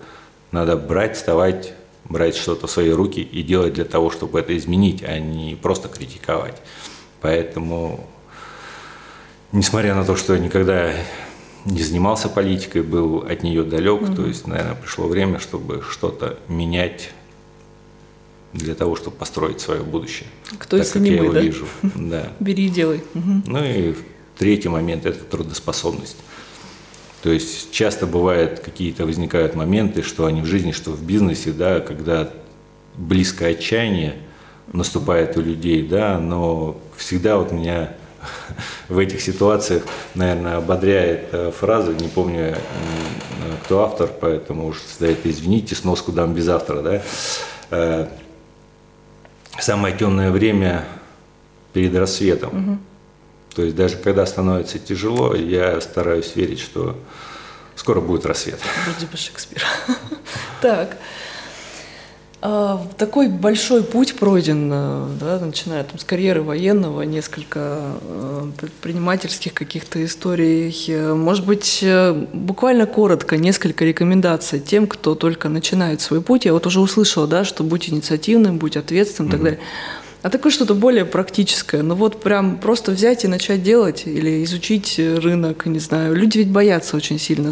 Надо 0.52 0.78
брать, 0.78 1.16
вставать, 1.16 1.74
брать 2.08 2.36
что-то 2.36 2.68
в 2.68 2.72
свои 2.72 2.92
руки 2.92 3.20
и 3.22 3.42
делать 3.42 3.74
для 3.74 3.86
того, 3.86 4.12
чтобы 4.12 4.40
это 4.40 4.56
изменить, 4.56 5.02
а 5.04 5.18
не 5.18 5.56
просто 5.56 5.88
критиковать. 5.90 6.62
Поэтому, 7.22 8.06
несмотря 9.52 9.96
на 9.96 10.06
то, 10.06 10.16
что 10.16 10.34
я 10.36 10.40
никогда 10.40 10.94
не 11.66 11.82
занимался 11.82 12.30
политикой, 12.30 12.84
был 12.84 13.20
от 13.20 13.42
нее 13.42 13.64
далек, 13.64 14.02
mm-hmm. 14.02 14.16
то 14.16 14.26
есть, 14.26 14.46
наверное, 14.46 14.76
пришло 14.76 15.08
время, 15.08 15.40
чтобы 15.40 15.84
что-то 15.90 16.38
менять 16.48 17.10
для 18.54 18.76
того, 18.76 18.96
чтобы 18.96 19.16
построить 19.18 19.62
свое 19.62 19.82
будущее. 19.82 20.28
Кто 20.58 20.78
так, 20.78 20.86
если 20.86 21.00
как 21.00 21.02
не 21.02 21.12
я 21.12 21.18
мы, 21.20 21.26
его 21.26 21.34
да? 21.34 21.42
вижу. 21.42 21.68
Да. 21.96 22.32
Бери 22.40 22.66
и 22.66 22.70
делай. 22.70 23.02
Угу. 23.14 23.44
Ну 23.46 23.64
и 23.64 23.96
третий 24.38 24.70
момент– 24.70 25.06
это 25.08 25.24
трудоспособность. 25.24 26.18
То 27.24 27.32
есть 27.32 27.72
часто 27.72 28.08
бывают 28.08 28.60
какие-то 28.60 29.06
возникают 29.06 29.56
моменты, 29.56 30.02
что 30.02 30.26
они 30.26 30.42
в 30.42 30.46
жизни, 30.46 30.72
что 30.72 30.92
в 30.92 31.04
бизнесе, 31.04 31.52
да, 31.52 31.80
когда 31.80 32.32
близкое 32.96 33.52
отчаяние 33.52 34.16
наступает 34.74 35.38
у 35.38 35.42
людей, 35.42 35.84
да, 35.84 36.18
но 36.18 36.82
всегда 36.98 37.38
вот 37.38 37.52
меня 37.52 37.96
в 38.90 38.98
этих 38.98 39.22
ситуациях, 39.22 39.84
наверное, 40.16 40.58
ободряет 40.58 41.28
э, 41.32 41.52
фраза, 41.52 41.94
не 41.94 42.08
помню, 42.08 42.56
кто 43.64 43.84
автор, 43.84 44.10
поэтому 44.20 44.68
уж 44.68 44.78
за 45.00 45.08
это 45.08 45.30
извините, 45.30 45.76
сноску 45.76 46.12
дам 46.12 46.34
без 46.34 46.48
автора, 46.50 46.82
да, 46.82 47.02
э, 47.72 48.08
самое 49.60 49.96
темное 49.96 50.32
время 50.32 50.86
перед 51.74 51.96
рассветом. 51.96 52.70
Угу. 52.70 52.78
То 53.56 53.64
есть 53.64 53.76
даже 53.76 53.98
когда 53.98 54.26
становится 54.26 54.80
тяжело, 54.80 55.36
я 55.36 55.80
стараюсь 55.82 56.36
верить, 56.36 56.60
что 56.60 56.98
скоро 57.76 58.00
будет 58.00 58.26
рассвет. 58.26 58.60
Вроде 58.86 59.06
бы 59.08 59.18
Шекспир. 59.18 59.64
Так. 60.62 60.98
А, 62.44 62.88
такой 62.98 63.28
большой 63.28 63.84
путь 63.84 64.16
пройден, 64.16 64.68
э, 64.74 65.08
да, 65.20 65.40
начиная 65.40 65.84
там, 65.84 66.00
с 66.00 66.04
карьеры 66.04 66.42
военного, 66.42 67.04
несколько 67.04 67.78
э, 68.02 68.48
предпринимательских 68.60 69.54
каких-то 69.54 70.04
историй. 70.04 70.74
Может 71.14 71.46
быть, 71.46 71.82
э, 71.84 72.14
буквально 72.34 72.88
коротко, 72.88 73.38
несколько 73.38 73.86
рекомендаций 73.86 74.60
тем, 74.60 74.88
кто 74.88 75.14
только 75.14 75.50
начинает 75.50 76.02
свой 76.02 76.22
путь. 76.22 76.46
Я 76.46 76.54
вот 76.54 76.66
уже 76.66 76.80
услышала, 76.80 77.28
да, 77.28 77.46
что 77.46 77.64
будь 77.64 77.90
инициативным, 77.90 78.58
будь 78.58 78.76
ответственным 78.76 79.30
и 79.30 79.32
так 79.34 79.44
далее. 79.44 79.60
А 80.24 80.30
такое 80.32 80.52
что-то 80.52 80.74
более 80.74 81.06
практическое. 81.06 81.84
Ну 81.84 81.94
вот 81.94 82.24
прям 82.24 82.58
просто 82.58 82.92
взять 82.92 83.24
и 83.24 83.28
начать 83.28 83.62
делать 83.62 84.08
или 84.08 84.44
изучить 84.46 84.98
рынок, 84.98 85.68
не 85.68 85.80
знаю. 85.80 86.16
Люди 86.16 86.40
ведь 86.40 86.50
боятся 86.50 86.98
очень 86.98 87.20
сильно 87.20 87.52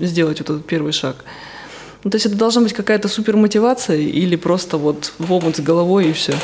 сделать 0.00 0.38
вот 0.38 0.50
этот 0.50 0.66
первый 0.66 0.92
шаг. 0.92 1.16
Ну, 2.06 2.10
то 2.10 2.14
есть 2.14 2.26
это 2.26 2.36
должна 2.36 2.62
быть 2.62 2.72
какая-то 2.72 3.08
супермотивация 3.08 3.96
или 3.96 4.36
просто 4.36 4.76
вот 4.76 5.12
в 5.18 5.32
омут 5.32 5.56
с 5.56 5.60
головой 5.60 6.10
и 6.10 6.12
все? 6.12 6.34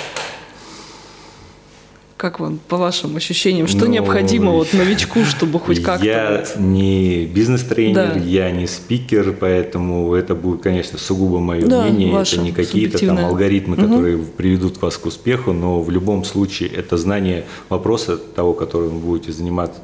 Как 2.17 2.41
вам, 2.41 2.59
по 2.67 2.77
вашим 2.77 3.15
ощущениям, 3.15 3.69
что 3.69 3.85
ну, 3.85 3.93
необходимо 3.93 4.51
вот 4.55 4.73
новичку, 4.73 5.23
чтобы 5.23 5.61
хоть 5.61 5.81
как-то? 5.81 6.05
Я 6.05 6.31
вот... 6.31 6.61
не 6.61 7.27
бизнес-тренер, 7.27 8.15
да. 8.15 8.19
я 8.19 8.51
не 8.51 8.67
спикер, 8.67 9.37
поэтому 9.39 10.13
это 10.17 10.35
будет, 10.35 10.63
конечно, 10.63 10.99
сугубо 10.99 11.39
мое 11.39 11.65
да, 11.65 11.83
мнение. 11.85 12.21
Это 12.21 12.39
не 12.39 12.51
какие-то 12.51 12.99
там 12.99 13.19
алгоритмы, 13.19 13.77
угу. 13.77 13.83
которые 13.85 14.19
приведут 14.19 14.83
вас 14.83 14.99
к 14.99 15.07
успеху, 15.07 15.53
но 15.53 15.81
в 15.81 15.93
любом 15.93 16.25
случае 16.25 16.71
это 16.71 16.97
знание 16.97 17.45
вопроса 17.69 18.17
того, 18.17 18.53
которым 18.53 18.99
вы 18.99 19.11
будете 19.11 19.31
заниматься. 19.31 19.81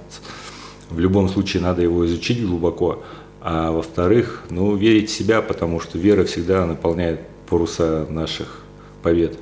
В 0.90 0.98
любом 0.98 1.28
случае 1.28 1.62
надо 1.62 1.82
его 1.82 2.04
изучить 2.04 2.44
глубоко, 2.44 3.04
а 3.50 3.70
во-вторых, 3.70 4.42
ну, 4.50 4.76
верить 4.76 5.08
в 5.08 5.14
себя, 5.14 5.40
потому 5.40 5.80
что 5.80 5.96
вера 5.96 6.24
всегда 6.24 6.66
наполняет 6.66 7.20
паруса 7.48 8.06
наших 8.10 8.60
побед. 9.02 9.38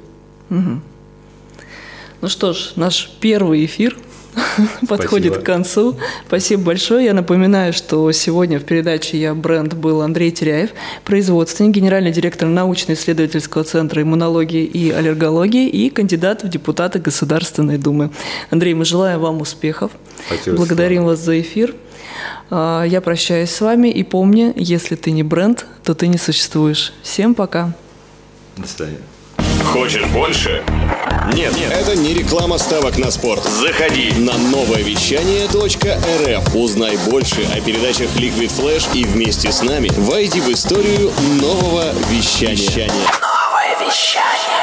Угу. 0.48 0.80
Ну 2.20 2.28
что 2.28 2.52
ж, 2.52 2.74
наш 2.76 3.10
первый 3.18 3.64
эфир 3.64 3.96
подходит 4.88 5.32
Спасибо. 5.32 5.34
к 5.34 5.42
концу. 5.42 5.96
Спасибо 6.28 6.62
большое. 6.62 7.06
Я 7.06 7.14
напоминаю, 7.14 7.72
что 7.72 8.12
сегодня 8.12 8.60
в 8.60 8.62
передаче 8.62 9.18
«Я 9.18 9.34
бренд» 9.34 9.74
был 9.74 10.00
Андрей 10.02 10.30
Теряев, 10.30 10.70
производственник, 11.04 11.74
генеральный 11.74 12.12
директор 12.12 12.46
научно-исследовательского 12.46 13.64
центра 13.64 14.02
иммунологии 14.02 14.62
и 14.62 14.92
аллергологии 14.92 15.68
и 15.68 15.90
кандидат 15.90 16.44
в 16.44 16.48
депутаты 16.48 17.00
Государственной 17.00 17.76
Думы. 17.76 18.10
Андрей, 18.50 18.74
мы 18.74 18.84
желаем 18.84 19.18
вам 19.18 19.40
успехов. 19.40 19.90
Спасибо. 20.28 20.58
Благодарим 20.58 21.06
вас 21.06 21.18
за 21.18 21.40
эфир. 21.40 21.74
А, 22.50 22.84
я 22.84 23.00
прощаюсь 23.00 23.50
с 23.50 23.60
вами 23.60 23.88
и 23.88 24.02
помни, 24.02 24.52
если 24.56 24.94
ты 24.94 25.10
не 25.10 25.22
бренд, 25.22 25.66
то 25.84 25.94
ты 25.94 26.06
не 26.06 26.18
существуешь. 26.18 26.92
Всем 27.02 27.34
пока. 27.34 27.72
До 28.56 28.66
свидания. 28.66 28.98
Хочешь 29.64 30.06
больше? 30.06 30.62
Нет, 31.34 31.56
нет, 31.56 31.72
это 31.72 31.96
не 31.96 32.14
реклама 32.14 32.56
ставок 32.56 32.98
на 32.98 33.10
спорт. 33.10 33.42
Заходи 33.42 34.12
на 34.12 34.38
новое 34.38 34.82
вещание 34.82 35.46
.рф. 35.46 36.54
Узнай 36.54 36.96
больше 37.10 37.44
о 37.54 37.60
передачах 37.60 38.08
Liquid 38.16 38.50
Flash 38.50 38.88
и 38.94 39.04
вместе 39.04 39.50
с 39.50 39.62
нами 39.62 39.90
войди 39.96 40.40
в 40.40 40.48
историю 40.50 41.10
нового 41.40 41.92
вещания. 42.10 42.88
Новое 42.88 43.86
вещание. 43.86 44.55